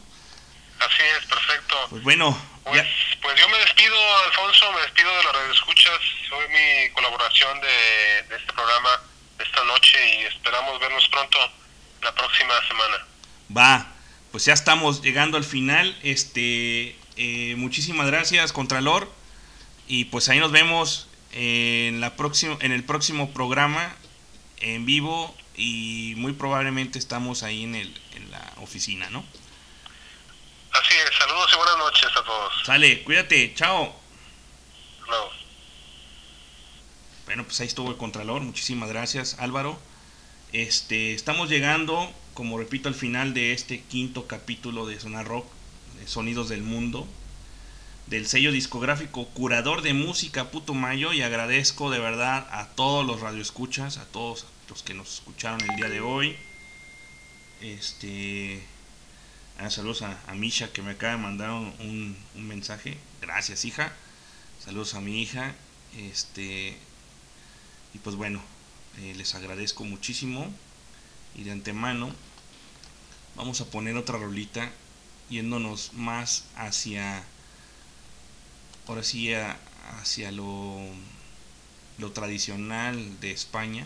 Así 0.80 1.02
es, 1.18 1.26
perfecto. 1.26 1.76
Pues 1.90 2.03
bueno, 2.03 2.38
Pues, 2.65 2.86
pues 3.20 3.40
yo 3.40 3.49
me 3.49 3.57
despido, 3.57 3.95
Alfonso, 4.28 4.72
me 4.74 4.82
despido 4.82 5.10
de 5.18 5.24
la 5.24 5.32
radio 5.32 5.52
escuchas. 5.52 5.99
Soy 6.30 6.48
mi 6.49 6.91
colaboración 6.94 7.60
de, 7.61 8.28
de 8.30 8.36
este 8.36 8.53
programa 8.53 8.90
de 9.40 9.44
esta 9.44 9.64
noche 9.64 10.20
y 10.20 10.26
esperamos 10.26 10.80
vernos 10.80 11.07
pronto 11.10 11.40
la 12.03 12.14
próxima 12.14 12.53
semana. 12.68 13.07
Va, 13.57 13.91
pues 14.32 14.45
ya 14.45 14.53
estamos 14.53 15.02
llegando 15.02 15.38
al 15.38 15.44
final. 15.45 15.98
Este, 16.03 16.95
eh, 17.18 17.56
muchísimas 17.57 18.06
gracias, 18.06 18.53
Contralor. 18.53 19.11
Y 19.88 20.06
pues 20.06 20.30
ahí 20.30 20.38
nos 20.38 20.52
vemos 20.52 21.07
en, 21.32 22.02
la 22.02 22.15
próxima, 22.15 22.56
en 22.60 22.72
el 22.72 22.84
próximo 22.84 23.34
programa 23.34 23.95
en 24.60 24.86
vivo. 24.86 25.36
Y 25.56 26.14
muy 26.18 26.34
probablemente 26.34 26.98
estamos 26.98 27.44
ahí 27.44 27.64
en, 27.64 27.76
el, 27.76 28.02
en 28.16 28.32
la 28.32 28.54
oficina, 28.58 29.10
¿no? 29.10 29.24
Así 30.72 30.96
es, 30.96 31.16
saludos 31.18 31.52
y 31.54 31.58
buenas 31.58 31.78
noches 31.78 32.10
a 32.16 32.24
todos. 32.24 32.54
Sale, 32.66 33.04
cuídate, 33.04 33.54
chao. 33.54 33.96
Luego. 35.08 35.30
Bueno, 37.26 37.44
pues 37.44 37.60
ahí 37.62 37.68
estuvo 37.68 37.92
el 37.92 37.98
Contralor. 37.98 38.42
Muchísimas 38.42 38.90
gracias, 38.90 39.38
Álvaro. 39.40 39.80
Este, 40.52 41.14
estamos 41.14 41.50
llegando, 41.50 42.12
como 42.34 42.58
repito, 42.58 42.90
al 42.90 42.96
final 42.96 43.36
de 43.36 43.54
este 43.54 43.82
quinto 43.82 44.28
capítulo 44.28 44.88
de 44.88 45.00
Sonar 45.00 45.28
Rock, 45.28 45.46
de 46.00 46.08
Sonidos 46.08 46.50
del 46.50 46.64
Mundo, 46.64 47.08
del 48.08 48.28
sello 48.28 48.52
discográfico 48.52 49.28
Curador 49.30 49.84
de 49.84 49.94
Música 49.94 50.50
Putumayo. 50.50 51.14
Y 51.14 51.22
agradezco 51.22 51.92
de 51.92 52.00
verdad 52.00 52.48
a 52.52 52.70
todos 52.70 53.06
los 53.06 53.22
radioescuchas, 53.22 53.98
a 53.98 54.06
todos 54.06 54.48
los 54.69 54.84
que 54.84 54.94
nos 54.94 55.15
escucharon 55.15 55.61
el 55.61 55.76
día 55.76 55.90
de 55.90 56.02
hoy. 56.02 56.35
Este. 57.61 58.61
ah, 59.60 59.69
saludos 59.69 60.02
a, 60.02 60.18
Misha 60.34 60.72
que 60.72 60.81
me 60.81 60.91
acaba 60.91 61.14
de 61.14 61.19
mandar 61.22 61.52
un 61.52 62.18
mensaje. 62.35 62.98
Gracias, 63.22 63.65
hija. 63.65 63.94
Saludos 64.64 64.95
a 64.95 65.02
mi 65.02 65.22
hija. 65.22 65.53
Este. 65.98 66.77
Y 67.94 67.99
pues 67.99 68.15
bueno, 68.15 68.41
eh, 68.99 69.14
les 69.15 69.35
agradezco 69.35 69.84
muchísimo. 69.84 70.52
Y 71.35 71.44
de 71.44 71.52
antemano, 71.52 72.11
vamos 73.35 73.61
a 73.61 73.65
poner 73.65 73.95
otra 73.98 74.18
rolita 74.18 74.72
yéndonos 75.30 75.94
más 75.94 76.45
hacia. 76.56 77.23
Ahora 78.88 79.03
sí, 79.03 79.34
a- 79.34 79.57
hacia 80.02 80.31
lo, 80.31 80.77
lo 81.98 82.11
tradicional 82.11 83.19
de 83.22 83.31
España. 83.31 83.85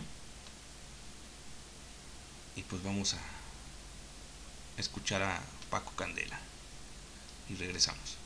Y 2.58 2.62
pues 2.62 2.82
vamos 2.82 3.14
a 3.14 3.18
escuchar 4.80 5.22
a 5.22 5.40
Paco 5.70 5.92
Candela. 5.94 6.40
Y 7.48 7.54
regresamos. 7.54 8.16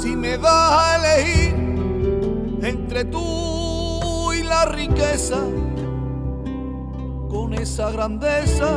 Si 0.00 0.16
me 0.16 0.38
das 0.38 0.72
a 0.72 0.96
elegir 0.96 1.54
entre 2.62 3.04
tú 3.04 4.32
y 4.32 4.42
la 4.42 4.64
riqueza, 4.64 5.44
con 7.48 7.54
esa 7.54 7.90
grandeza 7.90 8.68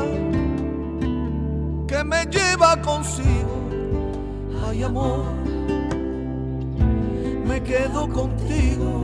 que 1.88 2.04
me 2.06 2.26
lleva 2.28 2.82
consigo, 2.82 3.54
ay 4.66 4.84
amor, 4.84 5.26
me 7.46 7.62
quedo 7.62 8.08
contigo. 8.08 9.04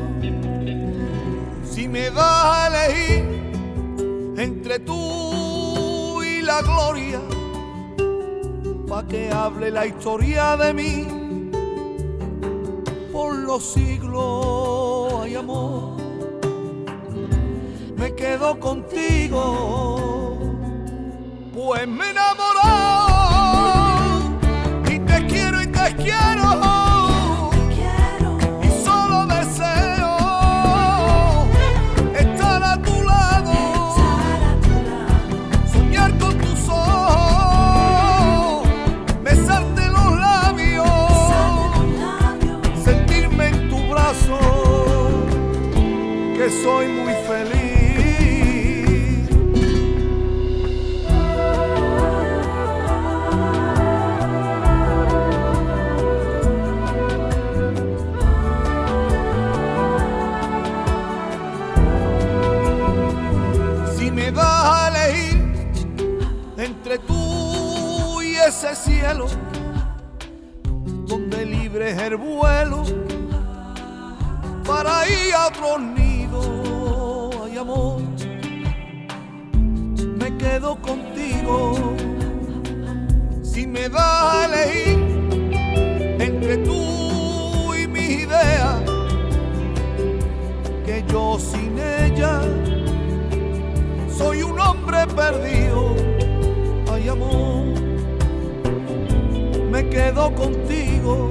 Si 1.69 1.87
me 1.87 2.09
das 2.09 2.45
a 2.55 2.67
elegir 2.67 3.25
entre 4.37 4.79
tú 4.79 6.23
y 6.23 6.41
la 6.41 6.61
gloria, 6.61 7.19
pa' 8.87 9.05
que 9.05 9.29
hable 9.31 9.69
la 9.69 9.85
historia 9.85 10.55
de 10.55 10.73
mí 10.73 11.07
por 13.11 13.35
los 13.35 13.73
siglos, 13.73 15.13
ay 15.23 15.35
amor, 15.35 16.06
me 17.97 18.13
quedo 18.13 18.59
contigo, 18.59 20.37
pues 21.53 21.87
me 21.87 22.05
he 22.05 22.09
enamorado 22.11 22.59
y 24.89 24.99
te 24.99 25.25
quiero 25.25 25.61
y 25.61 25.67
te 25.67 25.95
quiero. 25.95 26.86
Donde 71.05 71.45
libre 71.45 71.91
el 71.91 72.17
vuelo 72.17 72.83
para 74.65 75.07
ir 75.07 75.33
a 75.33 75.47
otro 75.47 75.79
nido. 75.79 77.31
Ay, 77.45 77.57
amor, 77.57 78.01
me 80.17 80.37
quedo 80.37 80.75
contigo. 80.81 81.95
Si 83.43 83.65
me 83.65 83.87
das 83.87 84.23
a 84.33 84.45
elegir 84.45 84.97
entre 86.19 86.57
tú 86.57 87.73
y 87.75 87.87
mi 87.87 88.23
idea, 88.25 88.83
que 90.85 91.05
yo 91.09 91.39
sin 91.39 91.79
ella 91.79 92.41
soy 94.17 94.43
un 94.43 94.59
hombre 94.59 95.07
perdido. 95.07 95.95
Ay, 96.91 97.07
amor 97.07 97.76
me 99.77 99.89
quedo 99.89 100.33
contigo. 100.33 101.29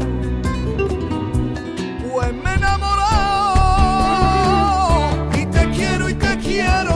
Pues 2.13 2.33
me 2.33 2.51
he 2.51 2.55
enamorado 2.55 3.09
y 5.37 5.47
te 5.47 5.69
quiero 5.71 6.09
y 6.09 6.15
te 6.15 6.39
quiero. 6.39 6.96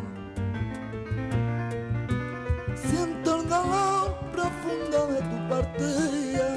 Partida. 5.81 6.47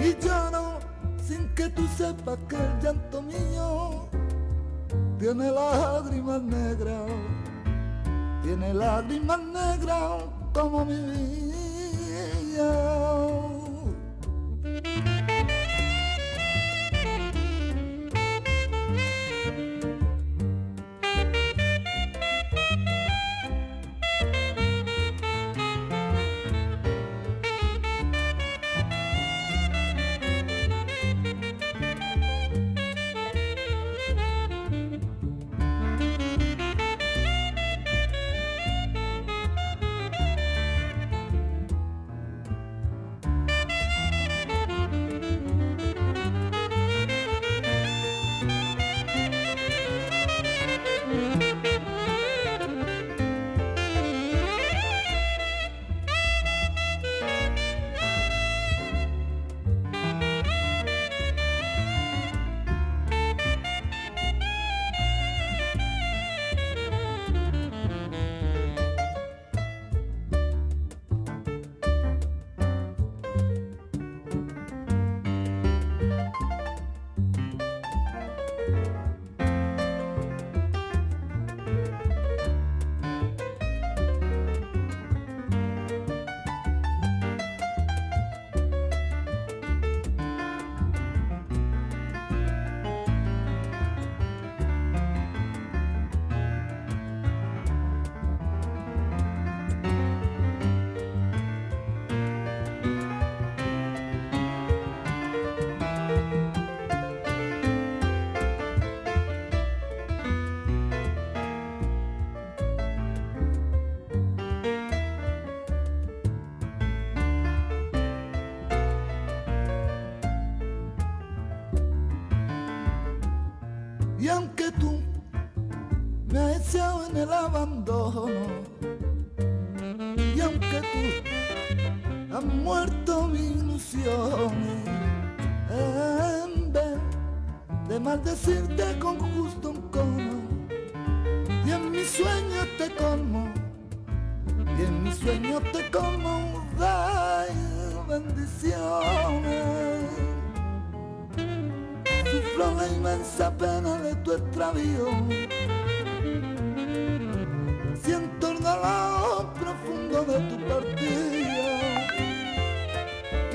Y 0.00 0.16
lloro 0.24 0.78
sin 1.26 1.48
que 1.54 1.68
tú 1.70 1.86
sepas 1.96 2.38
que 2.48 2.56
el 2.56 2.80
llanto 2.82 3.22
mío 3.22 4.08
tiene 5.18 5.50
lágrimas 5.50 6.42
negras. 6.42 7.10
Tiene 8.42 8.74
lágrimas 8.74 9.40
negras 9.40 10.22
como 10.52 10.84
mi 10.84 10.94
vida. 10.94 13.25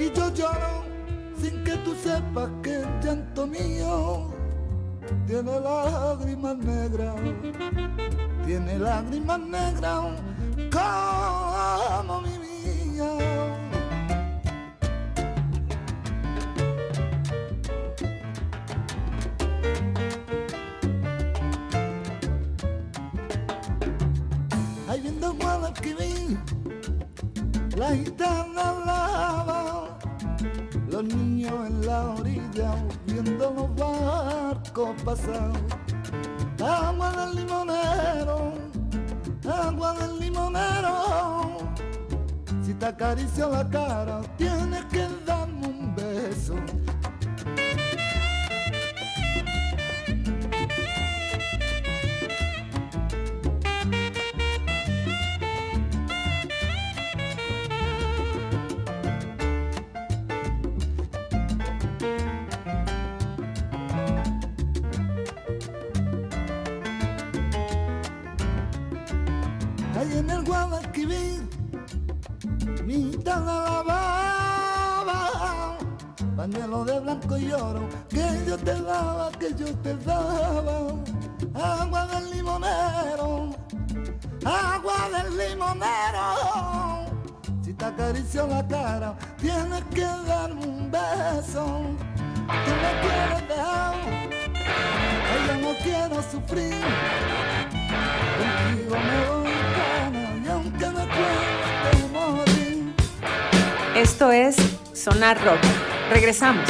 Y 0.02 0.12
yo 0.14 0.34
lloro 0.34 0.84
sin 1.40 1.64
que 1.64 1.74
tú 1.86 1.94
sepas 1.94 2.50
que 2.64 2.78
el 2.82 2.88
llanto 3.04 3.46
mío 3.46 4.32
tiene 5.28 5.60
lágrimas 5.60 6.58
negras. 6.58 7.16
Tiene 8.44 8.80
lágrimas 8.80 9.40
negras 9.42 10.06
como 10.72 12.22
mi 12.22 12.36
vida. 12.40 13.10
Ahí 24.90 25.00
viendo 25.02 25.32
Guadalquivir, 25.36 26.40
la 27.78 27.92
gitana 27.92 28.81
Agua 36.64 37.12
del 37.12 37.36
limonero, 37.36 38.54
agua 39.46 39.94
del 40.00 40.20
limonero, 40.20 41.58
si 42.64 42.74
te 42.76 42.86
acaricio 42.86 43.50
la 43.50 43.68
cara 43.70 44.22
tienes 44.38 44.86
que 44.86 45.08
darme 45.26 45.68
un 45.68 45.94
beso. 45.94 46.56
Sonar 105.02 105.44
Rock. 105.44 105.60
Regresamos. 106.12 106.70